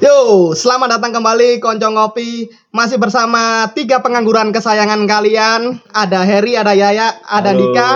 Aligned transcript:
Yo, 0.00 0.16
selamat 0.56 0.96
datang 0.96 1.12
kembali 1.12 1.60
Konco 1.60 1.84
Ngopi. 1.92 2.48
Masih 2.72 2.96
bersama 2.96 3.68
tiga 3.76 4.00
pengangguran 4.00 4.56
kesayangan 4.56 5.04
kalian. 5.04 5.84
Ada 5.92 6.24
Heri, 6.24 6.56
ada 6.56 6.72
Yaya, 6.72 7.20
ada 7.28 7.52
Halo. 7.52 7.60
Dika 7.60 7.90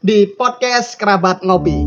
Di 0.00 0.24
podcast 0.32 0.96
Kerabat 0.96 1.44
Ngopi 1.44 1.83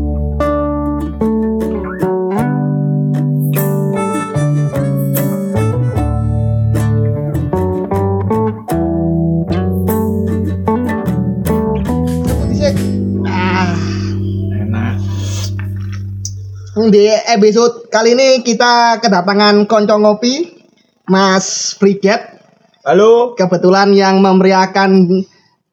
Di 16.88 17.04
episode 17.12 17.92
kali 17.92 18.16
ini 18.16 18.40
kita 18.40 18.96
kedatangan 19.04 19.68
konco 19.68 20.00
ngopi 20.00 20.56
Mas 21.04 21.76
Friget 21.76 22.40
Halo. 22.80 23.36
kebetulan 23.36 23.92
yang 23.92 24.24
memeriahkan 24.24 25.04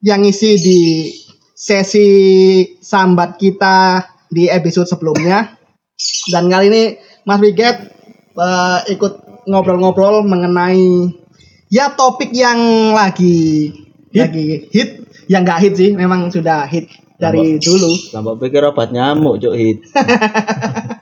yang 0.03 0.19
ngisi 0.27 0.59
di 0.59 1.07
sesi 1.55 2.07
sambat 2.83 3.39
kita 3.39 4.03
di 4.27 4.51
episode 4.51 4.91
sebelumnya. 4.91 5.55
Dan 6.35 6.51
kali 6.51 6.67
ini 6.67 6.83
Mas 7.23 7.39
Friget 7.39 7.95
eh, 8.35 8.79
ikut 8.91 9.47
ngobrol-ngobrol 9.47 10.27
mengenai 10.27 11.15
ya 11.71 11.95
topik 11.95 12.35
yang 12.35 12.91
lagi 12.91 13.71
lagi 14.11 14.67
hit. 14.67 15.07
Yang 15.31 15.41
nggak 15.47 15.59
hit 15.63 15.73
sih 15.79 15.89
memang 15.95 16.27
sudah 16.27 16.67
hit 16.67 16.91
dari 17.15 17.55
dulu. 17.55 18.11
Tambah 18.11 18.35
pikir 18.35 18.67
obat 18.67 18.91
nyamuk 18.91 19.39
cuk 19.39 19.55
hit. 19.55 19.79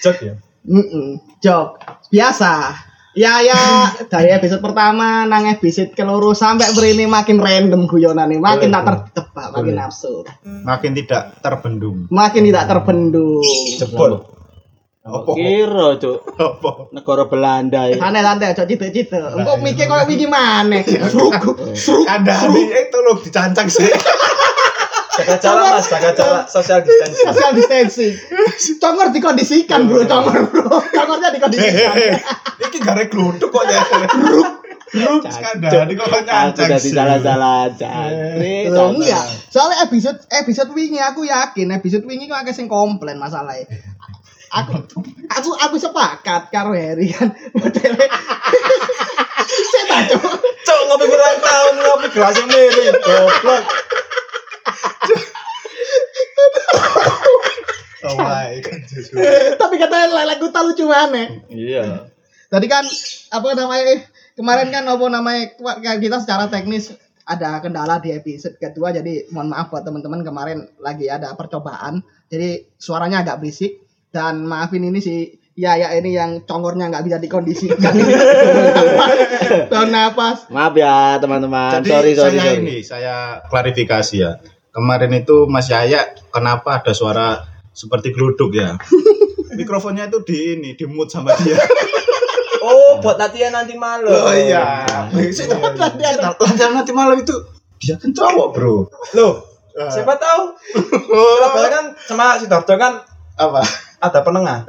Cek 0.00 0.16
ya. 0.20 0.34
Mm-mm, 0.62 1.18
jok 1.38 1.82
biasa 2.08 2.70
ya 3.12 3.42
ya 3.42 3.58
dari 4.06 4.30
episode 4.30 4.62
pertama 4.62 5.26
nang 5.26 5.44
episode 5.44 5.90
keloro 5.92 6.32
sampai 6.32 6.70
berini 6.72 7.04
makin 7.04 7.36
random 7.36 7.84
guyonan 7.84 8.30
nih 8.30 8.38
makin 8.38 8.70
tak 8.70 8.86
tertebak 8.86 9.46
makin 9.52 9.76
absurd 9.76 10.30
Makin 10.42 10.94
tidak 10.94 11.36
terbendung. 11.40 12.06
makin 12.08 12.46
tidak 12.46 12.64
terbendung 12.66 13.42
Jebol. 13.74 14.12
Apa? 15.02 15.34
Kira 15.34 15.98
cuk 15.98 16.18
Apa? 16.38 16.70
negara 16.94 17.26
Belanda 17.26 17.90
ya. 17.90 17.98
santai 17.98 18.22
santai 18.22 18.54
cok 18.54 18.66
cite 18.70 18.86
cite 18.88 19.18
engkau 19.18 19.58
mikir 19.58 19.90
kayak 19.90 20.06
begini 20.06 20.30
mana 20.30 20.78
seruk 20.86 21.34
seruk 21.74 22.06
Ada 22.06 22.48
eh 22.48 22.86
tolong 22.86 23.18
dicancang 23.18 23.66
sih. 23.66 23.90
Jaga 25.12 25.34
jarak 25.36 25.66
mas 25.76 25.86
jaga 25.88 26.10
jarak 26.16 26.44
social 26.48 26.80
distancing. 26.80 27.26
Social 27.28 27.52
distancing. 27.52 28.14
Congor 28.80 29.08
dikondisikan 29.12 29.84
bro 29.84 30.02
congor 30.08 30.48
bro. 30.48 30.80
Congornya 30.80 31.30
dikondisikan. 31.36 31.94
Iki 32.64 32.78
gare 32.80 33.04
gluduk 33.12 33.52
kok 33.52 33.64
ya. 33.68 33.82
Grup. 34.08 34.48
Skandal 35.24 35.88
ini 35.88 35.96
kok 35.96 36.04
Aku 36.04 36.20
nyancang 36.20 36.68
jadi 36.68 36.84
sih. 36.84 36.92
salah-salah 36.92 37.72
jangkrik. 37.72 38.68
Loh, 38.68 38.92
enggak. 38.92 39.24
Soalnya 39.48 39.88
episode 39.88 40.20
episode 40.28 40.68
wingi 40.76 41.00
aku 41.00 41.24
yakin 41.24 41.72
episode 41.72 42.04
wingi 42.04 42.28
kok 42.28 42.44
akeh 42.44 42.52
sing 42.52 42.68
komplain 42.68 43.16
masalahnya. 43.16 43.64
Aku 44.52 44.84
aku 45.32 45.50
aku 45.56 45.76
sepakat 45.80 46.52
karo 46.52 46.76
Heri 46.76 47.08
kan. 47.08 47.32
Modelnya 47.56 48.04
saya 49.72 49.84
tak 49.88 50.00
cok 50.12 50.24
cok 50.44 50.80
ngopi 50.88 51.04
berulang 51.08 51.40
tahun 51.40 51.74
ngopi 51.80 52.06
gelasnya 52.12 52.44
miring 52.44 52.96
goblok 53.00 53.64
Oh 58.02 58.18
my 58.18 58.58
god. 58.58 58.82
Jesu. 58.90 59.14
tapi 59.56 59.78
katanya 59.78 60.10
lele 60.10 60.34
guta 60.42 60.60
lucu 60.66 60.84
mana 60.90 61.38
Iya. 61.46 62.10
tadi 62.50 62.66
kan 62.66 62.82
apa 63.30 63.48
namanya 63.54 64.02
kemarin 64.34 64.68
kan 64.74 64.84
apa 64.84 65.04
namanya 65.06 65.54
kita 66.02 66.18
secara 66.18 66.50
teknis 66.50 66.90
ada 67.22 67.62
kendala 67.62 68.02
di 68.02 68.10
episode 68.10 68.58
kedua 68.58 68.90
jadi 68.90 69.30
mohon 69.30 69.54
maaf 69.54 69.70
buat 69.70 69.86
teman-teman 69.86 70.26
kemarin 70.26 70.58
lagi 70.82 71.06
ada 71.06 71.30
percobaan 71.38 72.02
jadi 72.26 72.66
suaranya 72.74 73.22
agak 73.22 73.38
berisik 73.38 73.78
dan 74.10 74.42
maafin 74.44 74.82
ini 74.82 74.98
sih 74.98 75.20
ya 75.54 75.78
ya 75.78 75.94
ini 75.94 76.18
yang 76.18 76.42
congornya 76.42 76.90
nggak 76.90 77.04
bisa 77.06 77.16
dikondisikan 77.22 77.94
tahun 79.70 79.88
napas 79.94 80.50
Maaf 80.50 80.74
ya 80.74 81.20
teman-teman. 81.22 81.80
Jadi 81.80 81.88
sorry 81.88 82.12
sorry 82.18 82.36
saya 82.40 82.50
sorry. 82.56 82.60
ini, 82.64 82.76
saya 82.82 83.14
klarifikasi 83.46 84.16
ya. 84.18 84.32
Kemarin 84.72 85.12
itu 85.14 85.44
Mas 85.46 85.68
Yaya 85.68 86.00
kenapa 86.32 86.80
ada 86.80 86.92
suara 86.92 87.44
seperti 87.70 88.10
geluduk 88.10 88.56
ya? 88.56 88.76
Mikrofonnya 89.58 90.08
itu 90.08 90.24
di 90.24 90.56
ini, 90.56 90.72
di 90.72 90.84
mute 90.88 91.12
sama 91.12 91.36
dia. 91.36 91.60
oh 92.64 92.96
buat 92.98 93.20
latihan 93.20 93.52
nanti 93.52 93.76
malam 93.76 94.08
Oh 94.08 94.32
iya. 94.32 94.86
Saya 95.28 95.60
latihan. 95.76 96.32
latihan 96.32 96.72
nanti 96.72 96.92
malam 96.94 97.20
itu 97.20 97.34
dia 97.76 97.98
kan 97.98 98.14
cowok, 98.14 98.48
Bro. 98.54 98.86
loh 99.12 99.34
siapa 99.90 100.14
tahu 100.14 100.54
Surabaya 101.08 101.68
kan 101.68 101.84
sama 102.04 102.36
Sidoarjo 102.38 102.76
kan 102.76 103.02
Apa? 103.34 103.64
ada 103.98 104.20
penengah 104.20 104.62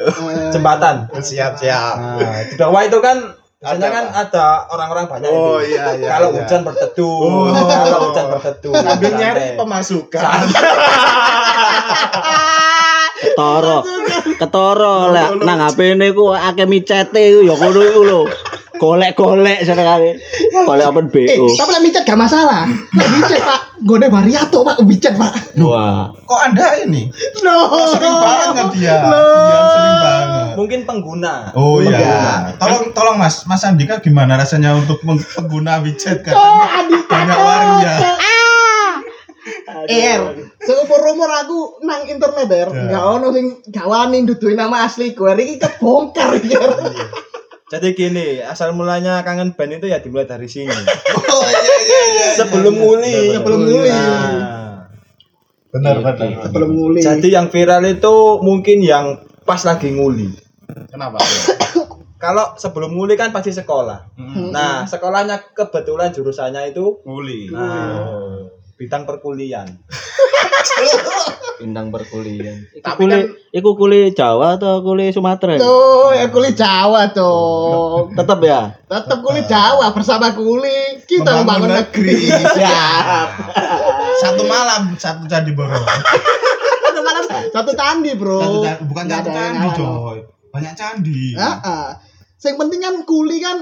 jembatan 0.50 1.06
Siap, 1.14 1.53
siap. 1.56 1.96
nah 2.18 2.41
di 2.41 2.56
bawah 2.56 2.81
itu 2.81 2.97
kan 2.97 3.38
biasanya 3.63 3.90
kan 3.96 4.06
ada 4.12 4.46
orang-orang 4.68 5.06
banyak 5.07 5.29
Oh 5.31 5.63
itu 5.63 5.72
iya 5.72 5.96
iya. 5.96 6.09
kalau 6.19 6.35
iya. 6.35 6.44
hujan 6.44 6.62
berteduh 6.68 7.16
Oh. 7.24 7.47
kalau 7.56 8.00
hujan 8.12 8.25
berteduh 8.35 8.74
sambil 8.75 9.12
nyari 9.16 9.56
pemasukan. 9.56 10.19
Ketoro. 13.23 13.79
Ketoro 14.35 14.96
lek 15.16 15.40
nang 15.47 15.63
HP 15.63 15.96
ne 15.96 16.12
ku 16.12 16.35
akeh 16.35 16.68
micete 16.68 17.23
ku 17.40 17.47
ya 17.47 17.56
ngono 17.56 17.79
iku 17.79 18.02
lho. 18.03 18.22
Golek-golek 18.84 19.64
senengane. 19.64 20.20
Golek 20.52 20.86
open 20.86 21.08
eh 21.08 21.40
BO. 21.40 21.48
tapi 21.50 21.72
lah 21.72 21.82
micet 21.82 22.04
gak 22.04 22.20
masalah 22.20 22.68
lah 22.92 23.08
micet 23.16 23.40
pak 23.40 23.60
gode 23.82 24.08
variato 24.08 24.60
pak 24.62 24.84
micet 24.84 25.16
pak 25.16 25.32
Wah. 25.58 26.12
Kok 26.22 26.42
Anda 26.44 26.84
ini? 26.84 27.08
no 27.40 27.56
Sering 27.90 28.12
banget 28.14 28.68
dia. 28.76 28.96
Loh. 29.02 29.48
Dia 29.48 29.60
sering 29.72 29.96
banget. 29.98 30.48
mungkin 30.54 30.80
pengguna 30.84 31.34
Oh 31.54 31.80
Iya. 31.80 32.52
Tolong 32.60 32.92
tolong 32.92 33.16
Mas, 33.16 33.48
Mas 33.48 33.64
Andika 33.64 33.98
gimana 33.98 34.36
rasanya 34.36 34.76
untuk 34.76 35.00
pengguna 35.02 35.80
widget 35.80 36.20
kan? 36.22 36.36
oh 36.36 36.62
Andika 36.62 37.08
Banyak 37.10 37.38
waria. 37.40 37.94
Er, 39.84 40.22
seumur 40.58 41.02
umur 41.06 41.28
aku 41.28 41.60
nang 41.84 42.08
internet 42.08 42.48
er, 42.48 42.70
Ya. 42.70 42.84
nggak 42.88 43.04
ono 43.10 43.28
sing 43.30 43.46
gak 43.68 43.84
wani 43.84 44.24
nduduhi 44.24 44.56
nama 44.56 44.88
asli 44.88 45.12
gue, 45.12 45.28
iki 45.36 45.60
kebongkar 45.60 46.40
ya. 46.40 46.64
Jadi 47.73 47.88
gini 47.91 48.28
asal 48.39 48.69
mulanya 48.72 49.19
kangen 49.22 49.51
band 49.51 49.78
itu 49.78 49.88
ya 49.88 49.97
dimulai 49.97 50.23
dari 50.23 50.45
sini 50.45 50.69
Oh 51.34 51.41
iya 51.44 51.75
iya 51.81 52.01
iya. 52.07 52.28
sebelum 52.35 52.75
nguli 52.75 53.34
Sebelum 53.34 53.59
nguli. 53.63 53.89
Nah, 53.89 54.85
Benar 55.67 55.95
benar. 56.00 56.45
Sebelum 56.45 56.69
nguli. 56.72 57.01
jadi 57.01 57.28
yang 57.34 57.47
viral 57.50 57.81
itu 57.84 58.13
mungkin 58.39 58.78
yang 58.79 59.06
pas 59.41 59.59
lagi 59.63 59.89
nguli 59.89 60.29
Kenapa? 60.88 61.17
kalau 62.23 62.56
sebelum 62.56 62.94
nguli 62.94 63.13
kan 63.13 63.29
pasti 63.29 63.50
sekolah 63.50 64.13
Hmm. 64.13 64.50
nah 64.50 64.85
sekolahnya 64.85 65.51
kebetulan 65.51 66.09
jurusannya 66.09 66.72
itu 66.72 67.01
Nguli. 67.01 67.50
nah 67.50 68.00
bidang 68.79 69.03
perkuliahan 69.06 69.69
Bintang 71.61 71.94
perkuliahan. 71.94 72.59
Iku 72.78 72.84
Tapi 72.84 73.01
kuli 73.06 73.19
iku 73.53 73.69
kuli 73.78 74.00
Jawa 74.11 74.57
atau 74.57 74.81
kuli 74.84 75.13
Sumatera? 75.13 75.56
Tuh, 75.56 76.11
ya 76.11 76.28
kulit 76.28 76.57
Jawa 76.57 77.13
tuh. 77.13 78.09
Tetep 78.17 78.39
ya. 78.44 78.73
Tetap 78.89 79.19
kulit 79.22 79.45
Jawa 79.47 79.94
bersama 79.94 80.34
kulit 80.34 81.06
kita 81.06 81.44
Membangun 81.44 81.69
membangun 81.69 81.72
negeri. 81.79 82.19
Siap. 82.28 83.28
Satu 84.23 84.44
malam 84.47 84.95
satu 84.95 85.28
candi 85.28 85.51
boro. 85.51 85.75
Satu 85.75 87.01
malam 87.03 87.23
satu 87.28 87.72
candi, 87.75 88.11
Bro. 88.16 88.40
Satu 88.40 88.57
ca- 88.63 88.81
bukan 88.88 89.05
satu 89.09 89.29
candi, 89.34 89.67
coy. 89.75 90.19
Banyak 90.53 90.73
candi. 90.78 91.22
Heeh. 91.35 91.87
Yang 92.43 92.55
penting 92.59 92.79
kan 92.79 92.96
kuli 93.03 93.43
kan 93.43 93.58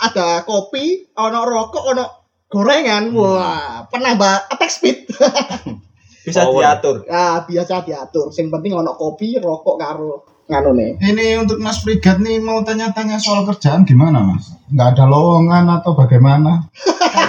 ada 0.00 0.42
kopi, 0.42 1.12
ono 1.14 1.44
rokok, 1.46 1.94
ono 1.94 2.19
gorengan. 2.50 3.14
Wah, 3.14 3.86
penambah 3.88 4.50
attack 4.50 4.70
speed. 4.74 5.06
bisa 6.26 6.44
Power. 6.44 6.60
diatur 6.60 6.96
Ah, 7.08 7.46
biasa 7.48 7.80
diatur. 7.86 8.28
Yang 8.34 8.48
penting 8.52 8.72
ono 8.76 8.92
kopi, 8.92 9.40
rokok 9.40 9.76
karo 9.80 10.12
nganu 10.50 10.70
nih. 10.76 10.90
Ini 10.98 11.26
untuk 11.40 11.62
Mas 11.62 11.80
Frigat 11.80 12.18
nih 12.18 12.42
mau 12.42 12.60
tanya-tanya 12.66 13.16
soal 13.22 13.46
kerjaan 13.46 13.86
gimana 13.86 14.20
Mas? 14.20 14.50
Nggak 14.68 14.98
ada 14.98 15.04
lowongan 15.06 15.64
atau 15.80 15.94
bagaimana? 15.94 16.66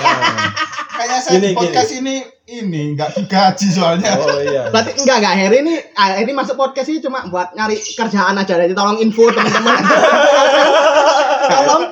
Kayaknya 0.98 1.20
saya 1.22 1.38
Gini, 1.38 1.48
di 1.50 1.58
podcast 1.58 1.92
ini 1.98 2.16
ini 2.51 2.94
nggak 2.94 3.15
digaji 3.15 3.68
soalnya. 3.71 4.12
oh 4.19 4.44
iya 4.44 4.68
Berarti 4.68 5.00
enggak 5.00 5.18
enggak 5.24 5.36
Heri 5.39 5.57
ini 5.63 5.75
ah, 5.95 6.19
ini 6.19 6.31
masuk 6.36 6.59
podcast 6.59 6.92
ini 6.92 7.00
cuma 7.00 7.24
buat 7.31 7.56
nyari 7.56 7.80
kerjaan 7.80 8.36
aja 8.36 8.59
jadi 8.59 8.75
tolong 8.75 9.00
info 9.00 9.31
teman-teman. 9.31 9.80
tolong 11.51 11.83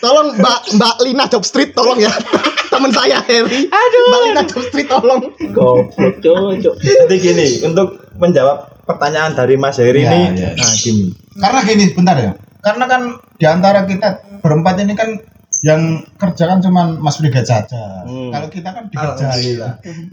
tolong 0.00 0.28
Mbak 0.40 0.60
Mbak 0.80 0.94
Lina 1.04 1.24
Job 1.28 1.44
Street 1.44 1.76
tolong 1.76 2.00
ya. 2.00 2.08
Teman 2.72 2.92
saya 2.92 3.20
Heri. 3.24 3.68
Aduh. 3.68 4.04
Mbak 4.08 4.20
Lina 4.24 4.42
Job 4.48 4.62
Street 4.64 4.88
tolong. 4.88 5.20
Goblok 5.52 6.14
cuk 6.24 6.56
cuk. 6.64 6.74
jadi 6.80 7.14
gini 7.20 7.46
untuk 7.64 8.08
menjawab 8.16 8.80
pertanyaan 8.88 9.36
dari 9.36 9.60
Mas 9.60 9.76
Heri 9.76 10.04
Iya, 10.04 10.10
ini. 10.32 10.40
iya. 10.40 10.50
Nah, 10.56 10.72
gini. 10.74 11.04
Karena 11.36 11.60
gini, 11.62 11.84
bentar 11.92 12.16
ya. 12.16 12.32
Karena 12.58 12.84
kan 12.88 13.00
di 13.36 13.46
antara 13.46 13.84
kita 13.84 14.08
berempat 14.40 14.80
ini 14.80 14.96
kan 14.96 15.20
yang 15.66 16.06
kerja 16.14 16.44
kan 16.46 16.58
cuman 16.62 17.02
Mas 17.02 17.18
Brigade 17.18 17.46
saja. 17.46 18.06
Hmm. 18.06 18.30
Kalau 18.30 18.48
kita 18.50 18.70
kan 18.70 18.86
dikerjain. 18.86 19.58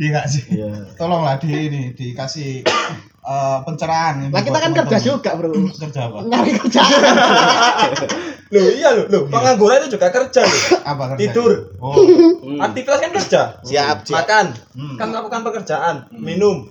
Iya 0.01 0.07
nggak 0.09 0.25
sih? 0.25 0.43
Iya. 0.49 0.89
Tolonglah 0.97 1.37
di 1.37 1.49
ini 1.53 1.81
dikasih 1.93 2.65
eh, 3.21 3.57
pencerahan. 3.61 4.33
Lah 4.33 4.41
kita 4.41 4.57
kan 4.57 4.71
kerja 4.73 4.97
juga, 4.97 5.37
Bro. 5.37 5.53
Kerja 5.53 6.09
apa? 6.09 6.17
Nyari 6.33 6.51
kerjaan. 6.57 7.01
Loh, 8.53 8.69
iya 8.73 8.89
loh, 8.93 9.05
loh. 9.09 9.23
Pengangguran 9.29 9.85
itu 9.85 9.97
juga 9.97 10.09
kerja 10.09 10.41
loh. 10.45 10.61
Apa 10.81 11.03
kerja? 11.13 11.21
Tidur. 11.21 11.51
Oh. 11.77 11.93
Hmm. 11.93 12.61
Aktivitas 12.61 12.99
kan 13.01 13.11
kerja. 13.13 13.41
Siap, 13.61 13.97
siap. 14.05 14.15
Makan. 14.25 14.45
Hmm. 14.73 14.97
Kan 14.97 15.07
melakukan 15.13 15.41
pekerjaan, 15.45 15.95
minum. 16.13 16.69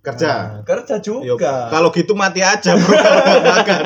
Kerja. 0.00 0.32
Nah, 0.32 0.64
kerja 0.64 0.96
Yo, 1.04 1.36
juga. 1.36 1.68
kalau 1.68 1.92
gitu 1.92 2.16
mati 2.16 2.40
aja, 2.40 2.72
Bro. 2.72 2.88
Kalau 3.04 3.42
makan. 3.44 3.82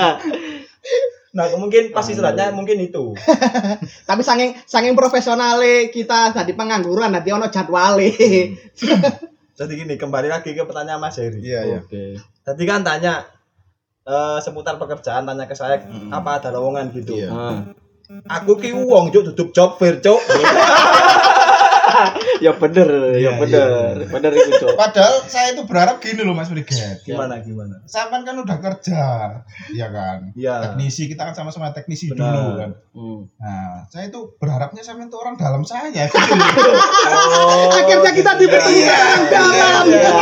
Nah, 1.35 1.51
mungkin 1.59 1.91
pas 1.91 2.07
istirahatnya 2.07 2.55
mungkin 2.55 2.79
itu. 2.79 3.11
Tapi 4.09 4.23
saking 4.23 4.55
saking 4.65 4.95
profesionale 4.95 5.91
kita 5.91 6.31
tadi 6.31 6.55
pengangguran 6.55 7.11
nanti 7.11 7.35
ono 7.35 7.51
jadwale. 7.51 8.07
Jadi 9.59 9.73
gini, 9.75 9.95
kembali 9.99 10.31
lagi 10.31 10.55
ke 10.55 10.63
pertanyaan 10.63 11.03
Mas 11.03 11.19
Heri. 11.19 11.43
Iya, 11.43 11.61
iya. 11.67 11.79
Oke. 11.83 12.19
Tadi 12.43 12.63
kan 12.67 12.87
tanya 12.87 13.27
eh, 14.07 14.39
seputar 14.39 14.79
pekerjaan, 14.79 15.27
tanya 15.27 15.51
ke 15.51 15.55
saya 15.59 15.83
Hmm. 15.83 16.15
apa 16.15 16.39
ada 16.39 16.55
lowongan 16.55 16.95
gitu. 16.95 17.19
Iya. 17.19 17.31
Ah. 17.31 17.61
Aku 18.39 18.55
ki 18.61 18.71
uang 18.71 19.11
cuk 19.11 19.33
tutup 19.33 19.49
job 19.51 19.71
fair 19.81 19.99
cuk. 19.99 20.21
Ya 22.43 22.51
bener, 22.51 22.89
ya 23.15 23.19
Iya, 23.19 23.31
bener. 23.39 23.95
Bener 24.11 24.33
itu, 24.35 24.51
Cok. 24.59 24.75
Padahal 24.75 25.23
saya 25.27 25.55
itu 25.55 25.63
berharap 25.65 26.03
gini 26.03 26.27
loh 26.27 26.35
Mas 26.35 26.51
Brigade. 26.51 26.99
gimana 27.03 27.39
gimana? 27.39 27.79
Sampan 27.87 28.27
kan 28.27 28.35
udah 28.39 28.59
kerja, 28.59 29.03
iya 29.71 29.87
kan? 29.91 30.35
Iya. 30.35 30.73
Teknisi 30.75 31.07
kita 31.07 31.31
kan 31.31 31.35
sama-sama 31.35 31.71
teknisi 31.71 32.11
Benar. 32.11 32.35
dulu 32.35 32.51
kan. 32.59 32.71
Hmm. 32.91 33.21
Nah, 33.39 33.87
saya 33.87 34.11
itu 34.11 34.35
berharapnya 34.37 34.83
sampai 34.83 35.07
itu 35.07 35.17
orang 35.17 35.39
dalam 35.39 35.63
saya 35.63 35.91
gitu. 35.91 36.15
Oh, 37.05 37.71
Akhirnya 37.71 38.13
kita 38.17 38.33
dipertemukan 38.37 38.97
orang 38.99 39.27
dalam. 39.31 39.85
iya, 39.87 40.11
iya. 40.11 40.13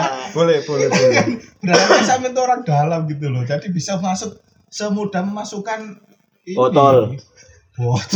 Boleh, 0.36 0.60
boleh, 0.68 0.92
boleh. 0.92 1.24
berharapnya 1.64 2.04
sampai 2.04 2.28
itu 2.28 2.40
orang 2.44 2.60
dalam 2.60 3.00
gitu 3.08 3.32
loh. 3.32 3.40
Jadi 3.42 3.72
bisa 3.72 3.96
masuk 3.96 4.36
semudah 4.68 5.24
memasukkan 5.24 5.96
ini. 6.44 6.52
Botol. 6.52 7.16
Oke, 7.76 8.08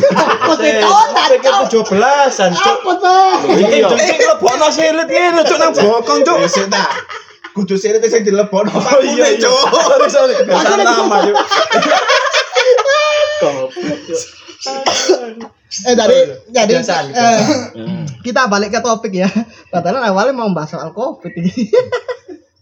Saya 0.56 0.88
oh, 0.88 1.04
pikir 1.28 1.52
tujuh 1.68 1.82
belasan. 1.84 2.56
Apa 2.56 2.90
tuh? 2.96 3.60
Iki 3.60 3.84
jengking 3.84 4.20
lebokno 4.24 4.72
silit 4.72 5.04
ngene 5.04 5.44
cuk 5.44 5.58
nang 5.60 5.72
bokong 5.76 6.24
cuk. 6.24 6.38
Sih 6.48 6.64
tak. 6.72 6.88
Kudu 7.52 7.76
sirit 7.76 8.00
sing 8.08 8.24
dilebokno 8.24 8.72
Oh 8.72 8.80
pakune, 8.80 9.20
iya, 9.20 9.36
iya. 9.36 9.44
Cuk. 9.44 9.68
Sorry, 9.84 10.08
sorry. 10.08 10.34
Cuk. 13.44 13.68
Eh 15.86 15.94
dari 15.94 16.18
jadi 16.50 16.80
Kebiasaan, 16.80 17.04
eh, 17.14 17.40
Hmm. 17.78 18.04
kita 18.26 18.50
balik 18.50 18.74
ke 18.74 18.80
topik 18.82 19.12
ya. 19.14 19.28
Padahal 19.72 20.02
awalnya 20.02 20.34
mau 20.34 20.50
bahas 20.56 20.72
soal 20.72 20.90
Covid. 20.96 21.30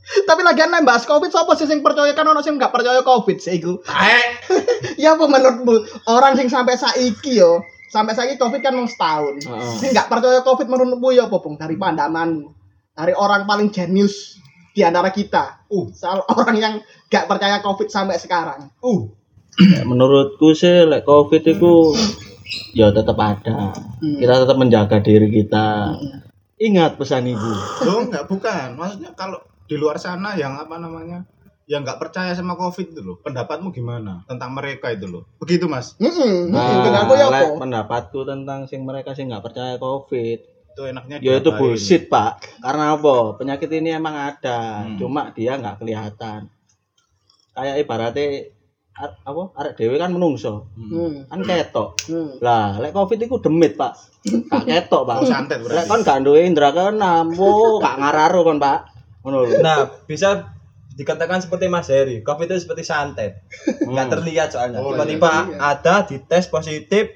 Tapi 0.08 0.40
lagian 0.40 0.72
nek 0.72 0.88
bahas 0.88 1.04
Covid 1.04 1.28
siapa 1.28 1.52
sih 1.56 1.68
sing 1.68 1.84
percaya 1.84 2.12
kan 2.16 2.24
ono 2.24 2.40
sing 2.40 2.56
enggak 2.56 2.72
percaya 2.72 3.04
Covid 3.04 3.38
sih 3.38 3.60
iku. 3.60 3.80
ya 5.02 5.14
apa 5.14 5.24
menurutmu 5.28 6.04
orang 6.08 6.34
sing 6.36 6.48
sampai 6.48 6.80
saiki 6.80 7.38
yo, 7.40 7.60
sampai 7.92 8.16
saiki 8.16 8.40
Covid 8.40 8.60
kan 8.64 8.72
mau 8.72 8.88
setahun. 8.88 9.44
Heeh. 9.44 9.72
Sing 9.76 9.88
enggak 9.92 10.08
percaya 10.08 10.40
Covid 10.40 10.66
menurutmu 10.66 11.12
ya 11.12 11.28
apa, 11.28 11.36
Bung? 11.40 11.60
Dari 11.60 11.76
pandanganmu. 11.76 12.48
Dari 12.96 13.12
orang 13.14 13.44
paling 13.44 13.68
jenius 13.68 14.40
di 14.72 14.80
antara 14.82 15.12
kita. 15.12 15.68
Uh, 15.68 15.92
soal 15.92 16.24
orang 16.32 16.56
yang 16.56 16.74
enggak 17.08 17.28
percaya 17.28 17.60
Covid 17.60 17.88
sampai 17.92 18.16
sekarang. 18.16 18.72
Uh, 18.80 19.12
Ya, 19.58 19.82
menurutku 19.82 20.54
sih 20.54 20.86
lek 20.86 21.02
covid 21.02 21.42
itu 21.42 21.90
ya 22.78 22.94
tetap 22.94 23.18
ada 23.18 23.74
Hmm. 23.98 24.22
kita 24.22 24.46
tetap 24.46 24.54
menjaga 24.54 25.02
diri 25.02 25.26
kita 25.34 25.98
ingat 26.62 26.94
pesan 26.94 27.26
ibu 27.26 27.50
Loh, 27.82 28.06
enggak 28.06 28.30
bukan. 28.30 28.78
Maksudnya 28.78 29.10
kalau 29.18 29.42
di 29.68 29.76
luar 29.76 30.00
sana 30.00 30.32
yang 30.34 30.56
apa 30.56 30.80
namanya? 30.80 31.28
yang 31.68 31.84
nggak 31.84 32.00
percaya 32.00 32.32
sama 32.32 32.56
covid 32.56 32.96
itu 32.96 33.00
loh. 33.04 33.20
Pendapatmu 33.20 33.68
gimana 33.76 34.24
tentang 34.24 34.56
mereka 34.56 34.88
itu 34.88 35.04
loh? 35.04 35.28
Begitu 35.36 35.68
mas. 35.68 35.92
Heeh, 36.00 36.48
nah, 36.48 36.80
dengan 36.80 37.04
aku 37.04 37.12
ya 37.12 37.28
lek 37.28 37.44
apa? 37.44 37.60
pendapatku 37.60 38.20
tentang 38.24 38.64
sing 38.64 38.88
mereka 38.88 39.12
sing 39.12 39.28
nggak 39.28 39.44
percaya 39.44 39.76
covid. 39.76 40.40
Itu 40.72 40.88
enaknya 40.88 41.20
ya 41.20 41.36
itu 41.36 41.52
bullshit 41.52 42.08
pak. 42.08 42.40
Karena 42.64 42.96
apa? 42.96 43.36
Penyakit 43.36 43.68
ini 43.68 43.92
emang 43.92 44.16
ada 44.16 44.88
Hmm. 44.88 44.96
cuma 44.96 45.28
dia 45.36 45.60
nggak 45.60 45.84
kelihatan. 45.84 46.48
Kayak 47.52 47.76
ibaratnya 47.84 48.26
ar- 48.96 49.20
apa? 49.28 49.42
Arek 49.60 49.74
dewe 49.76 50.00
kan 50.00 50.08
menungso. 50.08 50.72
Hmm. 50.72 50.88
Hmm. 50.88 51.14
kan 51.28 51.40
ketok. 51.44 52.00
Hmm. 52.08 52.32
lah 52.40 52.80
lek 52.80 52.96
covid 52.96 53.20
itu 53.20 53.36
demit 53.44 53.76
pak. 53.76 53.92
Gak 54.24 54.64
ketok 54.64 55.04
pak. 55.04 55.16
Oh, 55.20 55.28
santet 55.28 55.60
lek 55.60 55.84
berarti 55.84 55.88
kon 55.92 56.00
gak 56.00 56.24
duwe 56.24 56.48
indra 56.48 56.72
keenam 56.72 57.28
wo 57.36 57.76
gak 57.76 58.00
ngararu 58.00 58.40
kon 58.40 58.56
pak 58.56 58.96
Nah, 59.58 59.78
bisa 60.04 60.54
dikatakan 60.90 61.38
seperti 61.38 61.66
Mas 61.66 61.86
Heri, 61.86 62.20
Covid 62.20 62.48
itu 62.48 62.58
seperti 62.60 62.82
santet. 62.82 63.44
Nggak 63.80 64.04
Hmm. 64.04 64.14
terlihat 64.14 64.48
soalnya. 64.48 64.78
Oh, 64.78 64.90
Tiba-tiba 64.90 65.30
iya. 65.48 65.76
ada 65.76 66.02
dites 66.02 66.46
positif, 66.46 67.12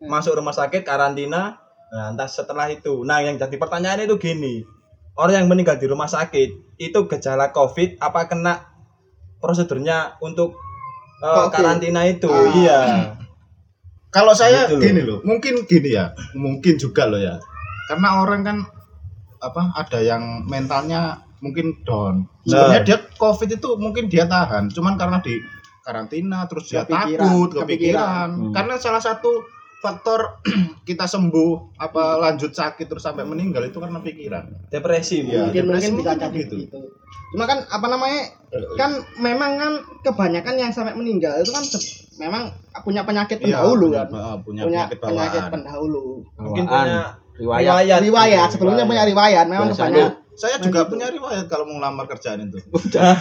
masuk 0.00 0.34
rumah 0.34 0.52
sakit, 0.52 0.82
karantina. 0.82 1.56
Nah, 1.88 2.10
entah 2.10 2.26
setelah 2.26 2.66
itu. 2.66 3.04
Nah, 3.04 3.20
yang 3.20 3.36
jadi 3.36 3.52
pertanyaan 3.54 4.02
itu 4.02 4.16
gini. 4.16 4.64
Orang 5.12 5.36
yang 5.36 5.46
meninggal 5.46 5.76
di 5.76 5.84
rumah 5.84 6.06
sakit, 6.06 6.48
itu 6.76 6.98
gejala 7.06 7.50
Covid 7.50 7.96
apa 7.98 8.24
kena 8.26 8.64
prosedurnya 9.38 10.16
untuk 10.18 10.56
Covid. 11.18 11.52
karantina 11.52 12.02
itu? 12.02 12.26
Ah. 12.26 12.48
Iya. 12.50 12.80
kalau 14.10 14.32
saya 14.32 14.66
Gitu 14.66 14.76
loh. 14.76 14.82
gini 14.82 15.00
loh 15.02 15.18
mungkin 15.22 15.64
gini 15.64 15.90
ya 15.90 16.12
mungkin 16.34 16.76
juga 16.76 17.08
loh 17.08 17.16
ya 17.16 17.40
karena 17.88 18.20
orang 18.20 18.44
kan 18.44 18.56
apa 19.40 19.72
ada 19.72 19.98
yang 19.98 20.20
mentalnya 20.44 21.16
mungkin 21.42 21.82
down 21.82 22.24
sebenarnya 22.42 22.78
Nah. 22.78 22.84
dia 22.84 22.98
covid 23.14 23.50
itu 23.50 23.68
mungkin 23.76 24.06
dia 24.06 24.24
tahan 24.24 24.70
cuman 24.70 24.94
karena 24.94 25.18
di 25.18 25.34
karantina 25.82 26.46
terus 26.46 26.70
dia 26.70 26.86
Kepikiran, 26.86 27.18
takut 27.20 27.50
kepikiran. 27.52 27.60
kepikiran 27.60 28.28
Hmm. 28.32 28.52
karena 28.54 28.74
salah 28.78 29.02
satu 29.02 29.42
faktor 29.76 30.38
kita 30.88 31.04
sembuh 31.04 31.50
apa 31.76 32.02
lanjut 32.16 32.54
sakit 32.54 32.86
terus 32.86 33.02
sampai 33.02 33.26
meninggal 33.26 33.66
itu 33.66 33.76
karena 33.76 33.98
pikiran 33.98 34.46
Depresi. 34.70 35.26
Bu. 35.26 35.34
mungkin 35.42 35.66
mungkin 35.66 35.66
depresi 35.68 35.90
bisa 35.92 36.10
mungkin 36.14 36.22
jadi 36.22 36.38
gitu. 36.38 36.54
gitu. 36.62 36.78
Cuma 37.32 37.44
kan 37.44 37.64
apa 37.66 37.86
namanya 37.88 38.22
kan 38.76 38.90
memang 39.18 39.50
kan 39.56 39.72
kebanyakan 40.02 40.54
yang 40.54 40.70
sampai 40.70 40.94
meninggal 40.94 41.34
itu 41.36 41.50
kan 41.50 41.64
memang 42.14 42.42
punya 42.78 43.02
penyakit 43.02 43.40
Iya, 43.40 43.58
pendahulu 43.58 43.86
punya, 43.88 43.98
kan. 43.98 44.08
uh, 44.12 44.36
punya, 44.38 44.62
Punya 44.62 44.84
penyakit 44.86 44.98
penyakit 45.00 45.42
pendahulu. 45.50 46.04
Mungkin 46.36 46.64
punya 46.64 47.16
riwayat 47.34 47.66
riwayat. 47.74 47.98
Riwayat 48.04 48.48
sebelumnya 48.52 48.84
punya 48.84 49.02
riwayat 49.02 49.46
memang 49.48 49.72
Biasanya- 49.72 49.90
kebanyakan. 50.12 50.21
Saya 50.32 50.56
juga 50.58 50.88
punya 50.88 51.06
riwayat 51.06 51.44
kalau 51.46 51.68
mau 51.68 51.76
ngelamar 51.78 52.08
kerjaan 52.08 52.48
itu 52.48 52.58
Nah, 52.96 53.16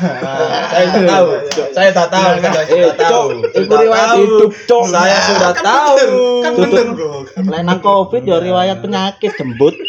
saya 0.72 0.86
sudah 0.89 1.08
tahu. 1.08 1.27
Saya 1.72 1.89
sudah 1.91 2.08
tahu. 2.08 2.30
Saya 2.32 2.63
Eh, 2.63 2.72
sudah 2.72 2.96
tahu. 2.96 3.25
Itu 3.51 3.74
riwayat 3.75 4.10
hidup, 4.18 4.51
Cok. 4.65 4.84
Saya 4.88 5.18
sudah 5.22 5.53
tahu. 5.53 5.96
kan 6.41 6.51
Tutup. 6.56 6.72
bener 6.72 6.88
bro 6.96 7.62
nang 7.62 7.80
covid 7.80 8.24
ya 8.24 8.38
riwayat 8.39 8.77
penyakit 8.80 9.32
jembut 9.36 9.75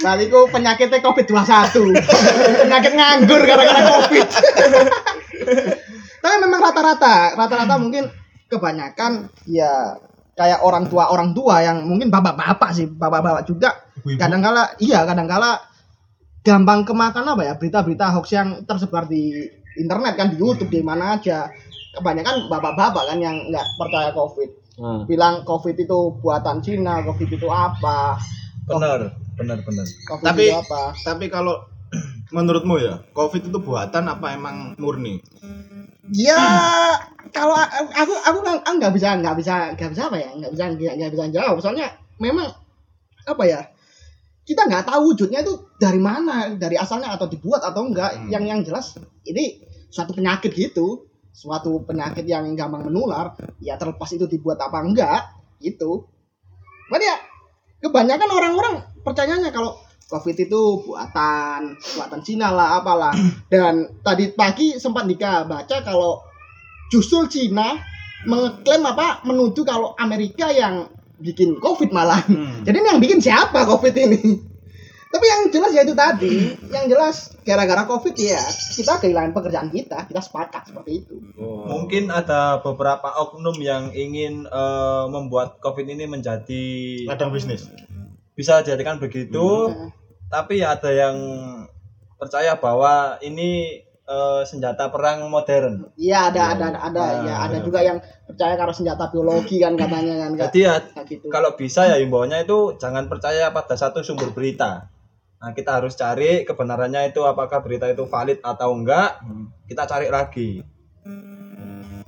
Berarti 0.00 0.32
ku 0.32 0.48
penyakitnya 0.48 1.00
COVID-21. 1.00 1.92
penyakit 2.64 2.92
nganggur 2.92 3.40
gara-gara 3.44 3.82
COVID. 3.84 4.28
Tapi 6.20 6.36
memang 6.40 6.60
rata-rata, 6.60 7.36
rata-rata 7.36 7.74
mungkin 7.76 8.08
kebanyakan 8.48 9.28
ya 9.44 9.96
kayak 10.36 10.64
orang 10.64 10.88
tua 10.88 11.12
orang 11.12 11.36
tua 11.36 11.60
yang 11.60 11.84
mungkin 11.84 12.08
bapak-bapak 12.08 12.70
sih, 12.72 12.88
bapak-bapak 12.88 13.44
juga 13.44 13.76
kadang-kala 14.18 14.74
iya 14.78 15.04
kadang-kala 15.04 15.60
gampang 16.40 16.88
kemakan 16.88 17.24
apa 17.36 17.42
ya? 17.44 17.52
Berita-berita 17.56 18.12
hoax 18.16 18.32
yang 18.32 18.64
tersebar 18.64 19.04
di 19.06 19.44
internet 19.76 20.16
kan 20.16 20.32
di 20.32 20.36
YouTube 20.40 20.72
di 20.72 20.80
mana 20.80 21.16
aja. 21.20 21.48
Kebanyakan 21.90 22.46
bapak-bapak 22.46 23.02
kan 23.12 23.18
yang 23.18 23.36
nggak 23.50 23.66
percaya 23.76 24.10
covid. 24.14 24.50
Nah, 24.80 25.04
bilang 25.04 25.44
covid 25.44 25.76
itu 25.76 26.16
buatan 26.22 26.62
Cina 26.64 27.04
covid 27.04 27.28
itu 27.28 27.48
apa? 27.50 28.16
Benar, 28.64 29.12
benar, 29.36 29.58
benar. 29.60 29.86
covid 30.08 30.24
Tapi- 30.24 30.48
itu 30.48 30.56
apa? 30.56 30.82
Tapi 31.04 31.26
kalau 31.28 31.66
menurutmu 32.36 32.78
ya, 32.78 33.02
COVID 33.12 33.50
itu 33.50 33.58
buatan 33.58 34.06
apa 34.06 34.32
emang 34.32 34.78
murni? 34.78 35.18
ya 36.10 36.42
kalau 37.30 37.54
a- 37.54 37.70
aku 37.94 38.14
aku 38.26 38.38
nggak 38.42 38.56
aku 38.66 38.74
nggak 38.82 38.94
bisa 38.98 39.08
nggak 39.22 39.36
bisa 39.38 39.54
nggak 39.78 39.90
bisa 39.94 40.02
apa 40.10 40.16
ya? 40.18 40.30
Nggak 40.38 40.50
bisa 40.54 40.64
nggak 40.74 40.94
nggak 40.96 41.10
bisa 41.12 41.24
jawab. 41.34 41.56
Soalnya 41.58 41.88
memang 42.22 42.48
apa 43.26 43.44
ya 43.46 43.60
kita 44.50 44.66
nggak 44.66 44.90
tahu 44.90 45.14
wujudnya 45.14 45.46
itu 45.46 45.54
dari 45.78 46.02
mana 46.02 46.58
dari 46.58 46.74
asalnya 46.74 47.14
atau 47.14 47.30
dibuat 47.30 47.62
atau 47.62 47.86
enggak 47.86 48.18
Hmm. 48.18 48.26
yang 48.34 48.44
yang 48.50 48.60
jelas 48.66 48.98
ini 49.22 49.62
suatu 49.94 50.10
penyakit 50.10 50.50
gitu 50.50 51.06
suatu 51.30 51.86
penyakit 51.86 52.26
yang 52.26 52.42
gampang 52.58 52.90
menular 52.90 53.38
ya 53.62 53.78
terlepas 53.78 54.10
itu 54.10 54.26
dibuat 54.26 54.58
apa 54.58 54.82
enggak 54.82 55.22
gitu 55.62 56.10
Cuman 56.90 57.06
ya 57.06 57.16
kebanyakan 57.86 58.30
orang-orang 58.34 58.74
percayanya 59.06 59.54
kalau 59.54 59.78
COVID 60.10 60.34
itu 60.42 60.60
buatan 60.82 61.78
buatan 61.78 62.20
Cina 62.26 62.50
lah 62.50 62.82
apalah. 62.82 63.14
Dan 63.52 64.02
tadi 64.02 64.34
pagi 64.34 64.74
sempat 64.74 65.06
Dika 65.06 65.46
baca 65.46 65.86
kalau 65.86 66.18
justru 66.90 67.30
Cina 67.30 67.78
mengklaim 68.26 68.82
apa 68.82 69.22
menuju 69.22 69.62
kalau 69.62 69.94
Amerika 69.94 70.50
yang 70.50 70.90
bikin 71.20 71.60
COVID 71.60 71.92
malah. 71.92 72.24
Hmm. 72.24 72.64
Jadi 72.64 72.76
ini 72.80 72.88
yang 72.90 73.00
bikin 73.00 73.20
siapa 73.20 73.68
COVID 73.68 73.94
ini? 73.94 74.50
Tapi 75.10 75.26
yang 75.26 75.42
jelas 75.50 75.74
ya 75.74 75.82
itu 75.82 75.90
tadi, 75.98 76.54
yang 76.70 76.86
jelas 76.86 77.34
gara-gara 77.42 77.82
COVID 77.82 78.14
ya 78.14 78.38
kita 78.78 79.02
kehilangan 79.02 79.34
pekerjaan 79.34 79.66
kita, 79.74 80.06
kita 80.06 80.22
sepakat 80.22 80.70
seperti 80.70 81.02
itu. 81.02 81.18
Mungkin 81.40 82.14
ada 82.14 82.62
beberapa 82.62 83.10
oknum 83.18 83.58
yang 83.58 83.90
ingin 83.90 84.46
eh, 84.46 85.04
membuat 85.10 85.58
COVID 85.58 85.86
ini 85.90 86.06
menjadi 86.06 86.62
ladang 87.10 87.34
bisnis 87.34 87.66
bisa 88.40 88.64
dijadikan 88.64 88.96
begitu, 88.96 89.68
Nah, 89.68 89.92
tapi 90.32 90.64
ya 90.64 90.72
ada 90.72 90.88
yang 90.88 91.16
percaya 92.16 92.56
bahwa 92.56 93.20
ini 93.20 93.82
eh, 94.10 94.42
senjata 94.42 94.90
perang 94.90 95.30
modern. 95.30 95.94
Iya 95.94 96.34
ada 96.34 96.58
ada 96.58 96.64
ada, 96.68 96.78
ada 96.82 97.00
Ah, 97.00 97.10
ya 97.22 97.34
ada 97.40 97.56
benar. 97.56 97.62
juga 97.62 97.80
yang 97.80 97.98
percaya 98.26 98.54
kalau 98.58 98.74
senjata 98.74 99.06
biologi 99.08 99.62
kan 99.62 99.78
katanya 99.78 100.14
kan 100.18 100.30
Kak. 100.34 100.42
Jadi 100.50 100.58
ya 100.60 100.74
Kayak 100.82 101.06
gitu. 101.06 101.26
kalau 101.30 101.50
bisa 101.54 101.86
ya 101.86 101.96
himbauannya 101.96 102.42
itu 102.42 102.74
jangan 102.76 103.06
percaya 103.06 103.54
pada 103.54 103.78
satu 103.78 104.02
sumber 104.02 104.34
berita. 104.34 104.90
Nah, 105.40 105.56
kita 105.56 105.80
harus 105.80 105.96
cari 105.96 106.44
kebenarannya 106.44 107.08
itu 107.08 107.24
apakah 107.24 107.64
berita 107.64 107.88
itu 107.88 108.04
valid 108.04 108.42
atau 108.42 108.76
enggak. 108.76 109.22
Kita 109.64 109.86
cari 109.86 110.10
lagi. 110.10 110.60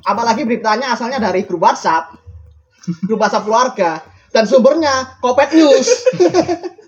Apalagi 0.03 0.43
beritanya 0.43 0.93
asalnya 0.93 1.17
dari 1.17 1.47
grup 1.47 1.63
WhatsApp, 1.63 2.19
grup 3.07 3.23
WhatsApp 3.23 3.47
keluarga 3.47 4.03
dan 4.29 4.45
sumbernya 4.45 5.17
Kopet 5.23 5.55
News. 5.55 5.87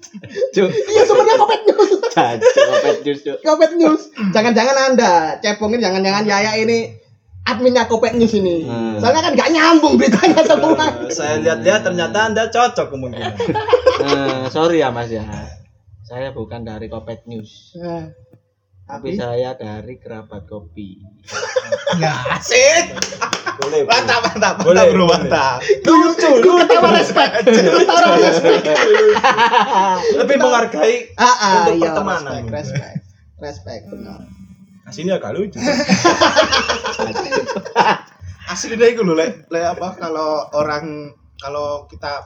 Cuk, 0.54 0.70
iya 0.70 1.02
sumbernya 1.04 1.34
Kopet 1.36 1.60
News. 1.66 1.90
cacu 2.14 2.60
kopet 2.70 2.96
Cuk. 3.02 3.38
Kopet 3.42 3.72
News. 3.74 4.02
Jangan-jangan 4.30 4.76
anda 4.92 5.12
cepongin 5.42 5.82
jangan-jangan 5.82 6.24
Yaya 6.24 6.54
ini 6.58 6.94
adminnya 7.44 7.84
Kopet 7.84 8.16
News 8.16 8.32
ini. 8.32 8.64
Hmm. 8.64 8.96
Soalnya 9.02 9.20
kan 9.26 9.32
nggak 9.36 9.50
nyambung 9.52 9.94
beritanya 10.00 10.40
semua. 10.46 10.86
Saya 11.12 11.42
lihat-lihat 11.44 11.80
ternyata 11.84 12.18
Anda 12.32 12.48
cocok 12.48 12.86
kemungkinan. 12.94 13.34
Eh, 14.00 14.44
sorry 14.48 14.80
ya 14.80 14.88
Mas 14.88 15.12
ya. 15.12 15.22
Saya 16.04 16.32
bukan 16.32 16.64
dari 16.64 16.86
Kopet 16.88 17.24
News, 17.24 17.72
Nah, 17.80 18.12
tapi 18.84 19.16
saya 19.16 19.56
dari 19.56 19.96
Kerabat 19.96 20.44
Kopi. 20.44 21.00
Ya 21.98 22.12
asik 22.34 22.94
Boleh. 23.54 23.80
boleh. 23.80 23.80
mantap 23.86 24.20
mantap 24.24 24.54
Boleh, 24.60 24.82
mantap 24.82 24.92
bro 24.92 25.04
boleh. 25.04 25.10
mantap 25.14 25.56
lucu, 25.84 26.30
lu 26.40 26.50
ketawa 26.62 26.88
respect. 26.94 27.32
Lu 27.46 27.78
taruh 27.84 28.14
respect. 28.18 28.64
Lebih 30.14 30.36
menghargai 30.38 30.94
Ah, 31.14 31.24
ah, 31.24 31.54
Untuk 31.62 31.74
iya, 31.76 31.82
pertemanan. 31.90 32.32
respect, 32.46 32.50
respect. 32.50 32.96
Respect, 33.38 33.82
benar. 33.90 34.20
sini 34.90 35.10
agak 35.10 35.32
lucu. 35.32 35.58
asli 38.44 38.76
deh 38.76 38.92
gue 38.92 39.04
lek 39.08 39.48
lek 39.48 39.64
apa 39.64 39.96
kalau 39.96 40.44
orang 40.52 41.08
kalau 41.40 41.88
kita 41.88 42.20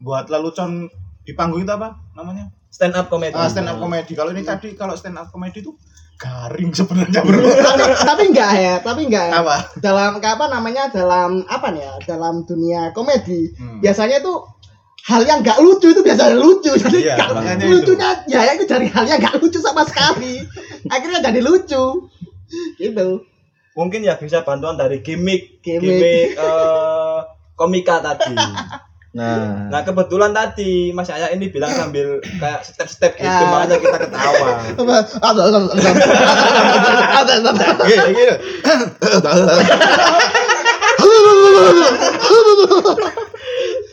buat 0.00 0.32
lelucon 0.32 0.88
di 1.20 1.32
panggung 1.32 1.60
itu 1.60 1.70
apa 1.70 2.00
namanya 2.16 2.48
Stand 2.68 2.98
up 2.98 3.06
comedy. 3.06 3.30
Ah, 3.38 3.46
stand 3.46 3.70
up 3.70 3.78
comedy 3.78 4.18
kalau 4.18 4.34
ini 4.34 4.42
tadi 4.42 4.74
kalau 4.74 4.98
stand 4.98 5.14
up 5.14 5.30
comedy 5.30 5.62
itu 5.62 5.70
garing 6.14 6.70
sebenarnya 6.70 7.20
bro 7.20 7.42
tapi, 7.42 7.82
tapi 8.06 8.22
enggak 8.30 8.52
ya, 8.54 8.74
tapi 8.80 9.00
enggak. 9.10 9.28
apa 9.34 9.56
Dalam 9.82 10.22
apa 10.22 10.44
namanya? 10.48 10.88
Dalam 10.88 11.42
apa 11.44 11.74
nih 11.74 11.82
ya? 11.82 11.92
Dalam 12.06 12.46
dunia 12.46 12.94
komedi, 12.94 13.50
Hmm. 13.58 13.82
biasanya 13.82 14.22
tuh 14.22 14.46
hal 15.04 15.20
yang 15.26 15.44
nggak 15.44 15.58
lucu 15.60 15.92
itu 15.92 16.00
biasanya 16.00 16.38
lucu. 16.38 16.72
Jadi 16.74 16.98
Iya, 17.04 17.18
makanya 17.28 17.66
lucunya 17.68 18.08
ya 18.24 18.40
itu 18.54 18.64
dari 18.64 18.88
hal 18.88 19.04
yang 19.04 19.20
nggak 19.20 19.36
lucu 19.36 19.58
sama 19.60 19.84
sekali. 19.84 20.40
Akhirnya 20.88 21.20
jadi 21.20 21.40
lucu. 21.44 22.08
Gitu. 22.78 23.08
Mungkin 23.74 24.00
ya 24.06 24.14
bisa 24.16 24.46
bantuan 24.46 24.78
dari 24.78 25.02
gimmick 25.02 25.60
Gimmick. 25.60 25.82
gimmick 25.82 26.28
eh, 26.38 27.18
komika 27.58 27.98
tadi. 28.00 28.32
Nah, 29.14 29.70
Nah 29.70 29.80
kebetulan 29.86 30.34
tadi 30.34 30.90
Mas 30.90 31.06
Aya 31.06 31.30
ini 31.30 31.46
bilang 31.46 31.70
sambil 31.70 32.18
kayak 32.18 32.66
step-step 32.66 33.14
gitu, 33.14 33.22
Ya. 33.24 33.46
makanya 33.46 33.78
kita 33.78 33.98
ketawa. 34.02 34.48
Apa? 34.74 34.96
Ada, 35.22 35.40
ada, 35.46 35.58
ada. 35.70 35.90
Ada, 37.22 37.32
ada, 37.38 37.50
ada. 37.54 37.84
Gini, 37.86 38.10
gini. 38.10 38.34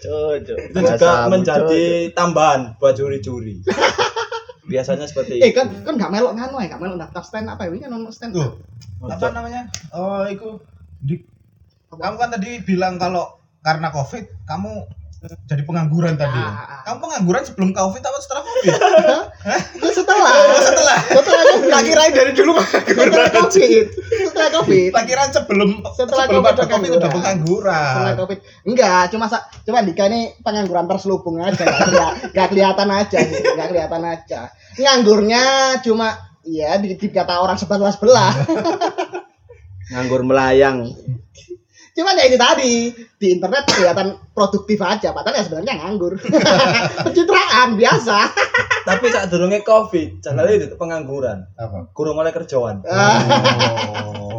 Cuk, 0.02 0.42
Itu 0.42 0.80
juga 0.82 1.30
menjadi 1.30 1.84
tambahan 2.12 2.76
buat 2.82 2.98
juri-juri. 2.98 3.62
Biasanya 4.66 5.06
seperti 5.06 5.38
Eh 5.38 5.52
itu. 5.52 5.58
kan 5.58 5.68
kan 5.84 5.94
nggak 6.00 6.12
melok 6.12 6.34
nganu 6.34 6.58
ya, 6.58 6.68
nggak 6.74 6.82
melok 6.82 6.98
daftar 6.98 7.22
stand 7.22 7.46
apa 7.46 7.68
ya? 7.68 7.76
Ini 7.76 7.82
kan 7.86 7.92
ono 7.94 8.10
stand 8.10 8.32
Tuh, 8.34 8.58
apa 9.04 9.26
namanya? 9.36 9.68
Oh, 9.92 10.24
itu 10.26 10.58
di 10.98 11.20
kamu 11.92 12.16
kan 12.16 12.30
tadi 12.32 12.64
bilang 12.64 12.96
kalau 12.96 13.36
karena 13.62 13.92
covid 13.92 14.26
kamu 14.48 14.88
jadi 15.22 15.62
pengangguran 15.62 16.18
tadi. 16.18 16.34
ya? 16.34 16.42
Ah, 16.42 16.50
ah, 16.50 16.66
ah. 16.66 16.82
Kamu 16.84 16.98
pengangguran 17.00 17.44
sebelum 17.44 17.70
covid 17.72 18.02
atau 18.02 18.18
setelah 18.18 18.42
covid? 18.42 18.74
Itu 19.78 19.90
setelah. 20.02 20.34
setelah. 20.58 20.98
Setelah 21.06 21.44
COVID. 21.52 21.70
Tak 21.70 21.82
kirain 21.84 22.12
dari 22.12 22.32
dulu 22.34 22.54
Setelah 22.58 23.30
COVID. 23.32 23.86
Setelah 24.26 24.50
COVID. 24.52 24.90
Tak 24.92 25.04
kira 25.06 25.24
sebelum 25.30 25.70
Setelah 25.92 26.26
sebelum 26.26 26.42
COVID 26.42 26.50
ada 26.50 26.58
covid 26.58 26.66
pengangguran. 26.66 26.98
udah 26.98 27.10
pengangguran. 27.12 27.94
Setelah 27.94 28.16
COVID. 28.18 28.38
Enggak, 28.66 29.04
cuma 29.10 29.26
sa- 29.28 29.46
cuma 29.62 29.80
Dika 29.82 30.04
ini 30.06 30.22
pengangguran 30.40 30.86
terselubung 30.86 31.38
aja, 31.38 31.64
enggak 32.26 32.48
kelihatan 32.50 32.90
aja 32.90 33.18
enggak 33.22 33.68
kelihatan 33.70 34.02
aja. 34.04 34.40
Nganggurnya 34.76 35.44
cuma 35.82 36.18
Iya, 36.42 36.74
di, 36.76 36.98
dikata 36.98 37.38
orang 37.38 37.54
sebelah-sebelah. 37.54 38.34
nganggur 39.92 40.26
melayang. 40.26 40.90
Cuman 41.92 42.16
ya 42.16 42.24
ini 42.24 42.38
tadi, 42.40 42.74
di 42.96 43.28
internet 43.36 43.68
kelihatan 43.68 44.16
produktif 44.32 44.80
aja, 44.80 45.12
padahal 45.12 45.36
ya 45.36 45.44
sebenarnya 45.44 45.74
nganggur. 45.84 46.16
Pencitraan 47.06 47.76
biasa. 47.76 48.18
Tapi 48.88 49.06
saat 49.12 49.28
durungnya 49.28 49.60
covid, 49.62 50.24
jangan 50.24 50.48
itu 50.48 50.80
pengangguran. 50.80 51.44
Apa? 51.60 51.92
Kurang 51.92 52.16
oleh 52.20 52.32
kerjaan. 52.32 52.82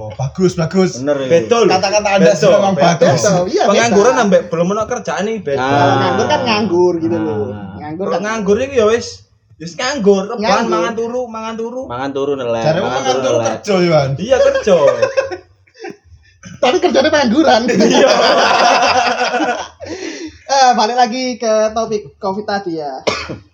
Oh, 0.03 0.11
bagus 0.19 0.59
bagus. 0.59 0.99
Bener 0.99 1.15
itu. 1.25 1.31
Betul. 1.31 1.71
Kata-kata 1.71 2.09
Anda 2.19 2.33
Betul, 2.35 2.51
memang 2.59 2.75
betul. 2.75 2.85
bagus. 2.91 3.21
Betul, 3.23 3.45
iya 3.55 3.65
Pengangguran 3.71 4.15
ambek 4.19 4.43
belum 4.51 4.67
ono 4.75 4.83
kerjaan 4.91 5.23
nih 5.31 5.37
beda. 5.47 5.63
Ah. 5.63 5.95
Nganggur 6.03 6.27
kan 6.27 6.41
nganggur 6.43 6.95
gitu 6.99 7.17
loh. 7.17 7.55
Ah. 7.55 7.79
Nganggur 7.79 8.07
kan 8.11 8.21
nganggur 8.27 8.57
iki 8.59 8.77
ya 8.83 8.87
wis 8.91 9.31
wis 9.63 9.73
nganggur, 9.79 10.27
rebahan 10.27 10.67
mangan 10.67 10.93
turu, 10.99 11.31
mangan 11.31 11.55
turu. 11.55 11.83
Mangan 11.87 12.11
turun 12.11 12.37
nelek, 12.43 12.65
mangan 12.67 12.83
mangan 12.83 13.03
turun 13.07 13.23
turu 13.23 13.39
kerja 13.47 13.75
Iwan. 13.79 14.09
Iya 14.19 14.37
kerja. 14.43 14.75
tapi 16.63 16.79
kerjanya 16.79 17.11
pengangguran. 17.11 17.67
Iya. 17.67 18.07
eh, 20.55 20.71
balik 20.79 20.97
lagi 20.97 21.25
ke 21.35 21.75
topik 21.75 22.15
COVID 22.23 22.47
tadi 22.47 22.79
ya. 22.79 23.03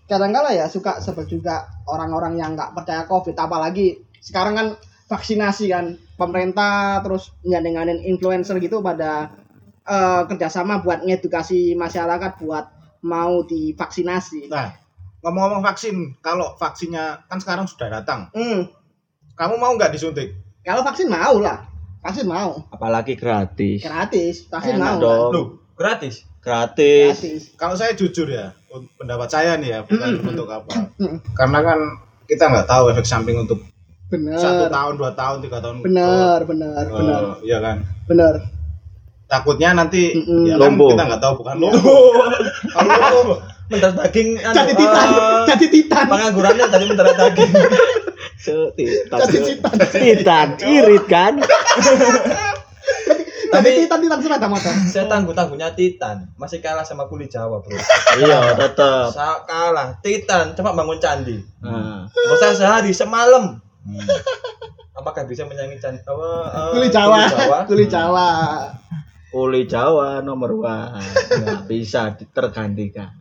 Kadang-kala 0.04 0.52
ya 0.52 0.68
suka 0.68 1.00
sebel 1.00 1.24
juga 1.24 1.64
orang-orang 1.88 2.36
yang 2.36 2.52
nggak 2.52 2.76
percaya 2.76 3.08
COVID, 3.08 3.32
apalagi 3.32 4.04
sekarang 4.20 4.54
kan 4.60 4.68
vaksinasi 5.08 5.72
kan 5.72 5.96
pemerintah 6.20 7.00
terus 7.00 7.32
nyandenganin 7.48 8.04
influencer 8.04 8.60
gitu 8.60 8.84
pada 8.84 9.32
eh, 9.88 10.22
kerjasama 10.28 10.84
buat 10.84 11.00
ngedukasi 11.00 11.72
masyarakat 11.80 12.44
buat 12.44 12.68
mau 13.08 13.40
divaksinasi. 13.48 14.52
Nah, 14.52 14.76
ngomong-ngomong 15.24 15.64
vaksin, 15.64 16.20
kalau 16.20 16.60
vaksinnya 16.60 17.24
kan 17.24 17.40
sekarang 17.40 17.64
sudah 17.64 17.88
datang. 17.88 18.28
Hmm, 18.36 18.68
Kamu 19.38 19.54
mau 19.54 19.70
nggak 19.78 19.94
disuntik? 19.94 20.34
kalau 20.66 20.84
vaksin 20.84 21.08
mau 21.08 21.40
lah, 21.40 21.64
vaksin 21.98 22.26
mau, 22.26 22.62
Apalagi 22.68 23.14
gratis. 23.14 23.82
gratis, 23.82 24.46
Enak 24.48 24.78
mau 24.78 24.96
dong. 24.98 25.30
Loh, 25.32 25.46
Gratis. 25.74 26.26
Gratis. 26.38 27.18
gratis. 27.18 27.42
kalau 27.54 27.74
saya 27.74 27.92
jujur 27.92 28.24
ya, 28.24 28.54
pendapat 28.96 29.28
saya 29.28 29.54
nih 29.54 29.70
ya, 29.70 29.80
bukan 29.82 30.22
untuk 30.24 30.48
apa. 30.48 30.90
Karena 31.34 31.58
kan 31.60 31.78
kita 32.24 32.44
nggak 32.46 32.66
tahu 32.66 32.90
efek 32.90 33.04
samping 33.04 33.36
untuk 33.36 33.60
satu 34.08 34.16
Bener, 34.64 34.70
tahun, 34.72 34.94
dua 34.96 35.12
tahun, 35.12 35.36
tiga 35.42 35.60
tahun. 35.60 35.84
bener, 35.84 36.38
bener, 36.42 36.80
Eh, 36.80 36.88
bener, 36.90 37.22
Iya 37.44 37.58
kan. 37.60 37.76
bener. 38.08 38.34
Takutnya 39.28 39.76
nanti 39.76 40.16
Mm-mm. 40.16 40.48
ya 40.48 40.56
kan 40.56 40.72
kita 40.72 41.02
nggak 41.04 41.20
tahu 41.20 41.34
bukan 41.38 41.56
lumpuh. 41.58 42.16
Kalau 42.72 43.36
Mendarat 43.68 44.00
daging 44.00 44.40
anu, 44.40 44.56
Jadi 44.56 44.72
titan, 44.72 45.06
eh, 45.12 45.44
jadi 45.44 45.66
titan, 45.68 46.04
penganggurannya 46.08 46.66
tadi 46.72 46.84
mendarat 46.88 47.16
daging. 47.20 47.52
Titan. 48.38 49.18
titan. 49.26 49.74
Titan, 49.90 50.46
irit 50.62 51.04
kan? 51.06 51.34
Tapi- 53.48 53.74
titan 53.80 53.98
titan 53.98 54.18
sepeda 54.20 54.46
motor. 54.46 54.72
Saya 54.86 55.08
tangguh-tangguhnya 55.08 55.72
Titan, 55.72 56.28
masih 56.36 56.60
kalah 56.60 56.84
sama 56.84 57.08
kulit 57.08 57.32
Jawa, 57.32 57.58
Bro. 57.58 57.74
Iya, 58.20 58.54
tetep. 58.54 59.08
Sa 59.10 59.40
kalah. 59.42 59.96
Titan 59.98 60.52
coba 60.52 60.76
bangun 60.76 61.00
candi. 61.00 61.40
Nah, 61.64 62.04
Bosan 62.06 62.54
sehari 62.54 62.92
semalam. 62.92 63.56
Apakah 64.92 65.24
bisa 65.24 65.48
menyanyi 65.48 65.80
candi 65.80 66.02
apa? 66.04 66.28
eh, 66.44 66.70
Kulit 66.76 66.90
Jawa, 66.92 67.18
Jawa? 67.24 67.58
kulit 67.64 67.88
Jawa. 67.88 68.28
Kuli 69.28 69.62
Jawa 69.64 70.20
nomor 70.20 70.56
one. 70.56 71.04
Nggak 71.28 71.62
bisa 71.64 72.16
tergantikan. 72.32 73.12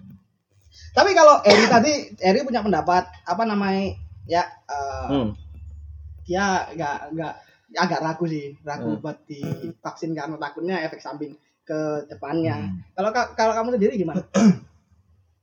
Tapi 0.92 1.12
kalau 1.12 1.44
Eri 1.44 1.66
tadi, 1.68 1.94
Eri 2.18 2.42
punya 2.42 2.64
pendapat 2.64 3.06
apa 3.24 3.44
namanya 3.44 3.92
ya 4.27 4.43
eh, 4.67 5.07
Hmm. 5.07 5.29
dia 6.24 6.46
nggak 6.75 7.15
nggak 7.15 7.34
agak 7.75 8.00
ragu 8.00 8.25
sih, 8.25 8.55
ragu 8.62 8.96
Hmm. 8.96 9.01
buat 9.01 9.17
divaksin 9.24 10.12
karena 10.12 10.36
takutnya 10.36 10.84
efek 10.84 11.00
samping 11.00 11.36
ke 11.63 11.79
depannya. 12.05 12.55
Hmm. 12.63 12.79
Kalau 12.93 13.10
ka- 13.12 13.31
kalau 13.34 13.53
kamu 13.53 13.69
sendiri 13.75 13.93
gimana? 13.96 14.24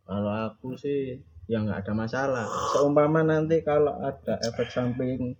Kalau 0.04 0.52
aku 0.52 0.76
sih 0.76 1.16
ya 1.44 1.60
nggak 1.60 1.84
ada 1.84 1.92
masalah. 1.92 2.44
Seumpama 2.72 3.20
nanti 3.20 3.60
kalau 3.60 3.96
ada 3.98 4.36
efek 4.42 4.68
samping 4.68 5.32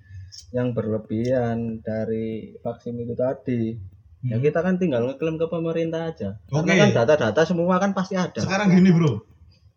yang 0.51 0.73
berlebihan 0.73 1.81
dari 1.81 2.57
vaksin 2.59 2.97
itu 2.97 3.13
tadi, 3.15 3.77
ya 4.25 4.41
kita 4.41 4.61
kan 4.61 4.77
tinggal 4.77 5.05
ngeklaim 5.05 5.37
ke 5.37 5.47
pemerintah 5.47 6.09
aja. 6.09 6.41
Oke. 6.49 6.65
Karena 6.65 6.81
kan 6.81 6.91
data-data 6.97 7.45
semua 7.45 7.77
kan 7.77 7.93
pasti 7.93 8.17
ada. 8.17 8.41
Sekarang 8.41 8.73
gini 8.73 8.89
bro, 8.89 9.21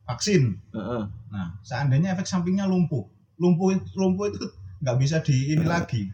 vaksin. 0.08 0.56
Heeh. 0.72 1.04
Nah, 1.30 1.48
seandainya 1.62 2.16
efek 2.16 2.24
sampingnya 2.26 2.64
lumpuh, 2.64 3.04
lumpuh 3.38 3.74
lumpuh 3.94 4.26
itu 4.30 4.46
nggak 4.82 4.96
bisa 4.98 5.22
di 5.22 5.54
ini 5.54 5.66
lagi. 5.66 6.10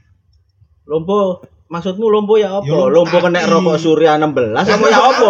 Lumpuh 0.84 1.40
maksudmu 1.68 2.06
lumpuh 2.06 2.38
ya 2.38 2.60
apa? 2.60 2.68
Ya, 2.68 2.72
lumpuh 2.72 2.88
lumpuh 2.92 3.20
kena 3.24 3.48
rokok 3.48 3.78
surya 3.80 4.20
16 4.20 4.54
apa 4.54 4.86
ya 4.92 5.00
apa? 5.10 5.30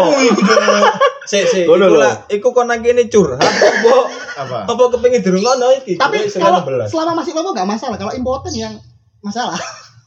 Sik 1.23 1.45
sik, 1.47 1.65
Ngono 1.71 1.87
iku 1.87 1.95
lho. 1.95 2.03
lah, 2.03 2.13
iku 2.27 2.47
kon 2.51 2.67
nang 2.67 2.83
kene 2.83 3.07
curhat 3.07 3.39
apa 3.39 3.95
Apa? 4.43 4.57
apa 4.67 4.83
kepengin 4.91 5.23
dirungono 5.23 5.71
iki? 5.71 5.95
Tapi 5.95 6.27
kalau 6.35 6.59
19. 6.67 6.91
selama 6.91 7.23
masih 7.23 7.31
lumpuh 7.31 7.53
nggak 7.55 7.69
masalah. 7.69 7.95
Kalau 7.95 8.11
impoten 8.11 8.51
yang 8.51 8.73
masalah. 9.23 9.55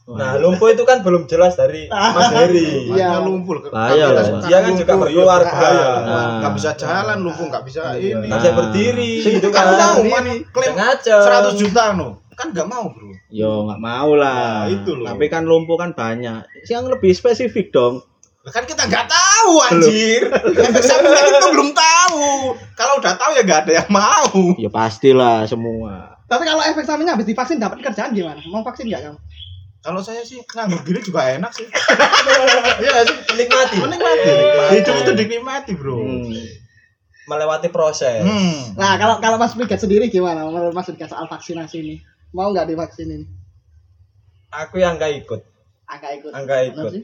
Nah, 0.07 0.39
lumpuh 0.39 0.71
itu 0.71 0.87
kan 0.87 1.03
belum 1.03 1.27
jelas 1.27 1.59
dari 1.59 1.91
Mas 1.91 2.31
Heri. 2.39 2.95
Iya. 2.95 3.19
lumpuh. 3.19 3.59
Bahaya 3.67 4.15
lah. 4.15 4.39
Dia 4.47 4.63
kan 4.63 4.71
juga 4.79 4.93
iya, 5.11 5.23
bahaya. 5.27 5.43
bahaya. 5.51 5.89
Nah. 6.07 6.27
Nggak 6.39 6.53
bisa 6.55 6.69
jalan, 6.79 7.17
lumpuh 7.27 7.45
nggak 7.51 7.63
bisa 7.67 7.83
ini. 7.99 8.23
Nggak 8.31 8.39
bisa 8.39 8.51
berdiri 8.55 9.13
gitu 9.27 9.51
kan 9.51 9.75
mau 9.75 9.99
kan 9.99 10.25
klaim 10.55 10.71
Sengaja. 10.79 11.17
100 11.51 11.59
juta 11.59 11.83
no. 11.99 12.23
Kan 12.39 12.55
nggak 12.55 12.67
mau 12.71 12.87
bro. 12.87 13.11
Yo 13.27 13.67
nggak 13.67 13.81
mau 13.83 14.15
lah. 14.15 14.71
Nah, 14.71 14.71
itu 14.71 14.95
loh. 14.95 15.11
Tapi 15.11 15.27
kan 15.27 15.43
lumpuh 15.43 15.75
kan 15.75 15.91
banyak. 15.91 16.47
Yang 16.71 16.83
lebih 16.95 17.11
spesifik 17.11 17.75
dong. 17.75 17.99
Lah 18.47 18.51
Kan 18.55 18.63
kita 18.63 18.87
nggak 18.87 19.11
tahu 19.11 19.53
anjir. 19.59 20.23
Efek 20.55 20.83
sampingnya 20.87 21.19
kita 21.35 21.51
belum 21.51 21.75
tahu. 21.75 22.55
Kalau 22.79 22.93
udah 23.03 23.13
tahu 23.19 23.35
ya 23.35 23.43
nggak 23.43 23.61
ada 23.67 23.73
yang 23.83 23.89
mau. 23.91 24.55
Ya 24.55 24.71
pastilah 24.71 25.43
semua. 25.43 26.15
Tapi 26.31 26.47
kalau 26.47 26.63
efek 26.63 26.87
sampingnya 26.87 27.19
habis 27.19 27.27
divaksin 27.27 27.59
dapat 27.59 27.83
kerjaan 27.83 28.15
gimana? 28.15 28.39
Mau 28.47 28.63
vaksin 28.63 28.87
nggak 28.87 29.03
kamu? 29.03 29.19
Kalau 29.87 30.03
saya 30.03 30.19
sih 30.27 30.43
nganggur 30.43 30.83
gini 30.83 30.99
juga 30.99 31.31
enak 31.31 31.51
sih. 31.55 31.63
Iya 32.83 33.07
sih. 33.07 33.15
Menikmati, 33.31 33.75
Menikmati. 33.79 34.31
Hidup 34.75 34.95
itu 34.99 35.11
dinikmati 35.15 35.71
bro. 35.79 36.03
Hmm. 36.03 36.27
melewati 37.27 37.67
proses. 37.71 38.23
Hmm. 38.23 38.75
Nah 38.79 38.95
kalau 38.99 39.19
kalau 39.19 39.35
Mas 39.39 39.51
Brigat 39.55 39.83
sendiri 39.83 40.07
gimana? 40.07 40.47
Menurut 40.47 40.71
Mas 40.75 40.87
Brigat 40.87 41.11
soal 41.11 41.27
vaksinasi 41.27 41.75
ini? 41.79 41.95
Mau 42.35 42.51
nggak 42.51 42.71
divaksin 42.71 43.07
ini? 43.07 43.27
Aku 44.51 44.79
yang 44.79 44.95
nggak 44.95 45.27
ikut, 45.27 45.43
Angka 45.91 46.07
ikut. 46.15 46.31
Angka 46.31 46.55
ikut. 46.71 46.83
Benar 46.87 46.95
sih? 46.95 47.03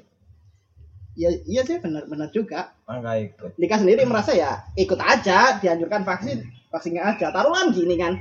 Iya, 1.19 1.29
iya 1.43 1.61
sih 1.67 1.75
benar 1.83 2.07
benar 2.07 2.31
juga. 2.31 2.71
nggak 2.87 3.17
ikut. 3.31 3.51
Nika 3.59 3.75
sendiri 3.83 4.07
merasa 4.07 4.31
ya 4.31 4.63
ikut 4.79 4.99
aja 4.99 5.59
dianjurkan 5.59 6.07
vaksin 6.07 6.39
vaksinnya 6.71 7.05
aja 7.05 7.29
taruhan 7.29 7.69
gini 7.69 7.99
kan 7.99 8.17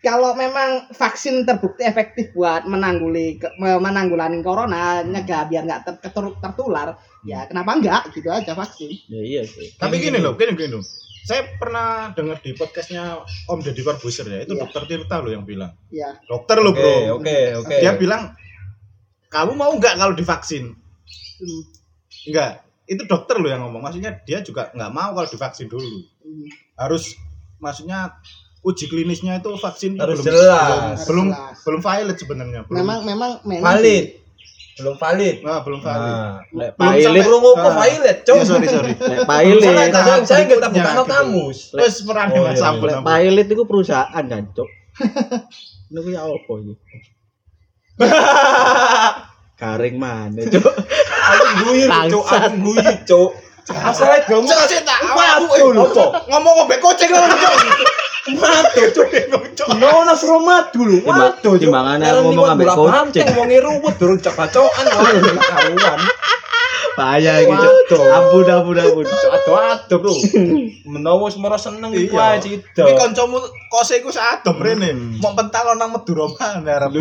kalau 0.00 0.36
memang 0.36 0.90
vaksin 0.92 1.42
terbukti 1.42 1.82
efektif 1.82 2.30
buat 2.32 2.64
menangguli 2.64 3.40
menanggulangi 3.58 4.38
corona 4.40 5.00
nyegah 5.02 5.48
biar 5.48 5.62
nggak 5.66 5.82
ter- 6.02 6.12
tertular 6.38 6.94
ya 7.26 7.48
kenapa 7.48 7.70
enggak 7.74 8.02
gitu 8.14 8.28
aja 8.30 8.52
vaksin 8.54 8.92
Ya 9.08 9.20
iya 9.22 9.42
sih. 9.42 9.74
Tapi 9.74 9.98
gini 9.98 10.20
loh, 10.22 10.36
gini 10.38 10.54
gini 10.54 10.78
loh. 10.78 10.84
Saya 11.26 11.42
pernah 11.58 12.14
dengar 12.14 12.38
di 12.38 12.54
podcastnya 12.54 13.18
Om 13.50 13.58
Deddy 13.58 13.82
Corbuzier 13.82 14.30
ya, 14.30 14.38
itu 14.46 14.54
Iya. 14.54 14.62
dokter 14.62 14.82
Tirta 14.86 15.18
loh 15.18 15.34
yang 15.34 15.42
bilang. 15.42 15.74
ya 15.90 16.14
Dokter 16.22 16.62
loh 16.62 16.70
Oke, 16.70 16.78
bro. 16.78 17.18
oke, 17.18 17.36
oke. 17.66 17.76
Dia 17.82 17.98
bilang, 17.98 18.30
kamu 19.26 19.58
mau 19.58 19.74
nggak 19.74 19.98
kalau 19.98 20.14
divaksin? 20.14 20.78
Hmm, 21.42 21.62
Enggak. 22.30 22.62
Itu 22.86 23.02
dokter 23.10 23.42
loh 23.42 23.50
yang 23.50 23.66
ngomong. 23.66 23.82
Maksudnya 23.82 24.22
dia 24.22 24.38
juga 24.38 24.70
nggak 24.70 24.92
mau 24.94 25.18
kalau 25.18 25.26
divaksin 25.26 25.66
dulu. 25.66 25.98
hmm. 26.22 26.46
Harus, 26.78 27.18
maksudnya 27.58 28.14
uji 28.66 28.84
klinisnya 28.86 29.38
itu 29.38 29.54
vaksin 29.54 29.94
Harus 29.94 30.18
belum, 30.18 30.26
jelas. 30.26 30.58
belum 30.66 31.06
belum, 31.06 31.26
Jelas. 31.30 31.56
belum 31.62 31.80
valid 31.80 32.16
sebenarnya. 32.18 32.60
Belum, 32.66 32.76
memang 32.76 32.98
memang 33.00 33.30
memang 33.46 33.62
valid. 33.72 33.86
sih. 33.86 34.26
Belum 34.76 34.92
valid. 34.94 35.36
Nah, 35.40 35.58
belum 35.62 35.80
valid. 35.80 36.12
Nah, 36.12 36.36
Belum 36.44 36.72
pailit, 36.76 37.04
sampai- 37.06 37.24
Perlu 37.24 37.38
kok 37.40 37.54
Ah. 37.56 37.74
valid, 37.78 38.16
Cok. 38.20 38.36
Ya, 38.36 38.44
sorry 38.44 38.66
sorry. 38.68 38.92
lek 38.92 39.88
saya 40.20 40.42
nggak 40.44 40.60
berikutnya 40.60 40.68
bukan 40.68 40.92
gitu. 40.92 41.04
kamus. 41.08 41.58
Terus 41.72 41.94
pernah 42.02 42.24
Oh, 42.26 42.34
dengan 42.34 42.54
sampun. 42.54 42.86
lek 42.86 42.98
pailit 43.00 43.46
itu 43.46 43.62
perusahaan 43.64 44.24
kan, 44.26 44.42
Cok. 44.52 44.68
Niku 45.92 46.08
ya 46.10 46.20
apa 46.20 46.52
iki? 46.58 46.74
Garing 49.56 49.96
mana, 49.96 50.40
Cok? 50.44 50.74
Aku 51.24 51.44
guyu, 51.64 51.86
Cok. 51.88 52.24
Aku 52.28 52.56
guyu, 52.60 52.92
Cok. 53.04 53.30
Masalah 53.66 54.20
kamu 54.22 54.44
Cok, 54.44 54.62
tak 54.84 54.98
Waduh, 55.08 55.72
apa? 55.88 56.04
Ngomong 56.28 56.52
ngombe 56.54 56.76
kocek 56.76 57.08
ngono, 57.08 57.32
Cok. 57.32 57.54
Matu, 58.34 58.80
Cok. 59.54 59.68
Nono 59.76 60.12
suruh 60.12 60.42
matu 60.42 60.82
lu. 60.82 60.98
Waduh, 61.00 61.54
Cok. 61.54 61.70
Karena 61.70 62.18
ngomong 62.18 62.46
ambek 62.50 62.66
bola 62.66 62.74
kucing. 62.74 63.22
banteng, 63.22 63.26
wonge 63.38 63.58
ruwet 63.60 63.94
durung 63.96 64.18
cak-cakokan 64.18 64.84
wae 64.88 65.18
karuan. 65.52 66.00
Bahaya 66.96 67.32
iki. 67.38 67.54
Cok. 67.86 68.02
Ampun, 68.02 68.48
ampun, 68.48 68.76
ampun. 68.76 69.04
Cok 69.04 69.32
ado-ado, 69.32 69.94
Bro. 70.00 70.12
Menawa 70.92 71.28
semara 71.28 71.54
seneng 71.56 71.92
iku 71.92 72.16
Iya. 72.16 72.26
ae 72.32 72.38
cita. 72.40 72.82
Tapi 72.82 72.92
kancamu 72.96 73.36
kose 73.68 74.00
iku 74.00 74.08
sadom 74.08 74.56
rene. 74.58 74.90
Mau 75.20 75.36
pental 75.36 75.76
nang 75.76 75.92
Madura 75.92 76.24
mana 76.26 76.82
arep. 76.82 76.96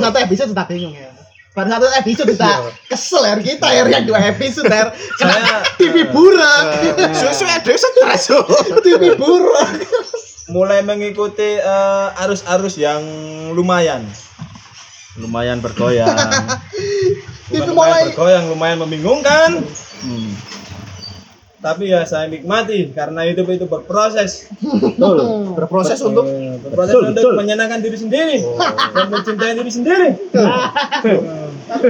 satu 0.00 0.18
episode 0.18 0.50
sudah 0.50 0.64
bingung 0.64 0.96
ya 0.96 1.11
baru 1.52 1.68
satu 1.68 1.86
episode 2.00 2.32
sudah 2.36 2.56
kesel 2.88 3.22
ya 3.28 3.34
kita 3.36 3.66
ya 3.68 3.82
yang 3.84 4.04
dua 4.08 4.20
episode 4.32 4.72
ya 4.72 4.88
Saya 5.20 5.64
TV 5.76 6.08
burak 6.08 6.64
Susu 7.12 7.44
ada 7.44 7.60
stres. 7.60 8.32
TV 8.80 9.14
burak 9.20 9.84
mulai 10.52 10.84
mengikuti 10.84 11.56
eh, 11.58 12.22
arus-arus 12.26 12.76
yang 12.76 13.02
lumayan. 13.56 14.04
Lumayan 15.16 15.60
bergoyang. 15.60 16.08
TV 17.52 17.68
mulai 17.72 17.72
lumayan 17.72 18.06
bergoyang, 18.12 18.44
lumayan 18.52 18.78
membingungkan. 18.80 19.50
Hmm. 20.04 20.30
Tapi 21.62 21.94
ya 21.94 22.02
saya 22.02 22.26
nikmati 22.26 22.90
karena 22.90 23.22
hidup 23.22 23.46
itu 23.46 23.70
berproses. 23.70 24.50
Betul. 24.58 25.16
Berproses 25.62 26.02
untuk 26.02 26.26
Eh, 26.26 26.58
berproses 26.58 26.90
Betul, 26.90 27.02
untuk 27.14 27.22
betul. 27.22 27.38
menyenangkan 27.38 27.78
diri 27.78 27.94
sendiri 27.94 28.36
dan 28.92 29.06
mencintai 29.14 29.52
diri 29.54 29.70
sendiri. 29.70 30.08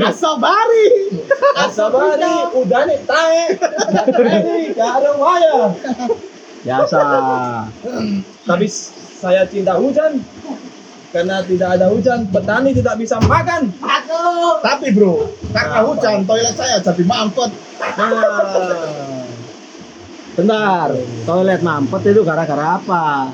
asobari 0.03 0.87
Asabari 1.57 2.33
udah 2.53 2.83
nih 2.85 2.99
tae. 3.09 3.43
Ini 4.13 4.77
ada 4.77 5.11
waya. 5.17 5.73
Biasa. 6.63 6.99
Tapi 8.45 8.67
saya 9.17 9.49
cinta 9.49 9.81
hujan. 9.81 10.21
Karena 11.13 11.45
tidak 11.45 11.77
ada 11.77 11.93
hujan, 11.93 12.25
petani 12.33 12.73
tidak 12.73 12.97
bisa 12.97 13.21
makan. 13.29 13.69
Tapi 14.65 14.97
bro, 14.97 15.29
karena 15.53 15.85
hujan 15.85 16.25
toilet 16.25 16.57
saya 16.57 16.81
jadi 16.81 17.05
mampet. 17.05 17.53
Nah, 18.01 18.09
Bentar. 20.33 20.89
Toilet 21.23 21.61
mampet 21.61 22.03
itu 22.07 22.21
gara-gara 22.23 22.67
apa? 22.75 23.29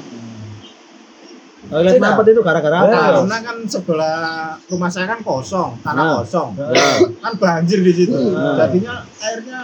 Toilet 1.69 1.95
Tidak. 1.95 2.03
mampet 2.03 2.27
itu 2.33 2.41
gara-gara 2.41 2.77
apa? 2.81 2.99
Karena 3.21 3.39
kan 3.41 3.57
sebelah 3.65 4.19
rumah 4.67 4.89
saya 4.89 5.07
kan 5.07 5.21
kosong, 5.21 5.79
tanah 5.79 6.03
Nah. 6.03 6.15
kosong. 6.19 6.57
Ya. 6.57 6.91
Kan 7.21 7.33
banjir 7.37 7.79
di 7.81 7.93
situ. 7.93 8.15
Hmm. 8.15 8.57
Jadinya 8.57 8.95
airnya 9.17 9.61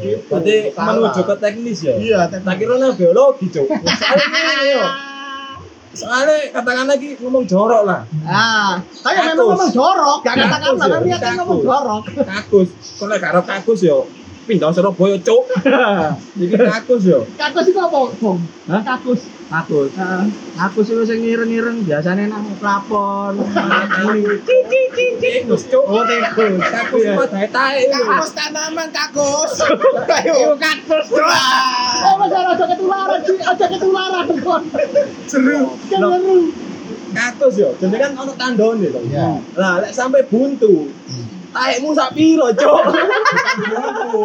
itu. 0.00 0.24
berarti 0.24 0.54
salah. 0.70 0.88
menuju 0.94 1.20
ke 1.22 1.34
teknis 1.36 1.78
ya. 1.80 1.94
Iya, 1.94 2.18
Tak 2.24 2.40
teknik. 2.40 2.56
kira 2.60 2.74
nah 2.76 2.92
biologi, 2.92 3.46
Cuk. 3.50 3.66
Soalnya 3.66 4.26
ini 4.30 4.66
yo. 4.74 4.84
Soalnya 5.90 6.54
katakan 6.54 6.86
lagi 6.86 7.18
ngomong 7.18 7.44
jorok 7.44 7.82
lah. 7.82 8.06
ah 8.22 8.78
tapi 9.02 9.16
memang 9.18 9.42
ngomong 9.42 9.70
jorok 9.70 10.18
gak 10.22 10.38
katakan 10.38 10.70
ya, 10.70 10.78
tapi 10.78 10.96
niatnya 11.04 11.32
ngomong 11.36 11.58
kakus. 11.58 11.66
jorok 11.66 12.02
Kakus. 12.22 12.68
Kalau 12.94 13.16
karo 13.18 13.40
kakus 13.42 13.80
yo 13.82 13.98
pindah 14.50 14.74
Surabaya, 14.74 15.14
Cuk. 15.22 15.46
Iki 16.42 16.56
kakus 16.58 17.02
yo. 17.06 17.22
kakus 17.38 17.70
itu 17.70 17.78
apa 17.78 17.98
bung 18.18 18.38
Hah? 18.66 18.82
kakus 18.82 19.30
Aku, 19.50 19.90
Ah. 19.98 20.22
aku 20.62 20.78
sih 20.86 20.94
sing 21.02 21.26
ngireng-ngireng 21.26 21.82
biasanya 21.82 22.30
nang 22.30 22.46
plafon. 22.62 23.34
Tikus, 24.46 25.66
Cuk. 25.66 25.82
Oh, 25.90 26.06
tikus. 26.06 26.62
Kakus 26.62 27.02
Iya. 27.02 27.14
tae-tae 27.26 27.90
lho. 27.90 27.98
Kakus 27.98 28.30
tanaman 28.30 28.88
kakus. 28.94 29.52
Ayo. 30.22 30.54
kakus 30.54 31.06
oh 31.10 32.14
mas 32.14 32.30
aja 32.30 32.62
ketularan 32.62 33.20
aja 33.26 33.64
ketularan 33.66 34.26
kon 34.38 34.62
Seru. 35.26 35.74
seru 35.90 36.54
Kakus 37.10 37.54
yo. 37.58 37.74
Jadi 37.74 37.96
kan 37.98 38.14
ono 38.14 38.32
tandone 38.38 38.86
to. 38.86 39.02
Iya. 39.10 39.42
Nah, 39.58 39.82
lek 39.82 39.90
sampai 39.90 40.30
buntu, 40.30 40.86
taekmu 41.50 41.90
sak 41.94 42.14
piro, 42.14 42.46
Cuk? 42.54 42.82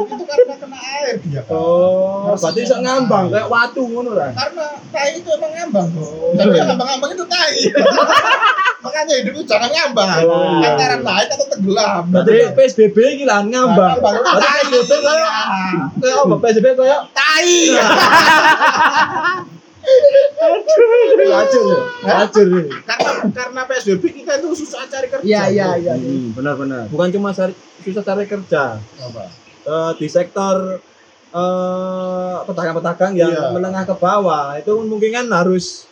itu 0.05 0.23
karena 0.25 0.55
kena 0.61 0.77
air 0.77 1.15
dia. 1.25 1.41
Oh, 1.49 2.33
berarti 2.37 2.59
iso 2.65 2.77
ngambang 2.81 3.33
kayak 3.33 3.47
watu 3.49 3.81
ngono 3.85 4.11
lah. 4.13 4.31
Karena 4.33 4.65
tai 4.93 5.17
itu 5.17 5.29
emang 5.33 5.51
ngambang. 5.53 5.87
Tapi 6.37 6.55
yang 6.57 6.67
ngambang-ngambang 6.73 7.11
itu 7.17 7.25
tai. 7.25 7.59
Makanya 8.85 9.13
hidup 9.17 9.33
itu 9.33 9.43
jangan 9.49 9.69
ngambang. 9.73 10.09
Oh, 10.21 10.61
iya. 10.61 10.77
Antara 10.77 10.95
naik 11.01 11.27
atau 11.33 11.47
tenggelam. 11.49 12.03
Berarti 12.13 12.31
kayak 12.31 12.53
PSBB 12.53 12.97
iki 13.17 13.23
lah 13.25 13.41
ngambang. 13.41 13.97
Ngambang. 13.97 14.15
Berarti 14.21 14.47
PSBB 14.69 14.91
kayak 15.01 15.29
kayak 15.97 16.17
apa 16.21 16.35
PSBB 16.37 16.67
kayak 16.77 17.01
Tai. 17.13 17.53
lacur 20.35 21.63
ya. 21.63 21.79
Lacur. 22.05 22.47
ya. 22.47 22.63
Karena 22.83 23.11
karena 23.31 23.61
PSBB 23.65 24.03
kita 24.15 24.31
itu 24.37 24.49
susah 24.55 24.85
cari 24.85 25.07
kerja. 25.07 25.25
Iya 25.25 25.43
iya 25.47 25.67
iya. 25.77 25.93
Hmm, 25.95 26.31
benar-benar. 26.31 26.87
Bukan 26.87 27.09
cuma 27.11 27.31
cari, 27.31 27.53
susah 27.81 28.01
cari 28.01 28.25
kerja. 28.25 28.77
Apa? 28.77 29.23
Eh, 29.63 29.91
di 29.97 30.07
sektor 30.07 30.79
eh, 31.31 32.35
pedagang-pedagang 32.43 33.13
yang 33.13 33.27
Iya. 33.29 33.51
menengah 33.51 33.83
ke 33.83 33.93
bawah 33.93 34.55
itu 34.55 34.71
mungkin 34.79 35.11
kan 35.11 35.27
harus 35.29 35.83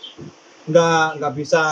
nggak 0.63 1.19
nggak 1.19 1.34
bisa 1.36 1.63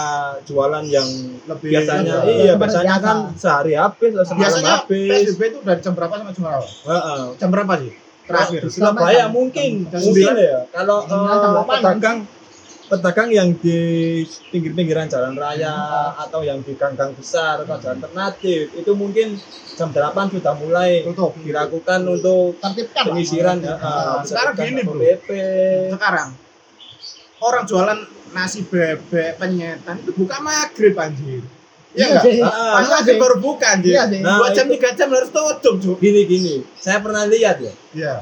jualan 0.44 0.84
yang 0.84 1.08
Lebih 1.48 1.72
biasanya 1.72 2.28
Iya. 2.28 2.44
iya 2.44 2.54
biasanya 2.54 2.96
biasa. 2.98 3.08
kan 3.08 3.18
sehari 3.34 3.74
habis 3.74 4.12
semalam 4.12 4.36
Biasanya 4.38 4.74
habis 4.78 5.08
PSBB 5.32 5.42
itu 5.48 5.60
dari 5.64 5.80
jam 5.80 5.94
berapa 5.96 6.14
sampai 6.14 6.34
jam 6.34 6.44
berapa? 6.44 6.68
Heeh. 6.68 7.22
Jam 7.40 7.50
berapa 7.50 7.74
sih? 7.80 7.94
Terakhir. 8.32 8.62
Surabaya 8.72 9.26
mungkin 9.28 9.86
mungkin 9.88 10.34
ya 10.38 10.60
kalau 10.72 11.04
delapan. 11.06 11.80
pedagang 11.80 12.18
pedagang 12.92 13.30
yang 13.32 13.50
di 13.56 13.80
pinggir-pinggiran 14.52 15.08
jalan 15.08 15.32
raya 15.40 15.72
atau 16.20 16.44
yang 16.44 16.60
di 16.60 16.76
gang-gang 16.76 17.16
besar 17.16 17.64
atau 17.64 17.80
jalan 17.80 18.04
alternatif 18.04 18.68
itu 18.76 18.92
mungkin 18.92 19.40
jam 19.80 19.96
8 19.96 20.12
sudah 20.28 20.54
mulai 20.60 21.08
Tutup. 21.08 21.32
dilakukan 21.40 22.04
untuk 22.04 22.60
Tertibkan. 22.60 23.04
penyisiran 23.08 23.58
ya, 23.64 23.80
eh, 23.80 24.20
sekarang 24.28 24.54
gini, 24.60 24.82
Bro. 24.84 25.00
PP. 25.00 25.28
Sekarang 25.96 26.30
orang 27.42 27.64
jualan 27.64 28.00
nasi 28.36 28.68
bebek 28.68 29.40
penyetan 29.40 30.04
itu 30.04 30.12
buka 30.12 30.44
maghrib 30.44 30.96
anjir. 31.00 31.44
Iya 31.92 32.00
Iya 32.02 32.06
enggak? 32.10 32.24
sih. 32.24 32.40
Ah, 32.40 32.74
Pas 32.74 32.88
Iya 32.88 32.98
sih. 33.04 33.18
baru 33.18 33.36
buka 33.38 33.68
anjir. 33.70 33.92
Iya 33.92 34.04
sih. 34.08 34.20
Nah, 34.20 34.38
Dua 34.38 34.50
jam 34.50 34.66
tiga 34.66 34.90
jam 34.92 35.08
harus 35.10 35.30
tutup, 35.30 35.76
Cuk. 35.78 35.98
gini 35.98 36.22
gini 36.24 36.54
saya 36.76 36.98
pernah 37.00 37.24
lihat 37.26 37.60
ya 37.60 37.74
Iya. 37.92 38.16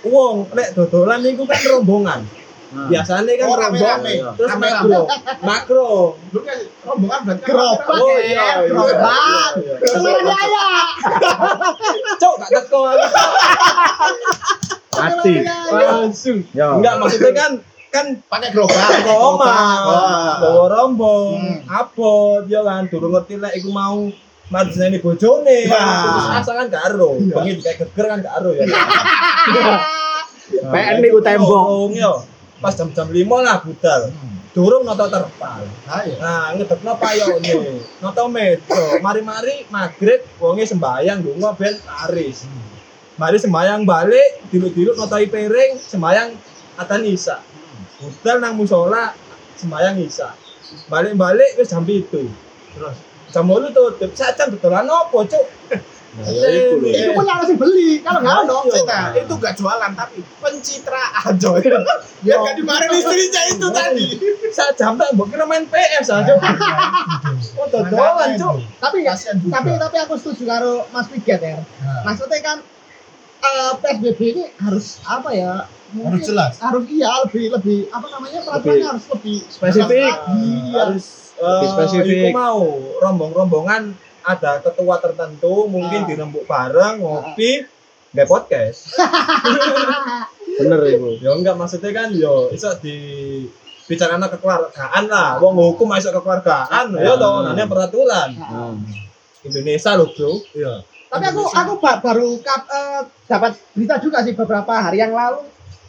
Wong 0.00 0.50
lek 0.50 0.72
dodolan 0.72 1.18
niku 1.20 1.42
kan 1.42 1.58
rombongan. 1.64 2.20
Biasanya 2.68 3.32
kan 3.34 3.46
Oh, 3.46 3.56
rombongan. 3.56 3.98
rame-rame. 3.98 4.12
Terus 4.34 4.50
Rame-rame. 4.50 4.88
makro. 4.90 5.02
Makro. 5.40 5.90
Lu 6.28 6.40
kan 6.40 6.58
rombongan 6.84 7.20
berarti 7.24 7.42
Gerobak. 7.44 7.86
Oh, 7.88 8.08
ya, 8.08 8.18
iya, 8.20 8.26
iya. 8.28 8.54
gerobak. 8.64 9.50
Iya, 9.56 9.74
iya. 9.74 9.88
Telur 9.88 10.18
ayam. 10.20 10.86
Cok, 12.14 12.34
gak 12.36 12.50
teko. 12.52 12.80
Mati. 14.90 15.34
Langsung. 15.70 16.38
Ya. 16.50 16.66
Enggak 16.74 16.94
maksudnya 16.98 17.32
kan 17.32 17.52
kan 17.88 18.06
pakai 18.28 18.52
gerobak. 18.52 19.04
Wah. 19.04 20.36
Bawa 20.38 20.64
rombong, 20.68 21.40
Hmm. 21.40 21.64
abot 21.68 22.44
ya 22.46 22.60
kan 22.60 22.86
durung 22.86 23.16
ngerti 23.16 23.40
lek 23.40 23.54
iku 23.56 23.72
mau 23.72 24.08
marjane 24.48 25.00
bojone. 25.00 25.68
Wah. 25.68 26.04
Terus 26.04 26.26
asa 26.40 26.50
kan 26.54 26.66
gak 26.68 26.84
ero. 26.92 27.16
Bengi 27.16 27.60
kayak 27.60 27.76
geger 27.84 28.06
kan 28.06 28.18
gak 28.20 28.34
ero 28.40 28.50
ya. 28.52 28.64
PN 30.48 30.96
niku 31.00 31.20
tembok. 31.20 31.92
Pas 32.58 32.74
jam-jam 32.74 33.06
5 33.06 33.14
lah 33.46 33.62
budal. 33.62 34.10
Durung 34.50 34.82
noto 34.82 35.06
terpal. 35.06 35.62
Ayo. 35.86 36.18
Nah, 36.18 36.50
ngedekno 36.56 36.98
payone. 36.98 37.78
Noto 38.02 38.24
medo. 38.26 38.98
Mari-mari 38.98 39.68
maghrib 39.70 40.24
wonge 40.42 40.66
sembayang 40.66 41.22
donga 41.22 41.54
ben 41.54 41.78
laris. 41.78 42.48
Mari 43.14 43.38
sembayang 43.38 43.82
balik, 43.82 44.46
diluk-diluk 44.50 44.94
notoi 44.94 45.26
piring, 45.26 45.78
sembayang 45.78 46.34
atan 46.78 47.02
isa. 47.02 47.42
Budal 47.98 48.36
nang 48.38 48.54
musola, 48.54 49.14
sembayang 49.58 49.98
isa. 50.02 50.34
Balik-balik 50.86 51.58
wis 51.58 51.70
jam 51.70 51.82
itu. 51.88 52.30
Terus 52.76 52.96
Jam 53.28 53.44
8 53.44 53.76
tutup. 53.76 54.10
Sajan 54.16 54.56
betulan 54.56 54.88
opo, 54.88 55.20
Cuk? 55.28 55.44
Ya, 56.24 56.48
iku 56.48 56.80
lho. 56.80 56.88
Itu 56.88 57.12
pun 57.12 57.24
yang 57.28 57.38
harus 57.44 57.52
beli. 57.60 58.00
Kalau 58.00 58.24
nggak 58.24 58.48
ada. 58.48 58.56
Cita, 58.72 59.00
itu 59.20 59.34
gak 59.36 59.54
jualan 59.60 59.92
tapi 59.92 60.24
pencitraan 60.40 61.32
coy. 61.36 61.60
Biar 62.24 62.38
gak 62.40 62.54
dimarahin 62.56 62.90
istrinya 62.96 63.42
itu 63.52 63.66
tadi. 63.68 64.06
Sak 64.48 64.80
jam 64.80 64.96
tak 64.96 65.12
mbok 65.12 65.28
kira 65.28 65.44
main 65.44 65.68
PS 65.68 66.08
aja. 66.08 66.32
Oh, 67.60 67.68
dodolan, 67.68 68.40
Cuk. 68.40 68.56
Tapi 68.80 68.96
nggak. 69.04 69.16
Tapi 69.52 69.68
tapi 69.76 69.96
aku 70.00 70.14
setuju 70.16 70.48
karo 70.48 70.72
Mas 70.88 71.06
Piget 71.12 71.44
ya. 71.44 71.60
Nah, 71.60 72.02
Maksudnya 72.08 72.40
kan 72.40 72.58
eh, 73.44 73.72
PSBB 73.78 74.20
ini 74.32 74.44
harus 74.64 75.04
apa 75.04 75.30
ya? 75.36 75.68
Harus 75.90 76.22
jelas. 76.22 76.52
Harus 76.58 76.84
iya 76.86 77.10
lebih 77.24 77.44
lebih 77.50 77.78
apa 77.88 78.06
namanya 78.08 78.38
peraturannya 78.42 78.86
harus 78.86 79.06
lebih 79.08 79.36
Spesifik. 79.46 80.12
Iya. 80.28 80.76
harus 80.76 81.04
Lebih 81.34 81.64
eh, 81.64 81.72
spesifik. 81.72 82.30
mau 82.32 82.60
rombong-rombongan 82.98 83.82
ada 84.20 84.60
ketua 84.60 84.98
tertentu 84.98 85.64
mungkin 85.66 86.02
Ah. 86.02 86.06
dirembuk 86.06 86.44
bareng 86.44 86.98
ngopi 86.98 87.64
nggak 88.10 88.26
podcast 88.26 88.92
Bener 90.58 90.80
iku. 90.86 91.16
ya 91.16 91.30
enggak 91.32 91.54
maksudnya 91.54 91.92
kan 91.94 92.08
yo 92.10 92.50
iso 92.50 92.72
di 92.76 92.96
bicara 93.84 94.18
kekeluargaan 94.18 95.04
lah 95.06 95.38
wong 95.38 95.54
hukum 95.54 95.88
iso 95.94 96.10
kekeluargaan 96.10 96.92
ya 96.94 97.14
toh 97.14 97.30
Ah. 97.40 97.40
namanya 97.46 97.64
peraturan 97.66 98.28
Nah. 98.34 98.74
Indonesia 99.40 99.94
loh 99.94 100.10
bro 100.10 100.32
Iya. 100.52 100.74
Tapi 101.08 101.24
aku 101.24 101.40
aku 101.46 101.72
ba- 101.78 102.00
baru 102.02 102.36
kap- 102.38 102.68
eh, 102.68 103.00
dapat 103.24 103.56
berita 103.72 103.96
juga 103.96 104.20
sih 104.20 104.34
beberapa 104.34 104.68
hari 104.74 104.98
yang 104.98 105.14
lalu 105.14 105.40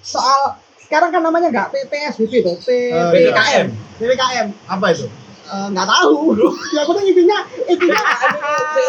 soal 0.01 0.57
sekarang 0.79 1.09
kan 1.09 1.21
namanya 1.21 1.47
nggak 1.47 1.69
PSBB 1.85 2.33
tuh, 2.41 2.55
P- 2.57 2.89
Oh, 2.89 3.11
iya. 3.11 3.29
PPKM, 3.29 3.65
PPKM. 3.95 4.47
Apa 4.65 4.85
itu? 4.89 5.05
Eh, 5.45 5.67
nggak 5.69 5.87
tahu. 5.87 6.33
ya 6.75 6.81
aku 6.81 6.91
tuh 6.93 7.03
intinya 7.03 7.39
intinya 7.63 8.01
itu 8.73 8.85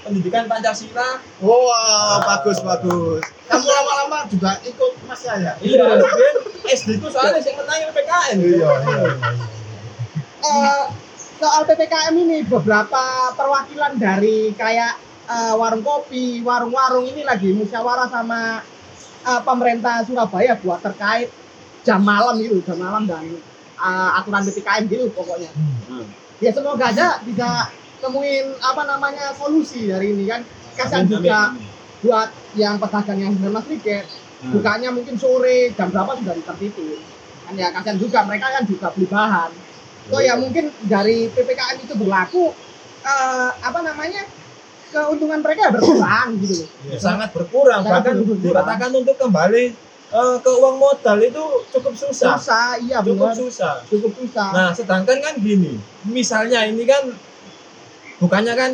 pendidikan 0.00 0.46
Pancasila 0.46 1.18
Wow, 1.40 2.22
bagus 2.22 2.58
bagus. 2.60 3.22
Kamu 3.44 3.66
lama-lama 3.66 4.22
juga 4.26 4.54
ikut 4.62 4.92
Mas 5.04 5.22
Yaya. 5.22 5.58
iya 5.58 5.98
SD 6.64 6.96
itu 6.96 7.08
soalnya 7.08 7.38
sih 7.38 7.52
menangin 7.52 7.90
PKN 7.90 8.36
Iya, 8.38 8.70
iya. 8.70 9.10
eh, 10.42 10.82
soal 11.36 11.62
PPKM 11.64 12.14
ini 12.16 12.38
beberapa 12.42 13.02
perwakilan 13.34 13.96
dari 13.96 14.52
kayak 14.52 14.94
eh, 15.26 15.54
warung 15.54 15.82
kopi, 15.82 16.38
warung-warung 16.40 17.04
ini 17.04 17.22
lagi 17.22 17.50
musyawarah 17.50 18.06
sama 18.06 18.62
eh, 19.24 19.42
pemerintah 19.42 20.04
Surabaya 20.04 20.54
buat 20.60 20.80
terkait 20.84 21.32
jam 21.84 22.00
malam 22.00 22.36
itu, 22.40 22.60
jam 22.64 22.76
malam 22.80 23.08
dan 23.08 23.24
eh, 23.76 24.10
aturan 24.20 24.44
PPKM 24.44 24.84
gitu 24.88 25.08
pokoknya. 25.12 25.50
Hmm. 25.88 26.06
Ya 26.42 26.50
semoga 26.52 26.92
aja 26.92 27.20
bisa 27.24 27.72
temuin 28.04 28.52
apa 28.60 28.82
namanya 28.84 29.32
solusi 29.32 29.88
dari 29.88 30.12
ini 30.12 30.28
kan. 30.28 30.44
Kasihan 30.74 31.06
juga 31.06 31.54
buat 32.02 32.28
yang 32.58 32.76
pedagang 32.82 33.18
yang 33.22 33.32
benar 33.38 33.62
Mas 33.62 33.66
Riket, 33.70 34.04
Hmm. 34.44 34.60
bukanya 34.60 34.92
mungkin 34.92 35.16
sore 35.16 35.72
jam 35.72 35.88
berapa 35.88 36.20
sudah 36.20 36.36
tertutup. 36.36 37.00
Kan 37.48 37.54
ya 37.56 37.72
kasihan 37.72 37.96
juga 37.96 38.18
mereka 38.28 38.52
kan 38.52 38.64
juga 38.68 38.92
beli 38.92 39.06
bahan. 39.08 39.50
So 40.12 40.20
ya 40.20 40.36
mungkin 40.36 40.68
dari 40.84 41.32
PPKM 41.32 41.80
itu 41.80 41.94
berlaku 41.96 42.52
eh, 43.04 43.50
apa 43.56 43.80
namanya 43.80 44.28
keuntungan 44.94 45.38
mereka 45.40 45.68
berkurang 45.70 46.28
gitu. 46.38 46.62
Ya, 46.86 46.96
sangat 46.96 47.28
berkurang 47.30 47.82
Sangat 47.82 47.92
bahkan 48.00 48.14
berkurang. 48.16 48.40
dikatakan 48.40 48.90
untuk 48.94 49.16
kembali 49.16 49.64
eh, 50.08 50.36
ke 50.38 50.50
uang 50.52 50.76
modal 50.78 51.18
itu 51.20 51.42
cukup 51.68 51.92
susah 51.92 52.38
Susah, 52.38 52.78
iya 52.78 53.02
cukup 53.02 53.28
benar. 53.28 53.36
susah 53.36 53.74
Cukup 53.84 54.14
susah. 54.14 54.48
nah 54.48 54.68
sedangkan 54.70 55.18
kan 55.18 55.34
gini 55.36 55.74
misalnya 56.04 56.62
ini 56.62 56.84
kan 56.84 57.10
bukannya 58.16 58.54
kan 58.54 58.70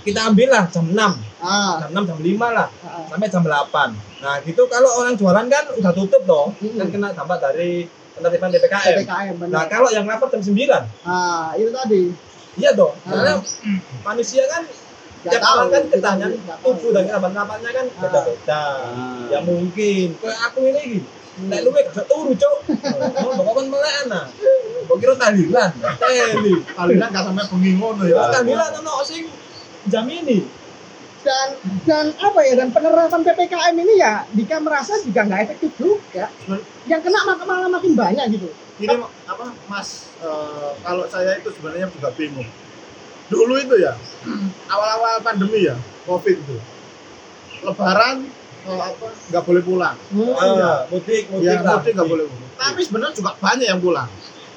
kita 0.00 0.20
ambil 0.24 0.48
lah 0.48 0.64
jam 0.68 0.86
6 0.86 0.94
ah, 1.40 1.80
jam 1.82 1.90
6 1.96 2.06
jam 2.06 2.18
5 2.20 2.38
lah 2.52 2.68
ah, 2.84 3.04
sampai 3.08 3.26
jam 3.26 3.42
8 3.42 4.22
nah 4.22 4.34
gitu 4.40 4.62
kalau 4.66 4.90
orang 4.96 5.14
jualan 5.14 5.46
kan 5.46 5.64
udah 5.74 5.92
tutup 5.92 6.22
toh 6.24 6.46
Mm-mm. 6.54 6.76
kan 6.76 6.88
kena 6.88 7.08
dampak 7.10 7.42
dari 7.42 7.84
penertiban 8.14 8.48
PPKM 8.48 8.94
PPKM 9.00 9.34
benar. 9.38 9.50
nah 9.50 9.64
kalau 9.66 9.88
yang 9.90 10.04
lapor 10.04 10.28
jam 10.30 10.40
9 10.40 10.54
ah, 11.02 11.50
itu 11.54 11.70
tadi. 11.72 12.02
iya 12.54 12.70
dong 12.70 12.94
Ah. 13.02 13.10
karena 13.10 13.32
manusia 14.04 14.44
kan 14.46 14.62
tiap 15.26 15.42
orang 15.42 15.68
kan 15.70 15.82
ketanya 15.88 16.26
tubuh 16.60 16.90
dan 16.90 17.04
kerabat-kerabatnya 17.06 17.70
kan 17.72 17.86
Ah. 17.86 17.98
beda-beda 17.98 18.62
Ah. 18.84 19.24
ya 19.28 19.38
mungkin 19.40 20.06
kayak 20.14 20.38
aku 20.44 20.58
ini 20.64 20.82
gitu 20.94 21.08
Nek 21.34 21.66
luwe 21.66 21.82
gak 21.84 22.06
turu, 22.06 22.30
Cuk. 22.30 22.58
Oh, 23.18 23.34
kok 23.34 23.52
kon 23.52 23.66
melek 23.66 24.06
ana. 24.06 24.30
Kok 24.86 24.96
kira 24.96 25.18
tahlilan? 25.18 25.66
Teli. 25.98 26.62
Kalian 26.62 27.10
gak 27.10 27.24
sampai 27.26 27.44
bengi 27.50 27.74
ngono 27.74 28.06
Ya 28.06 28.30
tahlilan 28.30 28.70
ono 28.78 29.02
sing 29.02 29.26
jam 29.84 30.06
ini. 30.06 30.46
Dan 31.26 31.48
dan 31.82 32.06
apa 32.14 32.38
ya 32.38 32.54
dan 32.54 32.70
penerapan 32.70 33.26
PPKM 33.26 33.74
ini 33.74 33.98
ya 33.98 34.22
Dika 34.30 34.62
merasa 34.62 34.94
juga 35.02 35.26
nggak 35.26 35.40
efektif 35.42 35.74
juga. 35.74 36.30
Yang 36.86 37.00
kena 37.02 37.18
mak- 37.24 37.42
malah 37.42 37.66
makin 37.66 37.98
banyak 37.98 38.26
gitu. 38.30 38.54
Ini 38.78 38.94
apa 39.26 39.44
Mas 39.66 40.14
eh, 40.22 40.70
kalau 40.78 41.02
saya 41.08 41.34
itu 41.34 41.50
sebenarnya 41.50 41.90
juga 41.90 42.14
bingung. 42.14 42.46
Dulu 43.26 43.54
itu 43.56 43.74
ya 43.78 43.92
awal-awal 44.68 45.20
pandemi 45.20 45.64
ya 45.64 45.76
covid 46.04 46.36
itu 46.36 46.56
lebaran 47.62 48.28
apa 48.64 49.06
nggak 49.28 49.44
boleh 49.44 49.62
pulang 49.62 49.96
Ah, 50.40 50.88
mudik, 50.88 51.28
mudik 51.28 51.44
ya 51.44 51.60
mudik 51.60 51.92
nggak 51.92 52.08
boleh 52.08 52.24
pulang 52.24 52.50
tapi 52.54 52.80
sebenarnya 52.80 53.14
juga 53.14 53.32
banyak 53.36 53.68
yang 53.68 53.80
pulang 53.80 54.10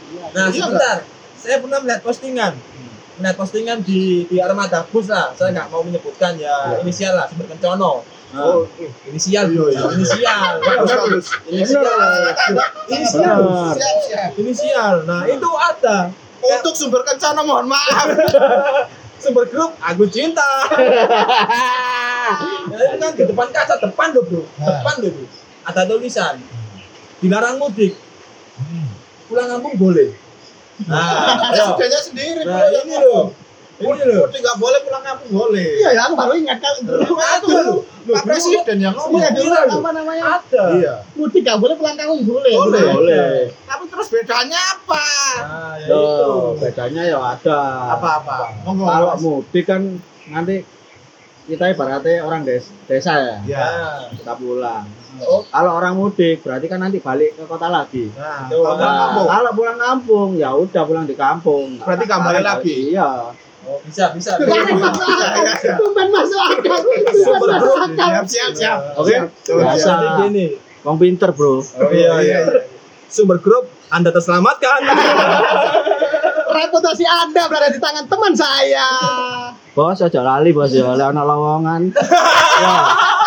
Nah, 0.08 0.48
Iya 0.48 0.64
sebentar. 0.64 0.98
Saya 1.36 1.60
pernah 1.60 1.84
melihat 1.84 2.00
postingan. 2.00 2.56
Melihat 3.20 3.36
postingan 3.36 3.84
di 3.84 4.24
di 4.24 4.40
Armada 4.40 4.88
Bus 4.88 5.12
lah. 5.12 5.36
Saya 5.36 5.52
nggak 5.52 5.68
mau 5.68 5.84
menyebutkan 5.84 6.40
ya 6.40 6.80
inisial 6.80 7.12
lah, 7.12 7.28
sumber 7.28 7.52
kencono. 7.52 8.08
oh 8.32 8.64
Inisial, 9.04 9.52
Iya, 9.52 9.60
bro. 9.60 9.68
iya. 9.68 9.84
inisial. 9.92 10.52
Inisial. 11.52 12.00
Inisial. 12.88 13.40
Inisial. 14.40 14.96
Nah, 15.04 15.28
itu 15.28 15.50
ada 15.60 16.16
untuk 16.42 16.74
sumber 16.78 17.02
kencana 17.02 17.42
mohon 17.42 17.66
maaf 17.70 18.08
sumber 19.22 19.46
grup 19.50 19.74
aku 19.82 20.06
cinta. 20.10 20.46
Nah, 22.68 22.76
itu 22.76 23.00
kan 23.00 23.12
di 23.16 23.24
depan 23.24 23.48
kaca 23.56 23.80
depan 23.80 24.12
loh, 24.12 24.28
Bro. 24.28 24.44
Depan 24.60 24.96
loh, 25.00 25.10
Bro. 25.16 25.26
Ada 25.64 25.88
tulisan 25.88 26.36
dilarang 27.24 27.56
mudik. 27.56 27.96
Pulang 29.32 29.48
kampung 29.48 29.80
boleh. 29.80 30.12
Nah, 30.86 31.56
ayo. 31.56 31.74
presidennya 31.74 32.02
sendiri 32.04 32.42
Nah, 32.44 32.68
ini 32.70 32.96
loh. 33.00 33.32
Loh. 33.80 34.26
mudik 34.26 34.40
nggak 34.42 34.58
boleh 34.58 34.80
pulang 34.82 35.04
kampung 35.04 35.30
boleh 35.30 35.70
Iya 35.78 35.90
ya, 35.94 36.02
aku 36.06 36.16
baru 36.16 36.34
ingat 36.34 36.58
kan 36.58 36.74
Nah, 36.82 37.32
itu 37.38 37.56
Pak 38.08 38.24
Presiden 38.24 38.78
yang 38.80 38.96
ngomong 38.96 39.20
Iya, 39.20 39.30
dulu 39.36 39.52
apa 39.52 39.90
namanya? 39.92 40.24
Ada. 40.40 40.64
iya 40.74 40.94
Mudik 41.14 41.42
gak 41.44 41.60
boleh 41.60 41.76
pulang 41.76 41.94
kampung 41.94 42.24
boleh. 42.24 42.54
Boleh. 42.56 42.84
Boleh. 42.90 43.32
tapi 43.64 43.84
terus 43.88 44.08
bedanya 44.08 44.60
apa 44.74 45.04
Nah, 45.38 45.74
ya 45.78 45.92
itu. 45.92 46.32
Bedanya 46.58 47.02
ya 47.04 47.18
ada. 47.20 47.60
apa-apa 47.94 48.38
monggo 48.64 48.84
Kalau 48.84 49.08
mudik 49.18 49.64
kan 49.64 49.82
nanti 50.28 50.64
kita 51.46 51.64
ibaratnya 51.68 52.20
orang 52.22 52.44
des 52.44 52.60
desa 52.86 53.14
ya, 53.16 53.36
ya 53.48 53.64
Nah, 53.64 54.12
kita 54.12 54.34
pulang. 54.36 54.84
Oh. 55.18 55.42
Kalau 55.44 55.72
orang 55.74 55.96
mudik 55.96 56.44
berarti 56.44 56.68
kan 56.68 56.78
nanti 56.78 57.00
balik 57.00 57.34
ke 57.34 57.44
kota 57.44 57.68
lagi. 57.68 58.12
nah 58.14 58.46
Tuh, 58.46 58.62
kalau 58.62 58.76
pulang 58.76 58.88
Nah, 58.88 59.00
kampung 59.02 59.28
kalau 59.28 59.52
pulang 59.52 59.80
kampung 59.80 60.30
ya 60.36 60.50
udah 60.52 60.84
pulang 60.84 61.06
di 61.06 61.16
kampung. 61.16 61.80
Berarti 61.80 62.06
kembali 62.06 62.42
lagi? 62.42 62.76
Iya. 62.92 63.12
Oh, 63.68 63.84
bisa, 63.84 64.16
bisa. 64.16 64.40
Akal. 64.40 65.76
Tumben 65.76 66.08
masuk 66.08 66.40
akal. 66.40 66.80
Tumben 66.88 67.48
masuk 67.52 67.76
akal. 67.84 68.24
siap 68.24 68.26
siap 68.32 68.52
siap 68.56 68.80
Oke. 68.96 69.16
Biasa. 69.44 70.24
Gini. 70.24 70.56
Wong 70.88 70.96
pinter, 70.96 71.36
Bro. 71.36 71.60
Oh 71.60 71.92
iya, 71.92 72.16
iya. 72.24 72.40
Sumber 73.12 73.44
grup 73.44 73.68
Anda 73.92 74.08
terselamatkan. 74.16 74.88
Reputasi 76.58 77.04
Anda 77.04 77.52
berada 77.52 77.68
di 77.68 77.80
tangan 77.80 78.08
teman 78.08 78.32
saya. 78.32 78.88
Bos 79.76 80.00
aja 80.00 80.24
lali, 80.24 80.56
Bos 80.56 80.72
ya, 80.72 80.88
oleh 80.88 81.06
ana 81.06 81.28
lowongan. 81.28 81.92
ya, 82.64 82.76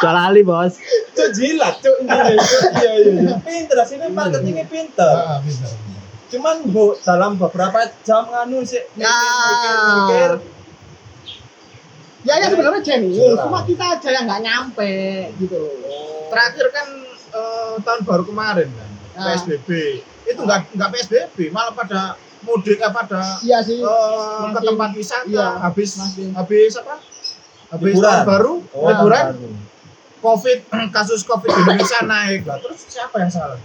aja 0.00 0.11
lali, 0.11 0.40
Bos. 0.40 0.81
Cuk 1.12 1.29
jilat, 1.37 1.85
cuk. 1.85 2.00
Iya, 2.09 2.33
iya, 2.81 2.92
iya. 2.96 3.35
Pinter, 3.44 3.76
sini 3.85 4.09
marketingnya 4.09 4.64
pinter. 4.72 5.05
Ah, 5.05 5.38
bisa. 5.44 5.68
Cuman 6.30 6.62
bu 6.64 6.94
dalam 7.00 7.34
beberapa 7.34 7.76
jam 8.00 8.22
nganu 8.24 8.62
sih 8.62 8.78
mikir, 8.92 9.02
Ya. 9.02 9.18
mikir, 9.42 9.76
mikir. 9.90 10.30
Ya 12.20 12.34
ya 12.36 12.46
sebenarnya 12.46 12.80
jenius, 12.80 13.32
cuma 13.34 13.64
kita 13.64 13.84
aja 13.90 14.08
yang 14.12 14.24
nggak 14.24 14.42
nyampe 14.42 14.92
gitu. 15.36 15.56
terakhir 16.28 16.66
kan 16.70 16.86
eh, 17.30 17.74
tahun 17.80 18.00
baru 18.02 18.22
kemarin 18.22 18.68
kan 18.68 18.90
Ah. 19.12 19.34
PSBB 19.34 19.68
itu 20.24 20.38
nggak 20.38 20.70
nggak 20.70 20.88
PSBB 20.92 21.50
malah 21.50 21.72
pada 21.72 22.14
mudik 22.40 22.78
eh, 22.78 22.86
pada 22.88 23.40
Iya 23.40 23.58
sih. 23.60 23.80
eh, 23.80 23.88
ke 24.44 24.52
Makin- 24.52 24.68
tempat 24.68 24.90
wisata 24.92 25.26
iya, 25.26 25.58
habis 25.58 25.90
makin- 25.96 26.30
habis 26.32 26.72
apa 26.76 26.94
habis 27.68 27.90
Liburan. 27.90 28.06
tahun 28.06 28.22
baru 28.28 28.52
Oh, 28.70 28.86
liburan 28.86 29.24
baru. 29.32 29.48
covid 30.20 30.58
kasus 30.94 31.20
covid 31.22 31.48
di 31.48 31.58
Indonesia 31.58 32.00
naik 32.04 32.44
lah 32.44 32.60
terus 32.60 32.84
siapa 32.86 33.16
yang 33.18 33.32
salah 33.32 33.58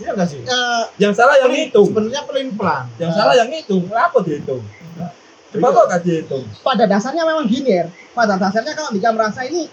iya 0.00 0.10
nggak 0.10 0.26
sih 0.26 0.40
Eh, 0.40 0.82
Yang 0.98 1.12
salah 1.14 1.36
yang 1.36 1.52
itu. 1.52 1.80
sebenarnya 1.84 2.22
pelin 2.24 2.48
pelan 2.52 2.84
Yang 2.96 3.10
salah 3.12 3.34
yang 3.36 3.50
itu. 3.50 3.76
Kenapa 3.84 4.18
dihitung? 4.20 4.62
Coba 5.50 5.68
kok 5.68 5.84
gak 5.88 6.02
dihitung? 6.02 6.42
pada 6.62 6.84
dasarnya 6.86 7.22
memang 7.22 7.44
gini 7.44 7.70
ya. 7.74 7.86
Pada 8.10 8.34
dasarnya 8.34 8.70
kalau 8.70 8.90
Dika 8.90 9.10
merasa 9.10 9.42
ini 9.42 9.66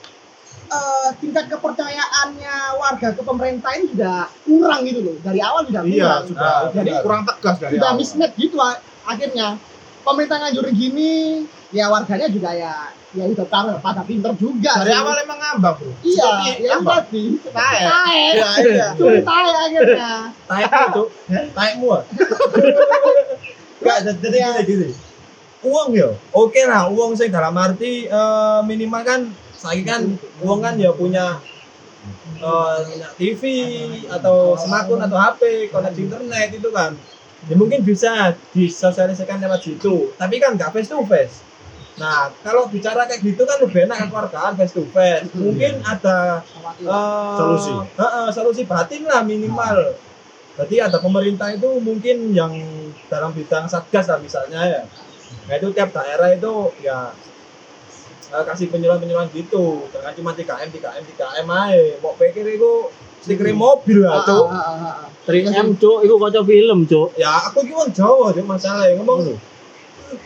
eh, 0.67 1.09
tingkat 1.17 1.47
kepercayaannya 1.47 2.55
warga 2.75 3.13
ke 3.13 3.21
pemerintah 3.21 3.71
ini 3.73 3.85
sudah 3.93 4.25
kurang 4.43 4.81
gitu 4.83 4.99
loh. 5.01 5.15
Dari 5.21 5.39
awal 5.39 5.63
sudah 5.63 5.81
iya 5.83 5.95
kurang. 5.95 6.21
sudah 6.27 6.49
Nah, 6.59 6.73
jadi 6.73 6.91
kurang 6.99 7.21
tegas 7.23 7.55
dari 7.57 7.71
sudah 7.73 7.87
awal. 7.87 7.99
mismatch 8.01 8.33
gitu 8.35 8.57
akhirnya. 9.05 9.47
Pemerintah 10.07 10.37
nganjurin 10.39 10.71
gini, 10.71 11.13
ya 11.75 11.91
warganya 11.91 12.31
juga 12.31 12.55
ya 12.55 12.95
ya 13.15 13.23
udah 13.27 13.47
tahu 13.47 13.67
pada 13.79 14.01
pinter 14.03 14.31
juga. 14.35 14.71
dari 14.83 14.91
sih. 14.91 14.99
awal 14.99 15.15
emang 15.23 15.39
ngambang 15.39 15.75
bro 15.79 15.91
Iya, 16.03 16.31
ya 16.59 16.71
apa? 16.79 16.91
tadi. 17.07 17.23
Taek. 17.39 17.81
Taek. 17.87 18.31
Iya, 18.35 18.47
iya. 18.67 18.87
Cuma 18.95 19.19
taek 19.23 19.55
akhirnya. 19.55 20.11
Taekmu 20.47 20.83
itu, 20.87 21.03
taekmu. 21.55 21.87
ah. 21.91 22.01
Gak 23.87 23.97
jadi 24.03 24.37
gini 24.37 24.61
gini. 24.67 24.87
Uang 25.65 25.89
ya, 25.95 26.13
oke 26.31 26.61
lah 26.69 26.85
uang 26.87 27.17
sih 27.17 27.27
dalam 27.33 27.55
arti 27.57 28.05
eh, 28.07 28.59
minimal 28.63 29.01
kan 29.03 29.21
saya 29.57 29.81
kan 29.83 30.05
uang 30.45 30.59
kan 30.61 30.77
ya 30.77 30.93
punya 30.93 31.41
eh, 32.37 32.77
punya 32.85 33.07
TV 33.17 33.41
atau 34.07 34.53
smartphone 34.53 35.01
atau 35.01 35.17
HP 35.17 35.73
koneksi 35.73 36.01
internet 36.07 36.49
itu 36.53 36.69
kan 36.69 36.93
ya 37.47 37.55
mungkin 37.55 37.81
bisa 37.83 38.36
disosialisasikan 38.51 39.39
lewat 39.39 39.63
situ 39.63 40.12
tapi 40.19 40.39
kan 40.43 40.60
nggak 40.60 40.75
face 40.75 40.91
to 40.91 40.99
face 41.07 41.41
nah 41.97 42.29
kalau 42.45 42.69
bicara 42.69 43.10
kayak 43.10 43.25
gitu 43.25 43.41
kan 43.47 43.57
lebih 43.57 43.89
enak 43.89 44.12
keluargaan 44.12 44.53
face 44.53 44.75
to 44.75 44.86
face 44.93 45.25
mungkin 45.33 45.81
ada 45.81 46.45
eh, 46.77 47.36
Solusi. 47.38 47.73
Heeh, 47.73 48.27
solusi 48.29 48.63
batin 48.69 49.10
lah 49.10 49.25
minimal. 49.25 49.97
Berarti 50.53 50.77
ada 50.81 50.97
pemerintah 51.01 51.49
itu 51.53 51.69
mungkin 51.81 52.33
yang 52.33 52.53
dalam 53.10 53.33
bidang 53.33 53.65
satgas 53.69 54.10
lah 54.10 54.21
misalnya 54.21 54.62
ya. 54.65 54.81
Nah 55.47 55.53
itu 55.57 55.73
tiap 55.73 55.89
daerah 55.93 56.33
itu 56.33 56.73
ya 56.81 57.13
eh, 58.33 58.43
kasih 58.45 58.69
penyuluhan-penyuluhan 58.69 59.29
gitu. 59.33 59.89
Jangan 59.89 60.13
cuma 60.17 60.31
3M, 60.38 60.69
3M, 60.69 61.03
3M 61.17 61.47
aja. 61.49 61.97
Mau 62.01 62.13
pikir 62.13 62.45
itu 62.45 62.71
stiker 63.21 63.47
mobil 63.53 64.06
lah, 64.06 64.23
Cuk. 64.23 64.45
Ah, 64.49 64.56
ah, 64.56 64.75
ah, 64.75 64.95
ah. 65.06 65.08
3M, 65.27 65.75
Cuk, 65.75 66.06
iku 66.08 66.15
kaca 66.21 66.41
film, 66.47 66.88
Cuk. 66.88 67.15
Ya 67.19 67.32
aku 67.49 67.65
ki 67.67 67.73
wong 67.75 67.91
Jawa, 67.91 68.32
Cuk, 68.32 68.45
masalah 68.47 68.88
ngomong 68.95 69.38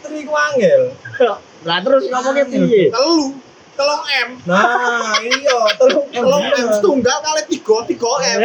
tri 0.01 0.19
ku 0.25 0.34
angel. 0.34 0.82
Lah 1.67 1.77
terus 1.86 2.10
ngomongnya 2.10 2.45
piye? 2.49 2.89
telu 2.89 3.38
telung 3.77 4.04
m 4.06 4.30
Nah, 4.45 5.17
iya, 5.21 5.58
telung 5.77 6.06
telung 6.10 6.45
m 6.45 6.67
setunggal 6.73 7.17
kali 7.21 7.41
tiga 7.49 7.77
tiga 7.86 8.12
m 8.21 8.41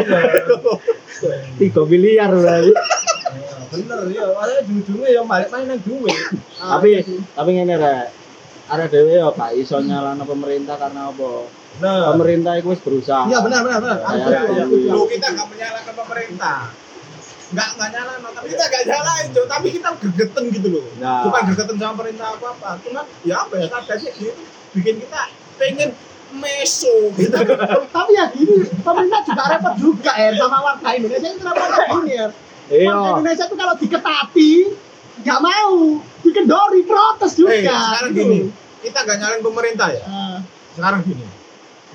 Tiga 1.60 1.82
miliar 1.84 2.30
berarti. 2.32 2.72
Nah, 3.26 3.66
Bener 3.74 4.00
ya, 4.14 4.30
ada 4.30 4.62
ujung-ujungnya 4.62 5.08
ya 5.10 5.20
balik 5.26 5.50
main 5.50 5.66
nang 5.66 5.82
duwe. 5.82 6.08
Ah, 6.62 6.78
Tapi 6.78 6.94
iya 6.94 7.00
tapi 7.34 7.50
ngene 7.50 7.74
rek. 7.74 8.06
Ada 8.70 8.86
dhewe 8.86 9.18
ya 9.18 9.26
gak 9.34 9.52
iso 9.58 9.82
nyalano 9.82 10.22
pemerintah 10.22 10.78
karena 10.78 11.10
apa? 11.10 11.50
Nah, 11.76 12.16
Pemerintah 12.16 12.52
itu 12.56 12.68
wis 12.72 12.80
berusaha. 12.80 13.28
Iya 13.28 13.38
benar 13.44 13.60
benar 13.64 13.78
benar. 13.84 13.98
Ya, 14.00 14.14
ya, 14.16 14.40
ya. 14.48 14.62
setuju. 14.64 14.88
Lu 14.88 15.02
kita 15.08 15.26
nggak 15.36 15.46
menyalahkan 15.52 15.94
pemerintah. 15.94 16.58
Nggak 17.46 17.68
nggak 17.78 17.90
nyalain, 17.94 18.20
tapi 18.26 18.46
kita 18.50 18.64
nggak 18.66 18.84
nyalain, 18.90 19.26
Cok. 19.30 19.46
Tapi 19.46 19.66
kita 19.70 19.88
gegeten 20.02 20.44
gitu 20.50 20.68
loh. 20.72 20.84
Nah. 20.98 21.22
Bukan 21.28 21.42
gegeten 21.52 21.76
sama 21.76 21.92
pemerintah 22.00 22.26
apa 22.32 22.46
apa. 22.56 22.68
Cuma 22.80 23.00
ya 23.22 23.34
apa 23.44 23.54
ya 23.60 23.66
kadangnya 23.70 24.10
gitu 24.16 24.42
bikin 24.76 24.94
kita 25.00 25.20
pengen 25.56 25.90
meso 26.36 26.94
gitu. 27.16 27.36
Tapi 27.96 28.12
ya 28.12 28.24
gini, 28.34 28.66
pemerintah 28.82 29.20
juga 29.24 29.42
repot 29.56 29.74
juga 29.78 30.12
ya 30.18 30.28
sama 30.36 30.58
warga 30.60 30.88
Indonesia 30.92 31.28
itu 31.32 31.42
repotnya 31.44 31.84
gini 31.92 32.12
ya. 32.12 32.26
Iya. 32.66 32.88
Warga 32.92 33.08
Indonesia 33.20 33.44
itu 33.46 33.56
kalau 33.56 33.74
diketati 33.78 34.52
nggak 35.16 35.40
mau, 35.40 35.74
dikendori 36.20 36.80
protes 36.84 37.32
juga. 37.38 37.56
Eh, 37.56 37.64
sekarang 37.64 38.12
gitu. 38.12 38.20
gini, 38.20 38.38
kita 38.84 38.98
nggak 39.06 39.16
nyalain 39.22 39.42
pemerintah 39.42 39.88
ya. 39.94 40.04
Ah, 40.04 40.38
Sekarang 40.76 41.00
gini. 41.06 41.24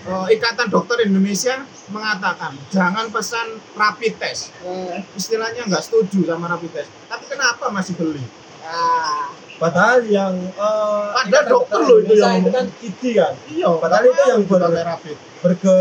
Eh, 0.04 0.26
Ikatan 0.32 0.68
Dokter 0.68 0.98
Indonesia 1.02 1.62
mengatakan 1.88 2.54
jangan 2.68 3.08
pesan 3.08 3.48
rapid 3.74 4.14
test. 4.18 4.50
eh, 4.62 5.04
Istilahnya 5.14 5.66
nggak 5.66 5.82
setuju 5.82 6.26
sama 6.26 6.48
rapid 6.48 6.72
test. 6.72 6.90
Tapi 7.06 7.26
kenapa 7.28 7.68
masih 7.68 7.94
beli? 7.96 8.24
ah. 8.62 9.28
padahal 9.58 10.02
yang 10.04 10.34
eh 10.38 11.06
Padahal 11.12 11.28
Ikatan 11.28 11.46
dokter 11.48 11.80
loh 11.80 11.98
itu 12.00 12.14
yang 12.16 12.34
itu 12.40 12.50
kan 12.50 12.66
ID 12.80 13.02
kan 13.14 13.34
Iya, 13.48 13.70
Padahal 13.76 14.04
itu 14.04 14.22
yang 14.28 14.42
ber- 14.44 14.74
rapid. 14.84 15.18
berge 15.40 15.78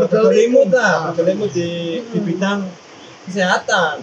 Bergelimut. 0.00 0.06
bergelimut 0.08 0.68
lah 0.70 0.86
Ah. 0.92 1.00
bergelimut 1.10 1.50
di 1.50 1.70
di 2.04 2.18
bidang 2.20 2.60
kesehatan 3.24 3.96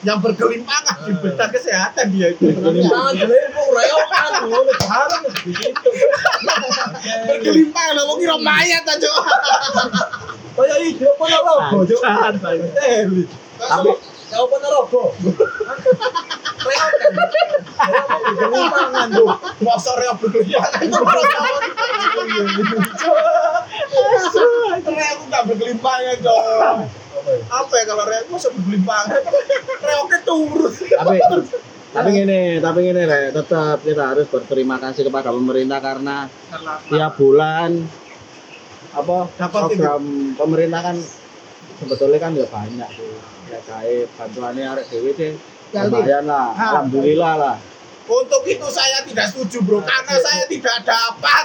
yang 0.00 0.18
bergelimpangan 0.22 0.96
di 1.02 1.10
Ah. 1.10 1.20
bidang 1.20 1.50
kesehatan 1.50 2.04
dia 2.12 2.28
itu. 2.30 2.54
bergelimpangan 2.54 3.12
bergelimut 3.18 3.68
reokan 3.74 4.30
ngono 4.46 4.72
bareng 4.78 5.22
di 5.42 5.52
situ 5.52 5.90
Bergelimpangan 7.26 7.98
lo 7.98 8.14
kira 8.16 8.36
mayat 8.38 8.84
aja. 8.84 9.10
kaya 10.54 11.38
Bangsat, 11.70 12.34
bangsat. 12.38 12.74
Teli. 12.74 13.24
Tapi-. 13.58 13.98
Reok 17.88 18.08
bergelimpangan 18.20 19.08
tuh. 19.08 19.30
Masa 19.64 19.90
reok 19.96 20.16
bergelimpangan 20.20 20.80
itu. 20.84 21.00
Reok 24.84 25.18
nggak 25.26 25.42
bergelimpangan 25.48 26.16
dong. 26.20 26.78
Apa 27.48 27.72
ya 27.74 27.84
kalau 27.84 28.04
reok 28.04 28.26
masa 28.28 28.48
bergelimpangan? 28.50 29.20
Reoknya 29.86 30.18
turun. 30.22 30.72
tapi 30.72 31.16
tapi 31.88 32.08
gini 32.12 32.40
tapi 32.58 32.78
gini 32.84 33.02
re 33.02 33.32
tetap 33.32 33.80
kita 33.80 34.12
harus 34.12 34.28
berterima 34.28 34.76
kasih 34.76 35.08
kepada 35.08 35.32
pemerintah 35.32 35.80
karena 35.80 36.28
Karena 36.46 36.72
tiap 36.84 37.12
bulan 37.16 37.70
apa 38.90 39.16
Dapat 39.30 39.60
program 39.64 40.02
pemerintah 40.34 40.80
kan 40.82 40.96
sebetulnya 41.78 42.18
kan 42.18 42.32
ya 42.34 42.44
banyak 42.44 42.90
tuh 42.92 43.16
ya 43.48 43.58
kayak 43.64 44.12
bantuannya 44.14 44.64
arek 44.66 44.86
dewi 44.88 45.12
sih 45.14 45.32
Ya, 45.68 45.84
lumayan 45.84 46.24
lah 46.24 46.48
Ah. 46.50 46.80
alhamdulillah 46.80 47.34
lah 47.36 47.56
untuk 48.08 48.42
itu 48.48 48.66
saya 48.72 49.04
tidak 49.04 49.28
setuju 49.28 49.60
bro 49.60 49.84
karena 49.84 50.16
saya 50.16 50.44
tidak 50.48 50.80
dapat. 50.82 51.44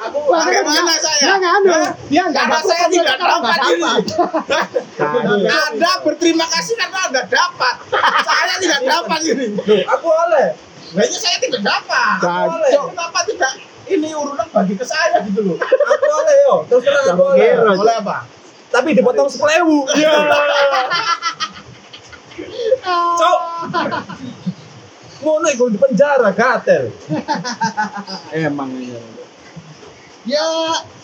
Aku 0.00 0.18
Bagaimana 0.30 0.94
saya? 0.98 1.38
Ada. 1.38 1.52
Nggak 2.10 2.32
Karena 2.34 2.58
saya 2.62 2.86
tidak 2.90 3.16
dapat 3.18 3.58
ini. 3.70 3.92
Anda 5.46 5.90
berterima 6.02 6.46
kasih 6.50 6.74
karena 6.74 6.98
Anda 7.10 7.22
dapat. 7.30 7.74
Saya 8.26 8.54
tidak 8.58 8.80
dapat 8.84 9.20
ini. 9.26 9.46
Aku 9.86 10.06
oleh. 10.10 10.58
Ini 10.90 11.16
saya 11.18 11.38
tidak 11.38 11.62
dapat. 11.62 12.18
Cacok. 12.18 12.86
Kenapa 12.90 13.20
tidak 13.26 13.52
ini 13.90 14.08
urunan 14.14 14.46
bagi 14.54 14.74
ke 14.78 14.86
saya 14.86 15.22
gitu 15.26 15.40
loh. 15.42 15.56
Aku 15.58 16.06
oleh 16.06 16.34
yo. 16.46 16.54
Terus 16.70 16.82
terang 16.86 17.06
aku 17.14 17.22
oleh. 17.34 17.58
Oleh 17.78 17.94
apa? 18.02 18.26
Tapi 18.70 18.88
dipotong 18.94 19.26
sepelewu. 19.30 19.86
Iya. 19.98 20.14
Cok. 23.18 23.40
Ngono 25.20 25.46
iku 25.52 25.64
di 25.68 25.78
penjara 25.78 26.32
gatel. 26.32 26.88
emang 28.46 28.72
ini. 28.76 28.96
Ya 30.24 30.46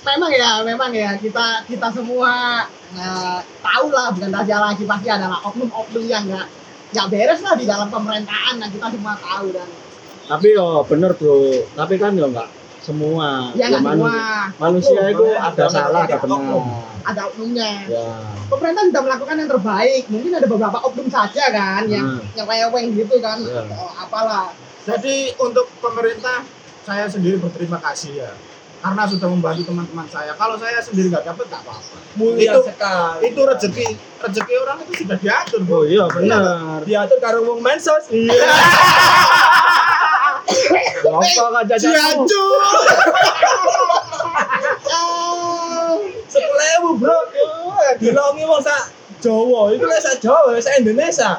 memang 0.04 0.32
ya 0.32 0.50
memang 0.64 0.90
ya. 0.92 1.16
Kita 1.20 1.64
kita 1.68 1.88
semua 1.92 2.64
eh, 2.96 3.38
tahu 3.60 3.86
lah 3.92 4.12
bukan 4.16 4.32
raja 4.32 4.56
lagi. 4.60 4.84
Pasti 4.88 5.08
adalah 5.12 5.40
oknum-oknum 5.44 6.04
yang 6.04 6.24
nggak 6.28 6.46
nggak 6.96 7.06
beres 7.12 7.40
lah 7.44 7.54
di 7.54 7.64
dalam 7.68 7.88
pemerintahan. 7.92 8.56
Dan 8.56 8.68
kita 8.72 8.88
semua 8.92 9.14
tahu 9.20 9.52
dan 9.52 9.68
tapi 10.26 10.58
yo 10.58 10.82
bener 10.82 11.14
bro. 11.14 11.62
Tapi 11.78 11.94
kan 12.02 12.18
yo 12.18 12.26
enggak 12.26 12.50
semua 12.86 13.50
ya 13.52 13.66
nggak 13.66 13.82
manu- 13.82 14.06
semua 14.06 14.22
manusia 14.56 15.00
itu 15.10 15.26
ada 15.28 15.64
salah 15.66 16.06
ada 16.06 16.16
benar 16.16 16.62
ada 17.02 17.20
oknumnya 17.26 17.70
ya 17.84 18.06
pemerintah 18.46 18.82
sudah 18.84 19.02
melakukan 19.02 19.34
yang 19.36 19.50
terbaik 19.50 20.02
mungkin 20.06 20.30
ada 20.32 20.46
beberapa 20.46 20.78
oknum 20.80 21.08
saja 21.08 21.44
kan 21.50 21.82
yang 21.86 22.06
Hmm. 22.08 22.22
yang 22.32 22.46
reweng 22.46 22.94
gitu 22.94 23.18
kan 23.18 23.38
Ya. 23.40 23.60
atau 23.60 23.86
apalah 23.92 24.54
Jadi 24.86 25.34
untuk 25.36 25.66
pemerintah 25.76 26.46
saya 26.80 27.10
sendiri 27.10 27.42
berterima 27.42 27.82
kasih 27.82 28.22
ya. 28.22 28.30
Karena 28.78 29.02
sudah 29.02 29.26
membantu 29.26 29.66
teman-teman 29.66 30.06
saya. 30.06 30.30
Kalau 30.32 30.54
saya 30.54 30.78
sendiri 30.78 31.10
nggak 31.10 31.26
dapat 31.26 31.42
nggak 31.44 31.58
apa-apa. 31.60 31.98
Mulia 32.14 32.54
Itu- 32.54 32.62
sekali. 32.64 33.20
Itu 33.26 33.40
rezeki 33.42 33.86
rezeki 34.20 34.54
orang 34.56 34.78
itu 34.80 34.92
sudah 35.02 35.18
diatur 35.18 35.60
bro. 35.60 35.76
oh 35.76 35.84
iya 35.84 36.06
benar 36.06 36.86
diatur 36.86 37.18
karo 37.18 37.42
wong 37.44 37.58
mensos. 37.60 38.06
apa 40.46 41.58
aja 41.62 41.74
Diatur. 41.76 42.60
Sepelewu, 46.26 46.90
Bro. 46.98 47.18
Dilongi 47.98 48.42
wong 48.44 48.62
sak 48.62 48.92
Jawa, 49.22 49.72
itu 49.72 49.84
lek 49.88 50.00
sak 50.02 50.16
Jawa, 50.20 50.54
sak 50.60 50.84
Indonesia. 50.84 51.34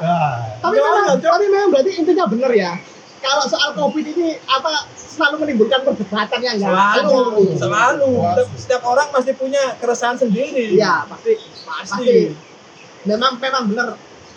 tapi 0.58 0.76
Ya, 0.76 0.82
memang 0.82 1.16
tapi 1.22 1.46
memang 1.46 1.68
berarti 1.70 1.90
intinya 2.02 2.26
benar 2.26 2.50
ya 2.50 2.74
kalau 3.22 3.44
soal 3.46 3.70
covid 3.74 4.06
ini 4.14 4.38
apa 4.46 4.86
selalu 4.94 5.46
menimbulkan 5.46 5.82
perdebatan 5.82 6.38
yang 6.38 6.56
nggak 6.62 7.02
Selalu, 7.02 7.58
selalu. 7.58 8.10
Setiap, 8.22 8.48
setiap 8.54 8.82
orang 8.86 9.08
pasti 9.10 9.32
punya 9.34 9.74
keresahan 9.82 10.16
sendiri. 10.18 10.78
Iya 10.78 11.06
pasti 11.10 11.34
pasti. 11.38 11.66
pasti 11.66 12.14
memang 13.06 13.38
memang 13.42 13.62
benar 13.70 13.88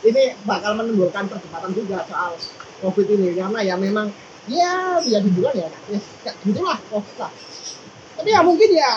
ini 0.01 0.33
bakal 0.45 0.73
menimbulkan 0.77 1.29
perdebatan 1.29 1.71
juga 1.77 2.01
soal 2.09 2.33
covid 2.81 3.07
ini 3.13 3.37
karena 3.37 3.59
ya 3.61 3.75
memang 3.77 4.09
ya 4.49 4.97
ya 5.05 5.17
dibilang 5.21 5.55
ya. 5.57 5.69
Ya 5.89 5.99
ya 6.25 6.31
gitulah 6.41 6.77
covid 6.89 7.15
lah. 7.21 7.31
Tapi 8.17 8.29
ya 8.29 8.39
mungkin 8.41 8.69
ya 8.73 8.91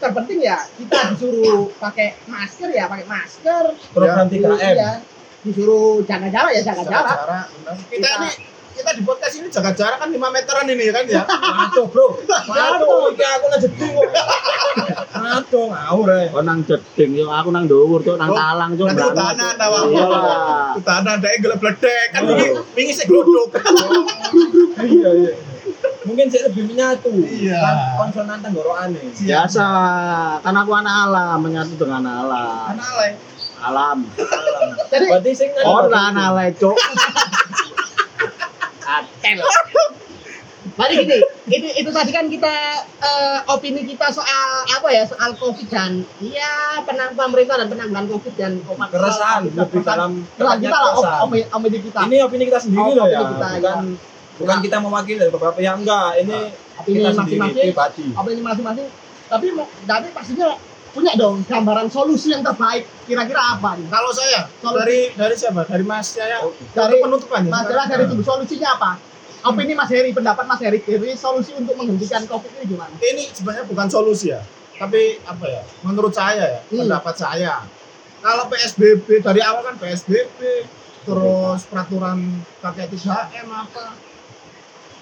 terpenting 0.00 0.40
ya 0.40 0.56
kita 0.80 0.98
disuruh 1.12 1.68
pakai 1.76 2.16
masker 2.28 2.68
ya 2.72 2.84
pakai 2.88 3.06
masker. 3.08 3.64
Program 3.92 4.26
3M. 4.28 4.56
ya 4.76 4.92
disuruh 5.40 6.04
jaga 6.04 6.28
jarak 6.28 6.52
ya 6.52 6.62
jaga 6.64 6.82
jarak. 6.84 7.16
Jarak. 7.16 7.46
Kita 7.56 7.72
Kita- 7.88 8.16
ini 8.20 8.28
kita 8.80 8.92
di 8.92 9.02
podcast 9.02 9.34
ini 9.34 9.48
jaga 9.48 9.70
jarak 9.70 9.98
kan 9.98 10.08
5 10.08 10.16
meteran 10.16 10.66
ini 10.66 10.84
kan 10.88 11.04
ya. 11.04 11.22
Aduh, 11.22 11.86
Bro. 11.86 12.18
Aduh, 12.26 13.10
iki 13.10 13.22
aku 13.22 13.46
nang 13.46 13.60
jeding 13.60 13.92
kok. 13.92 14.08
Aduh, 15.12 15.64
ngawur 15.68 16.08
eh. 16.10 16.26
oh 16.30 16.40
nang 16.40 16.60
jeding 16.62 17.10
yo 17.14 17.28
aku 17.28 17.48
nang 17.48 17.64
dhuwur 17.64 18.00
tuh 18.00 18.14
nang 18.14 18.28
Oh, 18.28 18.34
talang 18.34 18.72
tuh 18.72 18.84
Nanti 18.84 18.96
berangkat. 18.96 19.36
utanan 19.36 19.54
awak. 19.58 19.82
iya 19.86 20.04
lah 20.06 20.72
Utanan 20.74 21.14
ada 21.14 21.28
yang 21.28 21.40
gelebledek 21.42 22.06
kan 22.10 22.20
Oh. 22.22 22.32
ini 22.32 22.46
wingi 22.72 22.92
sik 22.92 23.06
gluduk. 23.06 23.50
Iya, 24.80 25.10
iya. 25.14 25.32
Mungkin 26.00 26.26
saya 26.26 26.48
lebih 26.48 26.64
menyatu. 26.66 27.12
Iya. 27.20 27.60
Kan 27.60 27.76
konsonan 28.00 28.38
tenggorokane. 28.40 29.12
biasa 29.12 29.66
kan 30.40 30.54
aku 30.56 30.72
anak 30.72 30.94
alam 31.04 31.38
menyatu 31.38 31.76
dengan 31.76 32.00
alam 32.02 32.72
Ana 32.72 32.84
alay. 32.88 33.12
alam 33.60 33.98
jadi 34.88 35.04
Berarti 35.06 35.30
sing 35.30 35.52
kan 35.52 35.62
orang 35.62 36.16
alay 36.16 36.48
cok 36.54 36.72
Tadi 40.70 40.92
gini, 41.02 41.16
itu, 41.46 41.68
itu 41.74 41.90
tadi 41.90 42.10
kan 42.10 42.26
kita 42.26 42.54
eh, 43.00 43.38
opini 43.48 43.82
kita 43.84 44.12
soal 44.12 44.48
apa 44.66 44.88
ya 44.88 45.04
soal 45.04 45.32
covid 45.34 45.66
dan 45.66 46.04
iya 46.20 46.80
penang 46.84 47.16
pemerintah 47.16 47.56
dan 47.56 47.68
penanggulangan 47.68 48.08
covid 48.10 48.34
dan 48.36 48.60
obat 48.64 48.88
keresahan 48.88 49.48
lebih 49.48 49.80
dalam 49.80 50.10
keresahan 50.30 50.60
kita 50.60 50.76
lah 50.76 50.92
op- 50.94 51.32
opini, 51.52 51.78
kita 51.80 52.00
Ini 52.06 52.16
opini 52.22 52.42
kita 52.44 52.60
sendiri 52.60 52.80
Oh, 52.82 52.94
loh 52.94 53.06
ya. 53.06 53.20
kita, 53.24 53.48
Bukan 53.56 53.84
bukan 54.36 54.56
Ya. 54.56 54.62
kita 54.62 54.76
mewakili 54.80 55.18
dari 55.18 55.32
beberapa 55.32 55.52
pihak 55.54 55.76
enggak. 55.78 56.10
Ini 56.18 56.36
opini 56.76 56.96
kita 56.98 57.10
sendiri 57.10 57.20
masing-masing 57.40 57.64
pribadi. 57.66 58.04
opini 58.12 58.40
masing-masing 58.40 58.86
tapi 59.30 59.46
tapi 59.86 60.06
pastinya 60.10 60.48
punya 60.90 61.12
dong 61.14 61.42
gambaran 61.44 61.86
solusi 61.86 62.30
yang 62.30 62.42
terbaik 62.42 62.82
kira-kira 63.04 63.54
apa 63.54 63.74
nih 63.74 63.86
Kalau 63.86 64.10
saya 64.10 64.46
Solusi. 64.56 64.76
dari 64.76 64.98
dari 65.14 65.34
siapa? 65.34 65.60
Dari 65.64 65.82
Mas 65.82 66.06
saya. 66.10 66.38
dari 66.70 66.96
penutupan 66.98 67.40
ya. 67.42 67.50
masalah 67.52 67.86
dari 67.86 68.04
itu 68.04 68.18
solusinya 68.20 68.70
apa 68.74 68.90
opini 69.42 69.72
Mas 69.72 69.88
Heri 69.88 70.10
pendapat 70.10 70.44
Mas 70.44 70.58
Heri 70.58 70.78
jadi 70.80 71.14
solusi 71.14 71.54
untuk 71.54 71.72
menghentikan 71.74 72.26
covid 72.26 72.50
ini 72.52 72.64
gimana 72.68 72.92
ini 73.00 73.30
sebenarnya 73.30 73.64
bukan 73.64 73.86
solusi 73.86 74.30
ya 74.30 74.42
tapi 74.74 75.20
apa 75.22 75.44
ya 75.44 75.62
menurut 75.80 76.10
saya 76.10 76.44
ya 76.48 76.60
Hmm. 76.66 76.84
pendapat 76.84 77.14
saya 77.14 77.54
kalau 78.18 78.44
PSBB 78.46 79.20
dari 79.20 79.40
awal 79.40 79.62
kan 79.62 79.76
PSBB 79.76 80.38
terus 81.00 81.60
peraturan 81.64 82.20
3M 82.60 83.48
apa 83.48 83.96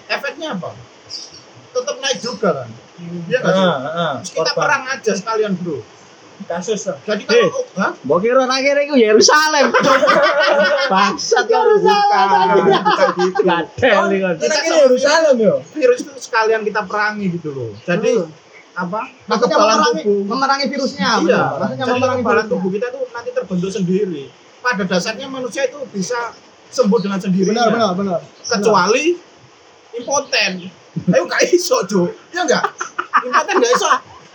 efeknya 0.07 0.55
apa 0.55 0.71
tetap 1.79 1.97
naik 1.97 2.17
juga 2.17 2.49
kan 2.55 2.69
iya 3.25 3.39
sih? 3.39 3.47
Heeh, 3.49 3.75
heeh. 3.79 4.13
Terus 4.17 4.31
kita 4.33 4.41
Korban. 4.49 4.59
perang 4.59 4.83
aja 4.89 5.11
sekalian 5.13 5.53
bro 5.55 5.79
kasus 6.41 6.81
lah. 6.85 6.95
jadi 7.03 7.23
kalau 7.25 7.51
Hah? 7.75 7.91
Mbok 7.99 8.19
kira 8.19 8.43
nak 8.43 8.59
kira 8.59 8.79
iku 8.81 8.95
Yerusalem. 8.95 9.75
Bangsat 10.91 11.45
karo 11.45 11.67
Yerusalem. 11.69 12.47
bukan 12.63 13.11
gitu. 13.19 13.43
Iki. 14.07 14.39
Kita 14.39 14.55
kira 14.57 14.77
Yerusalem 14.83 15.35
yo. 15.37 15.55
virus 15.69 15.99
itu 16.01 16.11
sekalian 16.17 16.61
kita 16.63 16.83
perangi 16.83 17.27
gitu 17.29 17.49
loh 17.51 17.71
jadi 17.81 18.11
Hmm. 18.19 18.31
apa 18.79 19.01
maksudnya 19.27 19.51
kekebalan 19.51 19.75
memerangi 19.75 19.99
tubuh 19.99 20.23
memerangi 20.25 20.65
virusnya 20.69 21.09
iya 21.19 21.41
maksudnya 21.51 21.83
jadi 21.83 21.91
memerangi 21.91 22.15
kekebalan 22.17 22.39
virusnya 22.39 22.47
tubuh 22.47 22.69
kita 22.71 22.87
tuh 22.89 23.03
nanti 23.11 23.29
terbentuk 23.33 23.69
sendiri 23.69 24.23
pada 24.59 24.83
dasarnya 24.85 25.27
manusia 25.27 25.61
itu 25.65 25.79
bisa 25.89 26.19
sembuh 26.69 26.99
dengan 26.99 27.19
sendirinya 27.19 27.67
benar 27.67 27.91
benar 27.91 27.91
benar 27.93 28.19
kecuali 28.47 29.19
impoten 29.91 30.51
ayo 31.07 31.23
gak 31.25 31.41
iso 31.45 31.77
jo 31.85 32.09
ya 32.29 32.43
enggak 32.43 32.63
impoten 33.21 33.55
gak 33.57 33.73
iso 33.73 33.89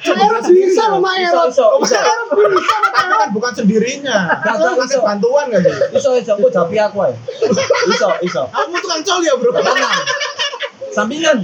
Sebenarnya 0.05 0.45
bisa 0.45 0.85
loh. 0.93 1.01
Saya 1.01 1.33
bisa 1.81 2.77
tapi 2.93 3.13
kan 3.17 3.31
bukan 3.33 3.53
sendirinya 3.57 4.37
pakai 4.37 4.85
iso. 4.85 5.01
bantuan 5.01 5.49
gak 5.49 5.65
sih 5.65 5.73
Iso 5.97 6.09
iso 6.13 6.31
aku 6.35 6.53
japi 6.53 6.77
aku 6.77 6.97
ae. 7.03 7.17
Iso, 7.89 8.09
iso. 8.21 8.43
kamu 8.47 8.77
tukang 8.79 9.01
col 9.01 9.21
ya 9.21 9.33
bro. 9.33 9.49
Sampingan. 10.93 11.37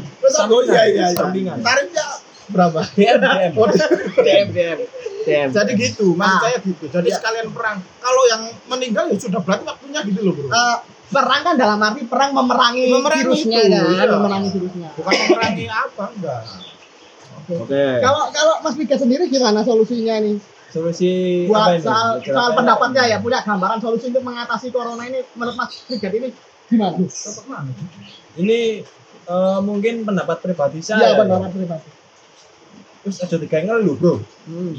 oh 0.46 0.60
iya 0.62 0.82
iya 0.86 1.04
iya 1.08 1.16
Sampingan. 1.16 1.56
tarifnya 1.58 2.04
berapa 2.48 2.80
DM 2.92 3.16
DM. 3.18 3.52
DM 4.18 4.46
DM. 4.50 4.78
DM. 5.22 5.48
jadi 5.50 5.72
gitu 5.72 6.12
maksud 6.12 6.28
Ah. 6.30 6.40
saya 6.44 6.58
gitu 6.60 6.84
jadi 6.84 7.06
Iya. 7.06 7.16
sekalian 7.16 7.48
perang 7.50 7.78
kalau 7.96 8.22
yang 8.26 8.42
meninggal 8.66 9.04
ya 9.06 9.16
sudah 9.16 9.40
berarti 9.40 9.64
waktunya 9.64 10.00
gitu 10.02 10.20
loh 10.20 10.32
bro 10.34 10.48
Eh, 10.48 10.76
perang 11.10 11.42
kan 11.42 11.54
dalam 11.54 11.78
arti 11.78 12.06
perang 12.06 12.30
memerangi, 12.32 12.86
Memerangi 12.88 13.22
virusnya 13.26 13.58
itu, 13.60 13.74
kan 13.74 13.82
iya. 13.98 14.06
memerangi 14.08 14.48
virusnya 14.50 14.88
bukan 14.94 15.12
memerangi 15.26 15.66
apa 15.66 16.04
enggak 16.14 16.42
Oke. 17.50 17.84
kalau 17.98 18.22
kalau 18.30 18.54
Mas 18.62 18.78
Mika 18.78 18.94
sendiri 18.94 19.26
gimana 19.26 19.66
solusinya 19.66 20.22
nih 20.22 20.38
solusi 20.70 21.10
buat 21.50 21.58
apa 21.60 21.70
ini? 21.74 21.82
soal, 21.82 22.08
soal 22.22 22.50
pendapatnya 22.54 23.02
ini? 23.04 23.12
ya 23.12 23.18
punya 23.18 23.42
gambaran 23.42 23.82
solusi 23.82 24.06
untuk 24.06 24.22
mengatasi 24.22 24.70
corona 24.70 25.02
ini 25.02 25.26
menurut 25.34 25.58
Mas 25.58 25.82
Frigat 25.82 26.14
ini 26.14 26.30
gimana? 26.70 26.94
Ini 28.38 28.58
eh, 29.26 29.58
mungkin 29.60 30.06
pendapat 30.06 30.38
pribadi 30.38 30.78
Iya 30.78 30.94
saya. 30.94 31.18
pendapat 31.18 31.50
pribadi. 31.50 31.90
Terus 33.00 33.16
aja 33.18 33.34
digawe 33.34 33.62
ngeluh, 33.64 33.96
Bro. 33.98 34.14
Hmm. 34.46 34.76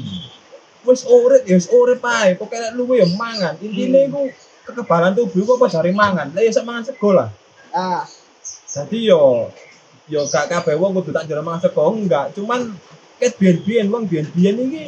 Wis 0.82 1.04
urip 1.04 1.44
ya 1.44 1.60
wis 1.60 1.68
urip 1.68 2.00
ae, 2.00 2.34
pokoke 2.34 2.72
luwe 2.72 3.04
ya 3.04 3.06
mangan. 3.12 3.60
Intine 3.60 3.98
Hmm. 3.98 4.08
iku 4.08 4.22
kekebalan 4.62 5.12
tubuh 5.12 5.42
kok 5.44 5.56
apa 5.56 5.66
dari 5.72 5.92
mangan. 5.92 6.28
Lah 6.30 6.40
ya 6.40 6.50
sak 6.50 6.62
mangan 6.62 6.84
sego 6.84 7.10
lah. 7.10 7.28
Ah, 7.70 8.04
Jadi 8.68 9.04
yo 9.04 9.48
yo 10.06 10.26
gak 10.26 10.48
kabeh 10.48 10.74
wong 10.74 10.92
kudu 10.94 11.10
tak 11.10 11.24
jero 11.24 11.40
mangan 11.40 11.62
sego 11.62 11.88
enggak, 11.88 12.32
cuman 12.32 12.72
ket 13.16 13.36
biyen-biyen 13.36 13.86
wong 13.86 14.04
biyen-biyen 14.04 14.56
iki 14.60 14.84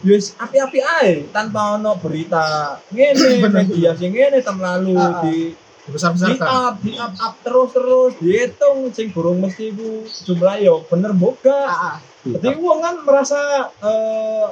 yo 0.00 0.12
wis 0.12 0.36
api-api 0.36 0.78
ae 0.80 1.12
tanpa 1.28 1.74
ono 1.74 1.96
berita 1.96 2.76
ngene 2.88 3.42
media 3.42 3.90
sing 3.92 4.12
ngene 4.12 4.38
tam 4.38 4.60
lalu 4.60 4.94
Ah, 4.94 5.08
ah. 5.10 5.20
di 5.22 5.50
di 5.50 5.86
Dibesar-besarkan. 5.86 6.42
up, 6.42 6.74
di 6.80 6.92
up, 6.94 7.14
up 7.16 7.34
terus 7.40 7.70
terus 7.70 8.12
dihitung 8.18 8.90
sing 8.90 9.08
burung 9.08 9.38
mesti 9.38 9.70
ku 9.70 10.02
jumlah 10.04 10.58
yo 10.58 10.82
bener 10.84 11.10
boga. 11.12 11.60
ah, 11.62 11.78
ah. 11.90 11.96
Jadi 12.22 12.48
wong 12.54 12.78
kan 12.80 12.96
merasa 13.00 13.38
eh, 13.72 14.46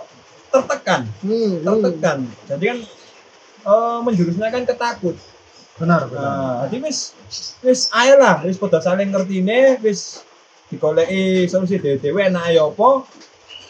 tertekan, 0.48 1.02
Hmm, 1.20 1.58
hmm. 1.58 1.62
tertekan. 1.62 2.18
Jadi 2.46 2.64
kan 2.64 2.78
eh, 3.64 3.98
menjurusnya 4.00 4.48
kan 4.48 4.62
ketakut. 4.62 5.16
Benar, 5.74 6.06
benar. 6.06 6.22
Nah, 6.22 6.56
jadi 6.64 6.86
wis 6.86 7.18
wis 7.60 7.90
ayo 7.90 8.14
lah, 8.16 8.40
wis 8.40 8.54
padha 8.54 8.78
saling 8.78 9.10
ngertine, 9.10 9.80
wis 9.80 10.22
digoleki 10.68 11.44
solusi 11.44 11.76
dhewe-dhewe 11.76 12.20
enak 12.24 12.46
ya 12.48 12.62
apa. 12.64 13.02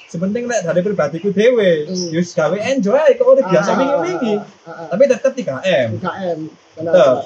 Sepenting 0.06 0.44
lek 0.44 0.62
dari 0.62 0.78
pribadiku 0.78 1.30
dhewe, 1.30 1.88
Hmm. 1.88 2.12
ya 2.12 2.18
wis 2.18 2.30
gawe 2.32 2.54
enjoy 2.54 3.08
kok 3.14 3.24
urip 3.26 3.46
biasa 3.46 3.70
Ah, 3.70 3.76
wingi-wingi. 3.76 4.34
ah, 4.36 4.44
ah, 4.62 4.70
ah. 4.70 4.86
Tapi 4.92 5.02
tetep 5.06 5.32
3M. 5.32 5.88
3M. 5.98 6.38
Benar. 6.76 7.24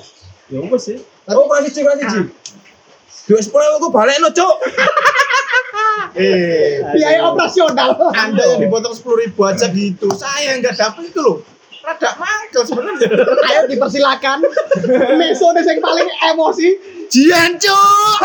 Ya 0.48 0.58
wis 0.62 0.82
sih. 0.82 0.98
Tapi- 1.26 1.36
Oh, 1.36 1.44
kelas 1.44 1.62
siji, 1.66 1.80
kelas 1.82 1.98
siji. 2.00 2.20
Duit 3.28 3.44
sepuluh 3.44 3.76
aku 3.76 3.90
balik 3.90 4.16
no, 4.18 4.30
Cuk. 4.30 4.56
Eh, 6.16 6.80
Biaya 6.96 7.28
operasional. 7.28 7.94
Anda 8.10 8.42
yang 8.42 8.60
dipotong 8.64 8.90
sepuluh 8.90 9.20
ribu 9.20 9.44
aja 9.44 9.68
gitu, 9.68 10.08
saya 10.10 10.56
nggak 10.56 10.74
dapet 10.74 11.12
itu 11.12 11.20
loh. 11.20 11.44
Rada 11.78 12.10
mangkel 12.18 12.62
sebenarnya. 12.66 13.08
Ayo 13.48 13.60
dipersilakan. 13.70 14.38
Meso 15.16 15.46
deh 15.54 15.62
yang 15.62 15.78
paling 15.78 16.08
emosi. 16.34 16.68
Jian 17.08 17.56
cuk. 17.56 18.18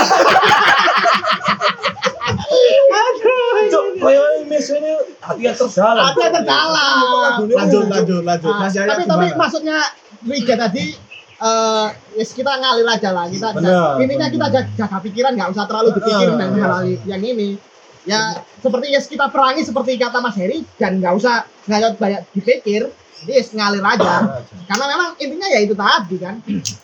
Koyo 4.01 4.21
meso 4.45 4.73
ini 4.77 4.91
hati 5.21 5.41
yang 5.47 5.55
terdalam. 5.55 6.03
Hati 6.03 6.19
yang 6.19 6.33
terdalam. 6.35 7.35
Lanjut, 7.47 7.85
lanjut, 7.87 8.21
lanjut. 8.25 8.51
Ah, 8.53 8.59
Mas 8.67 8.73
Yaya 8.75 8.87
tapi 8.93 9.03
tapi 9.07 9.27
maksudnya 9.37 9.77
Riga 10.23 10.55
tadi 10.55 10.95
eh 11.43 11.87
yes, 12.15 12.31
kita 12.31 12.55
ngalir 12.55 12.87
aja 12.87 13.11
lah 13.11 13.27
kita 13.27 13.51
Benar, 13.51 13.99
intinya 13.99 14.31
kita 14.31 14.47
jaga, 14.47 14.69
jaga 14.79 14.97
pikiran 15.03 15.35
nggak 15.35 15.51
usah 15.51 15.67
terlalu 15.67 15.91
dipikirin 15.99 16.39
Ah, 16.39 16.39
dengan 16.39 16.55
iya. 16.55 16.63
hal 16.63 16.83
yang 17.03 17.23
ini 17.25 17.49
ya 18.07 18.21
seperti 18.63 18.87
yes 18.95 19.11
kita 19.11 19.27
perangi 19.27 19.67
seperti 19.67 19.99
kata 19.99 20.23
Mas 20.23 20.39
Heri 20.39 20.63
dan 20.79 21.03
nggak 21.03 21.13
usah 21.19 21.43
nggak 21.67 21.99
banyak 21.99 22.21
dipikir 22.31 22.87
jadi 23.23 23.41
ngalir 23.53 23.83
aja 23.85 24.13
karena 24.67 24.85
memang 24.89 25.09
intinya 25.17 25.47
ya 25.47 25.59
itu 25.61 25.73
tadi 25.73 26.15
kan 26.17 26.35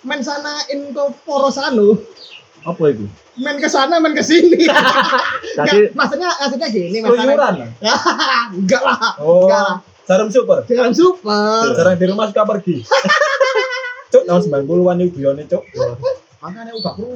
men 0.06 0.22
sana 0.22 0.62
info 0.70 1.12
porosano 1.26 1.98
Apa 2.60 2.92
itu? 2.92 3.08
men 3.40 3.56
ke 3.56 3.68
sana 3.68 3.98
men 3.98 4.12
ke 4.12 4.20
sini 4.20 4.68
Nggak, 5.60 5.96
maksudnya 5.96 6.28
maksudnya 6.28 6.68
gini 6.68 7.00
Keluyuran. 7.00 7.54
ya 7.86 7.96
enggak 8.52 8.82
lah 8.84 9.16
Oh, 9.20 9.48
enggak 9.48 9.62
lah 9.64 9.78
jarum 10.10 10.28
super. 10.28 10.66
jangan 10.66 10.92
super 10.92 11.70
Jarang 11.78 11.96
di 11.96 12.06
rumah 12.10 12.26
suka 12.28 12.42
pergi. 12.42 12.82
Cuk, 14.12 14.26
tahun 14.26 14.42
90-an 14.66 15.06
itu 15.06 15.10
guyone, 15.14 15.46
Cuk. 15.46 15.62
Makanya 16.42 16.74
udah 16.74 16.94
bro. 16.98 17.14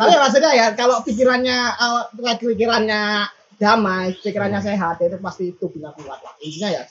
tapi 0.00 0.14
maksudnya 0.16 0.50
ya 0.56 0.66
kalau 0.72 1.04
pikirannya 1.04 1.58
uh, 1.76 2.08
pikirannya 2.40 3.28
damai 3.60 4.16
pikirannya 4.16 4.64
sehat 4.64 4.96
itu 5.04 5.20
pasti 5.20 5.52
tubuhnya 5.60 5.92
kuat 5.92 6.24
lah 6.24 6.32
intinya 6.40 6.72
ya 6.72 6.82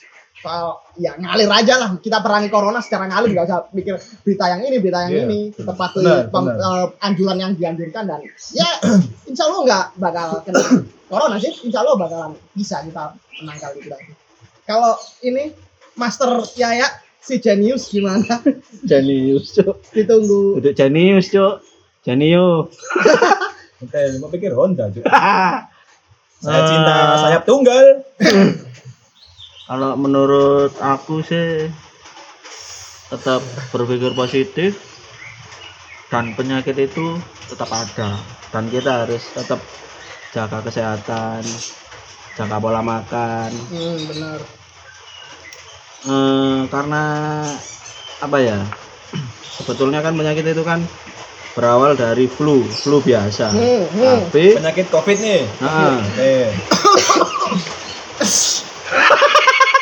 ya 0.95 1.19
ngalir 1.19 1.51
aja 1.51 1.73
lah 1.75 1.89
kita 1.99 2.23
perangi 2.23 2.47
corona 2.47 2.79
secara 2.79 3.05
ngalir 3.05 3.35
nggak 3.35 3.45
usah 3.45 3.59
mikir 3.69 3.99
berita 4.23 4.45
yang 4.47 4.61
ini 4.63 4.77
berita 4.79 4.99
yang 5.03 5.11
Iya. 5.11 5.23
ini 5.25 5.39
tetap 5.51 5.75
patuhi 5.75 6.07
Benar, 6.07 6.31
pem- 6.31 6.47
benar. 6.47 6.63
uh, 6.63 6.87
anjuran 7.01 7.37
yang 7.37 7.51
dianjurkan 7.53 8.03
dan 8.07 8.19
ya 8.51 8.69
insya 9.29 9.43
Allah 9.45 9.59
nggak 9.63 9.85
bakal 9.97 10.27
kena 10.41 10.61
corona 11.11 11.35
sih 11.37 11.51
insya 11.61 11.83
Allah 11.83 11.95
bakalan 11.95 12.31
bisa 12.53 12.79
kita 12.81 13.11
menangkal 13.37 13.71
itu 13.73 13.87
lagi 13.87 14.11
kalau 14.63 14.95
ini 15.19 15.51
Master 15.93 16.31
Yaya 16.55 16.87
si 17.19 17.35
Genius 17.37 17.91
gimana 17.91 18.39
jenius, 18.89 19.51
Cuk. 19.51 19.75
ditunggu 19.91 20.55
Untuk 20.57 20.71
jenius, 20.71 21.27
Cuk. 21.27 21.59
Jenio. 21.99 22.71
Oke, 23.79 23.99
mau 24.17 24.31
pikir 24.31 24.55
Honda, 24.55 24.87
Cuk. 24.87 25.03
Saya 26.39 26.61
cinta 26.63 26.93
sayap 27.19 27.43
tunggal. 27.43 28.07
Kalau 29.70 29.93
menurut 29.93 30.74
aku 30.82 31.22
sih 31.22 31.70
tetap 33.13 33.38
berpikir 33.70 34.17
positif 34.17 34.82
dan 36.09 36.34
penyakit 36.34 36.74
itu 36.89 37.22
tetap 37.45 37.70
ada 37.70 38.17
dan 38.49 38.65
kita 38.74 39.05
harus 39.05 39.30
tetap 39.30 39.61
jaga 40.34 40.65
kesehatan, 40.65 41.45
jaga 42.34 42.57
pola 42.57 42.82
makan. 42.82 43.53
hmm, 43.70 43.97
benar 44.09 44.39
Eh, 45.99 46.59
karena 46.74 47.03
apa 48.26 48.38
ya? 48.41 48.57
Sebetulnya 49.61 50.01
kan 50.01 50.17
penyakit 50.17 50.49
itu 50.49 50.65
kan 50.65 50.82
berawal 51.53 51.93
dari 51.93 52.26
flu, 52.26 52.65
flu 52.65 53.05
biasa. 53.05 53.53
hmm, 53.53 53.82
hmm. 53.93 54.01
Tapi 54.01 54.45
Penyakit 54.57 54.89
Covid 54.89 55.17
nih. 55.22 55.45
Nah. 55.61 56.01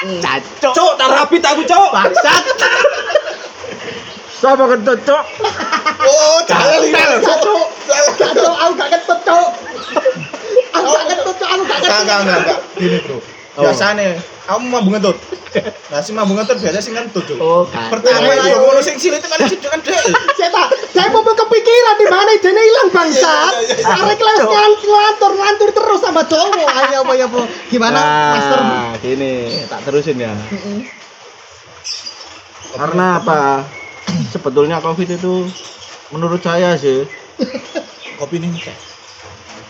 Oke. 0.08 0.24
cacok. 0.24 0.74
Cuk, 0.74 0.92
tak 0.96 1.08
rapit 1.12 1.44
aku, 1.44 1.62
Cuk. 1.68 1.90
bangsat 1.92 2.44
Sama 4.38 4.64
kentut, 4.70 5.00
Cok. 5.04 5.24
Oh, 6.08 6.38
jangan 6.48 6.80
lihat. 6.88 7.20
Cok, 7.26 7.38
cok, 8.38 8.56
aku 8.56 8.72
gak 8.78 8.90
ketut, 8.96 9.20
cok. 9.26 9.50
Aku 10.78 10.88
gak 10.88 11.06
ketut, 11.12 11.36
cok, 11.36 11.50
aku 11.52 11.64
gak 11.66 11.80
ketut. 11.82 11.92
enggak, 11.92 12.18
enggak, 12.24 12.40
enggak. 12.40 12.60
Gini, 12.78 12.98
Bro. 13.04 13.18
Biasanya 13.58 14.08
kamu 14.46 14.66
mabung 14.70 14.94
ngentut. 14.96 15.18
Nah, 15.88 16.04
si 16.04 16.12
mabung 16.12 16.36
ngentut 16.36 16.60
biasa 16.60 16.84
sing 16.84 16.94
ngentut, 16.94 17.24
Cuk. 17.24 17.40
Oh, 17.40 17.64
kan. 17.68 17.88
Pertama 17.88 18.28
itu 18.36 18.48
ya 18.52 18.58
ngono 18.60 18.82
sing 18.84 19.00
cilik 19.00 19.24
itu 19.24 19.28
kan 19.32 19.40
situ 19.48 19.68
kan 19.72 19.80
dek. 19.80 20.04
Saya 20.36 20.50
tak, 20.52 20.68
saya 20.92 21.08
mau 21.16 21.24
kepikiran 21.24 21.96
di 21.96 22.08
mana 22.12 22.30
ijene 22.36 22.62
hilang 22.62 22.90
bangsat. 22.92 23.54
Arek 23.88 24.18
kelas 24.20 24.42
ngelantur 24.84 25.32
ngelantur 25.40 25.70
terus 25.72 26.00
sama 26.04 26.22
cowok. 26.28 26.68
Ayo 26.68 27.08
apa 27.08 27.14
ya, 27.16 27.26
Bu? 27.32 27.42
Gimana, 27.72 28.00
Master? 28.36 28.60
Nah, 28.60 28.92
gini, 29.00 29.34
tak 29.72 29.80
terusin 29.88 30.20
ya. 30.20 30.36
Karena 32.76 33.24
apa? 33.24 33.64
Sebetulnya 34.36 34.84
COVID 34.84 35.08
itu 35.16 35.48
menurut 36.12 36.40
saya 36.40 36.76
sih 36.80 37.04
Kopi 38.20 38.42
nih. 38.42 38.50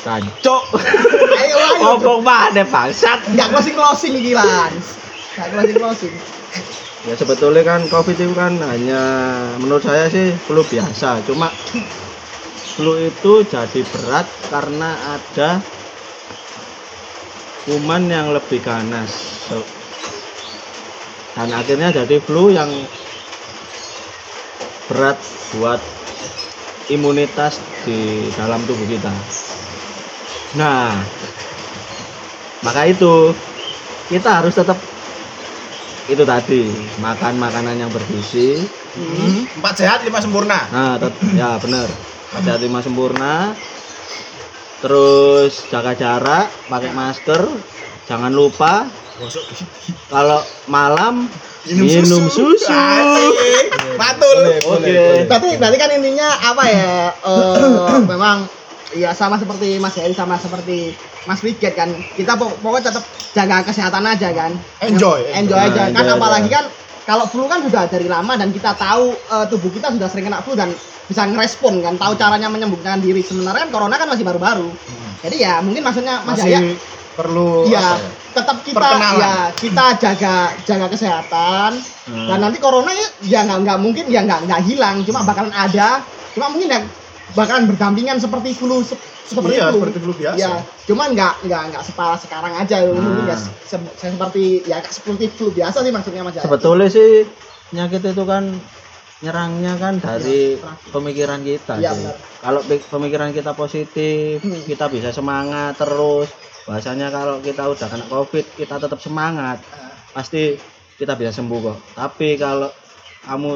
Cacok. 0.02 0.64
Ayo, 1.38 1.56
ayo. 1.58 1.78
Ngomong 1.84 2.22
mana 2.24 2.64
bangsat. 2.64 3.28
Gak 3.36 3.48
closing 3.52 3.76
closing 3.76 4.14
iki. 4.18 4.34
Ya 7.06 7.14
sebetulnya 7.14 7.62
kan 7.62 7.86
COVID 7.86 8.18
itu 8.18 8.34
kan 8.34 8.58
hanya 8.58 9.02
menurut 9.62 9.86
saya 9.86 10.10
sih 10.10 10.34
flu 10.50 10.66
biasa. 10.66 11.22
Cuma 11.30 11.54
flu 12.74 12.98
itu 12.98 13.46
jadi 13.46 13.82
berat 13.86 14.26
karena 14.50 14.98
ada 15.14 15.62
kuman 17.70 18.10
yang 18.10 18.34
lebih 18.34 18.66
ganas. 18.66 19.46
Dan 21.38 21.54
akhirnya 21.54 21.94
jadi 21.94 22.18
flu 22.18 22.50
yang 22.50 22.74
berat 24.90 25.22
buat 25.54 25.78
imunitas 26.90 27.62
di 27.86 28.32
dalam 28.34 28.66
tubuh 28.66 28.88
kita. 28.90 29.14
Nah, 30.58 30.98
maka 32.66 32.90
itu 32.90 33.36
kita 34.08 34.42
harus 34.42 34.56
tetap 34.56 34.80
itu 36.08 36.24
tadi 36.24 36.72
makan 36.98 37.36
makanan 37.36 37.76
yang 37.78 37.92
bergizi. 37.92 38.64
Empat 39.54 39.76
sehat, 39.78 40.00
lima 40.02 40.18
sempurna. 40.18 40.60
nah 40.72 40.96
tet- 40.98 41.20
ya 41.36 41.60
benar 41.60 41.88
ada 42.34 42.54
lima 42.58 42.80
sempurna. 42.80 43.54
Terus 44.78 45.66
jaga 45.68 45.94
jarak 45.94 46.48
pakai 46.68 46.92
masker. 46.94 47.42
Jangan 48.08 48.32
lupa 48.32 48.88
kalau 50.08 50.40
malam 50.66 51.28
minum, 51.68 52.30
susu, 52.30 52.56
Asik. 52.56 53.68
Matul. 53.98 54.40
oke 54.64 55.28
Berarti 55.28 55.50
berarti 55.60 55.78
kan 55.78 55.90
intinya 55.92 56.30
apa 56.32 56.64
ya? 56.70 57.12
eh, 57.12 58.00
memang 58.06 58.48
ya 58.94 59.12
sama 59.12 59.36
seperti 59.36 59.76
Mas 59.78 59.96
Heri 59.96 60.12
sama 60.12 60.36
seperti 60.36 60.96
Mas 61.24 61.42
Wiget 61.42 61.74
kan. 61.74 61.90
Kita 62.14 62.36
pok- 62.36 62.56
pokoknya 62.58 62.90
tetap 62.90 63.04
jaga 63.34 63.64
kesehatan 63.64 64.04
aja 64.04 64.30
kan. 64.32 64.52
Enjoy, 64.80 65.20
enjoy, 65.28 65.58
enjoy. 65.58 65.60
aja. 65.60 65.84
Kan 65.90 66.04
enjoy 66.06 66.16
apalagi 66.16 66.48
aja. 66.48 66.56
kan 66.56 66.66
kalau 67.04 67.24
flu 67.26 67.48
kan 67.48 67.60
sudah 67.60 67.84
dari 67.86 68.06
lama 68.06 68.36
dan 68.36 68.52
kita 68.52 68.72
tahu 68.74 69.12
eh, 69.12 69.46
tubuh 69.48 69.70
kita 69.70 69.92
sudah 69.92 70.08
sering 70.08 70.28
kena 70.28 70.40
flu 70.40 70.54
dan 70.54 70.72
bisa 71.08 71.24
ngerespon 71.24 71.80
kan 71.80 71.96
tahu 71.96 72.16
caranya 72.16 72.48
menyembuhkan 72.48 73.00
diri. 73.00 73.20
Sebenarnya 73.20 73.68
kan 73.68 73.72
corona 73.72 73.96
kan 73.96 74.08
masih 74.08 74.24
baru-baru. 74.24 74.68
Jadi 75.18 75.36
ya 75.40 75.60
mungkin 75.60 75.82
maksudnya 75.82 76.22
Mas 76.22 76.38
Masih 76.38 76.52
Yaya 76.54 76.76
perlu 77.18 77.66
Iya, 77.66 77.82
apa 77.82 77.98
ya? 77.98 78.10
tetap 78.30 78.58
kita 78.62 78.78
Perkenalan. 78.78 79.18
ya 79.18 79.36
kita 79.52 79.86
jaga 79.98 80.36
jaga 80.64 80.88
kesehatan. 80.88 81.72
Hmm. 82.08 82.24
dan 82.24 82.40
nanti 82.40 82.56
corona 82.56 82.88
ya 82.88 83.08
ya 83.20 83.40
nggak 83.44 83.68
nggak 83.68 83.78
mungkin 83.84 84.06
ya 84.08 84.22
nggak 84.24 84.48
nggak 84.48 84.62
hilang. 84.64 85.02
Cuma 85.04 85.24
bakalan 85.24 85.52
ada. 85.52 86.00
Cuma 86.32 86.48
mungkin 86.48 86.70
ya 86.70 86.80
bakalan 87.34 87.66
berdampingan 87.66 88.18
seperti 88.18 88.54
flu 88.54 88.80
se- 88.80 88.96
seperti 89.26 89.56
Iya, 89.56 89.68
flu 89.68 89.78
seperti 89.82 89.98
flu 90.00 90.14
biasa. 90.14 90.38
ya 90.38 90.52
cuman 90.86 91.08
nggak 91.12 91.34
nggak 91.44 91.64
nggak 91.70 91.84
separah 91.84 92.16
sekarang 92.16 92.54
aja 92.54 92.78
mungkin 92.86 93.26
ya 93.26 93.34
Nah. 93.34 93.38
se- 93.38 93.52
se- 93.68 94.08
seperti 94.08 94.44
ya 94.64 94.80
seperti 94.82 95.26
flu 95.30 95.50
biasa 95.50 95.82
sih 95.82 95.92
maksudnya 95.92 96.22
mas 96.22 96.38
sebetulnya 96.38 96.88
sih 96.88 97.28
penyakit 97.68 98.02
itu 98.06 98.24
kan 98.24 98.44
nyerangnya 99.18 99.74
kan 99.76 99.98
dari 99.98 100.56
Iya, 100.56 100.72
pemikiran 100.88 101.42
kita 101.42 101.74
Iya, 101.76 101.92
sih. 101.92 102.06
Kalau 102.38 102.62
pe- 102.62 102.86
pemikiran 102.86 103.34
kita 103.34 103.52
positif, 103.52 104.38
Hmm. 104.40 104.62
kita 104.62 104.86
bisa 104.88 105.10
semangat 105.10 105.74
terus. 105.76 106.30
Bahasanya 106.64 107.10
kalau 107.10 107.42
kita 107.42 107.66
udah 107.66 107.88
kena 107.88 108.06
covid, 108.06 108.46
kita 108.54 108.78
tetap 108.78 109.00
semangat. 109.00 109.58
Ah. 109.74 109.90
Pasti 110.14 110.54
kita 110.94 111.18
bisa 111.18 111.34
sembuh 111.34 111.60
kok. 111.60 111.78
Tapi 111.98 112.38
kalau 112.38 112.70
kamu 113.24 113.52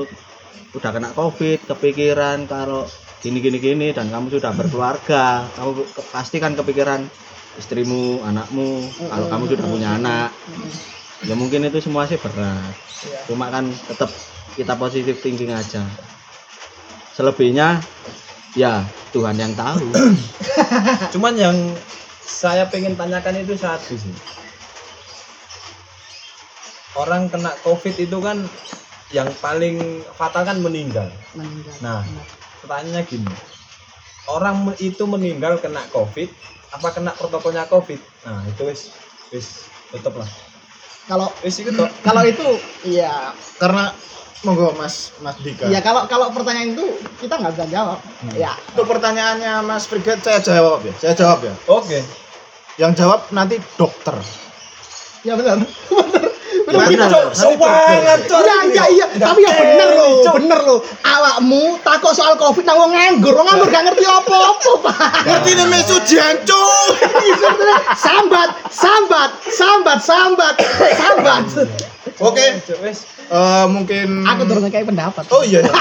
udah 0.74 0.92
kena 0.92 1.10
covid, 1.12 1.62
kepikiran 1.64 2.50
kalau 2.50 2.90
gini 3.22 3.38
gini 3.38 3.58
gini 3.58 3.88
dan 3.94 4.10
kamu 4.10 4.34
sudah 4.34 4.50
berkeluarga, 4.52 5.46
kamu 5.54 5.86
ke- 5.88 6.06
pasti 6.10 6.38
kan 6.38 6.58
kepikiran 6.58 7.06
istrimu, 7.56 8.22
anakmu. 8.22 8.82
Kalau 8.98 9.28
kamu 9.28 9.44
sudah 9.48 9.66
punya 9.68 9.90
anak, 9.96 10.30
ya 11.22 11.34
mungkin 11.34 11.62
itu 11.64 11.78
semua 11.80 12.06
sih 12.06 12.18
berat 12.18 12.74
Iya. 13.02 13.18
cuma 13.26 13.50
kan 13.50 13.66
tetap 13.66 14.14
kita 14.54 14.78
positif 14.78 15.26
thinking 15.26 15.50
aja 15.50 15.82
selebihnya 17.12 17.82
ya 18.54 18.86
Tuhan 19.10 19.42
yang 19.42 19.58
tahu 19.58 19.90
Cuman 21.14 21.34
yang 21.34 21.58
saya 22.22 22.70
pengen 22.70 22.94
tanyakan 22.94 23.42
itu 23.42 23.58
satu 23.58 23.98
sih. 23.98 24.14
Orang 26.94 27.28
kena 27.28 27.52
COVID 27.64 27.96
itu 27.98 28.18
kan 28.20 28.46
yang 29.10 29.28
paling 29.40 30.06
fatal 30.14 30.44
kan 30.44 30.60
meninggal. 30.60 31.10
Meninggal. 31.34 31.74
Nah, 31.82 32.02
pertanyaannya 32.62 33.04
gini. 33.04 33.34
Orang 34.28 34.78
itu 34.78 35.04
meninggal 35.04 35.58
kena 35.58 35.82
COVID, 35.90 36.30
apa 36.72 36.88
kena 36.92 37.12
protokolnya 37.12 37.66
COVID? 37.66 38.00
Nah, 38.24 38.46
itu 38.46 38.62
wis 38.64 38.82
wis 39.30 39.66
tutup 39.90 40.16
lah. 40.16 40.30
kalau 41.04 41.28
Wis 41.42 41.58
itu 41.58 41.74
kalau 42.00 42.22
itu 42.24 42.46
iya 42.86 43.34
Karena 43.58 43.90
monggo 44.42 44.72
Mas 44.74 45.12
Mas 45.20 45.36
Dika. 45.38 45.68
iya 45.68 45.82
kalau 45.82 46.06
kalau 46.06 46.30
pertanyaan 46.30 46.72
itu 46.72 46.86
kita 47.20 47.36
nggak 47.36 47.54
bisa 47.54 47.66
jawab 47.68 48.00
Hmm. 48.22 48.38
ya 48.38 48.54
Untuk 48.72 48.86
pertanyaannya 48.88 49.66
Mas 49.66 49.90
Friget 49.90 50.22
saya 50.22 50.40
jawab 50.40 50.86
ya. 50.86 50.94
Saya 50.96 51.14
jawab 51.18 51.42
ya. 51.42 51.54
Oke. 51.68 52.00
Yang 52.78 53.02
jawab 53.04 53.26
nanti 53.30 53.58
dokter. 53.76 54.16
ya 55.22 55.34
benar 55.36 55.62
Benar. 56.72 57.10
Nanti 57.12 57.56
dokter. 57.60 58.40
Iya 58.42 58.58
iya 58.72 58.86
iya, 58.90 59.06
tapi 59.20 59.40
ya 59.44 59.52
bener 59.54 59.90
loh, 59.94 60.12
bener 60.36 60.60
loh. 60.64 60.80
Awakmu 61.04 61.78
takut 61.84 62.14
soal 62.16 62.40
covid 62.40 62.64
nang 62.64 62.78
wong 62.80 62.92
nganggur, 62.96 63.34
wong 63.36 63.46
nganggur 63.48 63.70
gak 63.70 63.84
ngerti 63.92 64.04
apa-apa, 64.08 64.72
Pak. 64.88 64.96
Ngerti 65.28 65.50
nih 65.60 65.66
mesu 65.68 65.98
jancu. 66.08 66.64
Sambat, 67.98 68.50
sambat, 68.72 69.30
sambat, 69.52 70.00
sambat, 70.00 70.50
sambat. 70.96 71.44
Oke, 72.22 72.46
eh, 73.32 73.66
mungkin 73.70 74.26
Aku 74.26 74.42
turun 74.46 74.68
kayak 74.70 74.90
pendapat. 74.90 75.26
Oh 75.30 75.42
iya. 75.46 75.62
iya. 75.62 75.74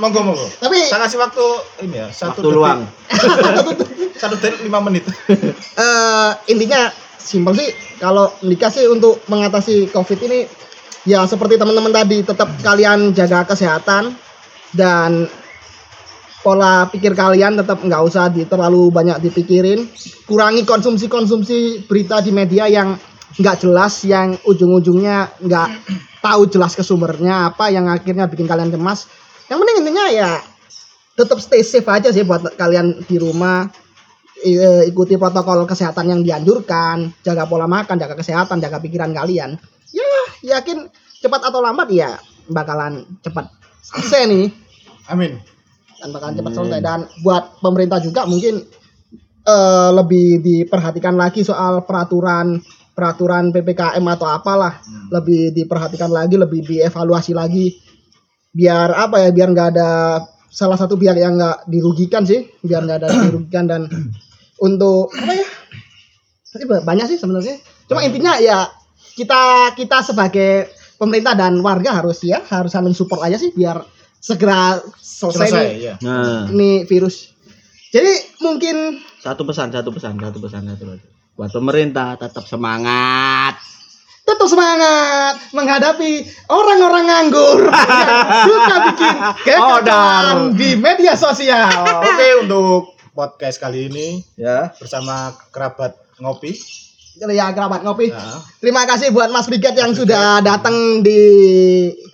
monggo 0.00 0.24
monggo. 0.24 0.46
Tapi 0.60 0.88
Saya 0.88 1.04
kasih 1.04 1.18
waktu 1.20 1.46
ini 1.84 1.96
ya, 2.00 2.08
satu 2.10 2.40
waktu 2.40 2.48
luang 2.52 2.80
Satu 4.20 4.36
detik 4.36 4.60
lima 4.64 4.80
menit. 4.84 5.04
eh 5.80 6.30
intinya 6.48 6.92
simpel 7.20 7.52
sih 7.54 7.70
kalau 8.00 8.32
dikasih 8.40 8.88
untuk 8.88 9.20
mengatasi 9.28 9.92
covid 9.92 10.18
ini 10.24 10.48
ya 11.04 11.24
seperti 11.28 11.60
teman-teman 11.60 11.92
tadi 11.92 12.24
tetap 12.24 12.48
kalian 12.64 13.12
jaga 13.12 13.44
kesehatan 13.44 14.16
dan 14.72 15.28
pola 16.40 16.88
pikir 16.88 17.12
kalian 17.12 17.60
tetap 17.60 17.84
nggak 17.84 18.02
usah 18.04 18.32
di, 18.32 18.48
terlalu 18.48 18.88
banyak 18.88 19.20
dipikirin. 19.20 19.88
Kurangi 20.24 20.64
konsumsi-konsumsi 20.64 21.84
berita 21.84 22.24
di 22.24 22.32
media 22.32 22.64
yang 22.66 22.96
nggak 23.36 23.56
jelas 23.62 24.02
yang 24.08 24.34
ujung-ujungnya 24.42 25.36
nggak 25.40 25.68
tahu 26.20 26.50
jelas 26.50 26.74
ke 26.74 26.82
sumbernya 26.82 27.52
apa 27.52 27.70
yang 27.70 27.86
akhirnya 27.88 28.26
bikin 28.26 28.48
kalian 28.48 28.72
cemas. 28.72 29.06
Yang 29.52 29.58
penting 29.64 29.76
intinya 29.84 30.06
ya 30.10 30.30
tetap 31.14 31.38
stay 31.42 31.60
safe 31.60 31.88
aja 31.88 32.08
sih 32.08 32.24
buat 32.24 32.56
kalian 32.56 33.04
di 33.04 33.20
rumah 33.20 33.68
ikuti 34.88 35.20
protokol 35.20 35.68
kesehatan 35.68 36.08
yang 36.08 36.20
dianjurkan, 36.24 37.12
jaga 37.20 37.44
pola 37.44 37.68
makan, 37.68 38.00
jaga 38.00 38.16
kesehatan, 38.16 38.60
jaga 38.60 38.80
pikiran 38.80 39.12
kalian. 39.12 39.60
Ya, 39.90 40.56
yakin 40.56 40.88
cepat 41.20 41.52
atau 41.52 41.60
lambat 41.60 41.92
ya 41.92 42.16
bakalan 42.48 43.04
cepat 43.20 43.52
selesai 43.84 44.26
nih. 44.26 44.46
Amin. 45.10 45.42
dan 46.00 46.16
bakalan 46.16 46.34
cepat 46.40 46.52
selesai. 46.56 46.80
Dan 46.80 47.00
buat 47.20 47.60
pemerintah 47.60 48.00
juga 48.00 48.24
mungkin 48.24 48.64
eh, 49.44 49.90
lebih 49.92 50.40
diperhatikan 50.40 51.12
lagi 51.12 51.44
soal 51.44 51.84
peraturan 51.84 52.56
peraturan 52.96 53.52
PPKM 53.52 54.04
atau 54.16 54.28
apalah. 54.28 54.80
Lebih 55.12 55.52
diperhatikan 55.52 56.08
lagi 56.08 56.40
lebih 56.40 56.64
dievaluasi 56.64 57.36
lagi. 57.36 57.76
Biar 58.50 58.96
apa 58.96 59.20
ya 59.24 59.30
biar 59.30 59.48
nggak 59.52 59.68
ada 59.76 59.90
salah 60.50 60.74
satu 60.74 60.98
pihak 60.98 61.20
yang 61.20 61.36
nggak 61.36 61.68
dirugikan 61.68 62.24
sih. 62.24 62.48
Biar 62.64 62.84
nggak 62.88 62.98
ada 63.04 63.08
dirugikan 63.28 63.64
dan 63.68 63.82
untuk 64.60 65.10
apa 65.12 65.32
ya? 65.34 65.46
Tapi 66.50 66.64
ba- 66.66 66.84
banyak 66.84 67.06
sih 67.08 67.18
sebenarnya. 67.18 67.56
Cuma 67.86 68.02
intinya 68.02 68.36
ya 68.36 68.68
kita 69.14 69.72
kita 69.74 70.02
sebagai 70.02 70.68
pemerintah 70.96 71.32
dan 71.32 71.58
warga 71.58 71.96
harus 71.96 72.20
ya 72.20 72.44
harus 72.46 72.70
saling 72.70 72.92
support 72.92 73.20
aja 73.20 73.34
sih 73.34 73.50
biar 73.50 73.80
segera 74.20 74.76
selesai, 75.00 75.48
Selesai 75.48 75.64
nih, 75.64 75.80
ya. 75.80 75.94
nah. 76.04 76.44
nih 76.46 76.84
virus. 76.84 77.32
Jadi 77.90 78.12
mungkin 78.38 79.00
satu 79.18 79.42
pesan 79.42 79.72
satu 79.72 79.90
pesan 79.90 80.14
satu 80.14 80.38
pesan 80.38 80.68
satu 80.68 80.84
lagi 80.86 81.06
buat 81.34 81.50
pemerintah 81.50 82.14
tetap 82.14 82.44
semangat. 82.44 83.56
tetap 84.20 84.46
semangat 84.46 85.34
menghadapi 85.50 86.22
orang-orang 86.46 87.02
nganggur. 87.02 87.66
Yang 87.66 88.46
suka 88.46 88.76
bikin 88.86 89.14
kekacauan 89.42 90.54
di 90.54 90.70
media 90.78 91.18
sosial. 91.18 91.66
Oke, 91.98 92.46
untuk 92.46 92.94
podcast 93.12 93.58
kali 93.58 93.90
ini 93.90 94.22
ya 94.34 94.70
bersama 94.78 95.34
kerabat 95.50 95.94
ngopi. 96.18 96.54
Ya 97.20 97.52
kerabat 97.52 97.84
ngopi. 97.84 98.08
Nah, 98.08 98.40
Terima 98.64 98.88
kasih 98.88 99.12
buat 99.12 99.28
Mas 99.28 99.44
Brigat 99.44 99.76
yang 99.76 99.92
sudah 99.92 100.40
datang 100.40 101.04
di 101.04 101.20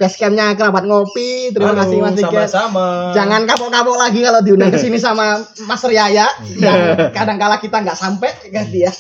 basecampnya 0.01 0.57
kerabat 0.59 0.83
ngopi. 0.83 1.55
Terima 1.55 1.77
Halo, 1.77 1.81
kasih 1.85 1.97
Mas 2.03 2.17
Brigat. 2.19 2.51
Sama-sama. 2.51 3.15
Jangan 3.15 3.47
kapok-kapok 3.47 3.95
lagi 3.95 4.21
kalau 4.27 4.41
diundang 4.43 4.75
ke 4.75 4.83
sini 4.83 4.99
sama 4.99 5.39
Mas 5.63 5.85
Riaya. 5.87 6.27
Dan 6.59 7.13
kadang 7.15 7.39
kala 7.39 7.63
kita 7.63 7.87
nggak 7.87 7.95
sampai 7.95 8.35
kan 8.51 8.67
dia. 8.67 8.91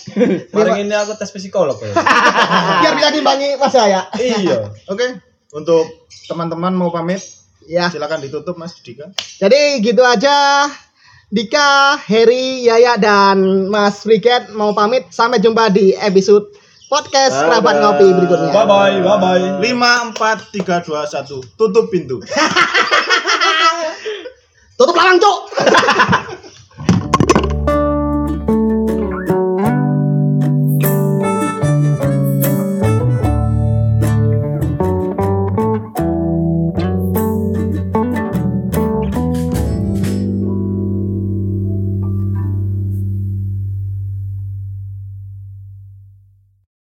Kemarin 0.53 0.87
ini 0.87 0.95
aku 0.95 1.19
tes 1.19 1.33
psikolog 1.33 1.75
ya. 1.81 1.91
Biar 2.87 2.93
bisa 2.95 3.11
dimbangi 3.11 3.59
Mas 3.59 3.75
Riaya. 3.75 4.07
iya. 4.21 4.71
Oke, 4.87 5.19
untuk 5.51 5.91
teman-teman 6.31 6.71
mau 6.71 6.95
pamit, 6.95 7.19
Ya. 7.67 7.91
silakan 7.91 8.23
ditutup 8.23 8.55
Mas 8.55 8.79
Dika. 8.79 9.11
Jadi 9.43 9.83
gitu 9.83 10.07
aja. 10.07 10.71
Dika, 11.37 12.01
Heri, 12.01 12.65
Yaya, 12.65 12.97
dan 12.97 13.69
Mas 13.69 14.01
Briget 14.09 14.49
mau 14.57 14.73
pamit. 14.73 15.13
Sampai 15.13 15.37
jumpa 15.37 15.69
di 15.69 15.93
episode 15.93 16.49
podcast 16.89 17.45
Kerabat 17.45 17.77
Ngopi 17.77 18.09
berikutnya. 18.17 18.57
Bye 18.57 18.65
bye, 18.65 18.97
bye 19.05 19.21
bye. 19.21 19.45
5 19.61 20.17
4 20.17 20.65
3 20.65 20.89
2 20.89 20.97
1. 20.97 21.61
Tutup 21.61 21.93
pintu. 21.93 22.25
Tutup 24.81 24.97
larang, 24.97 25.21
Cok. 25.21 25.39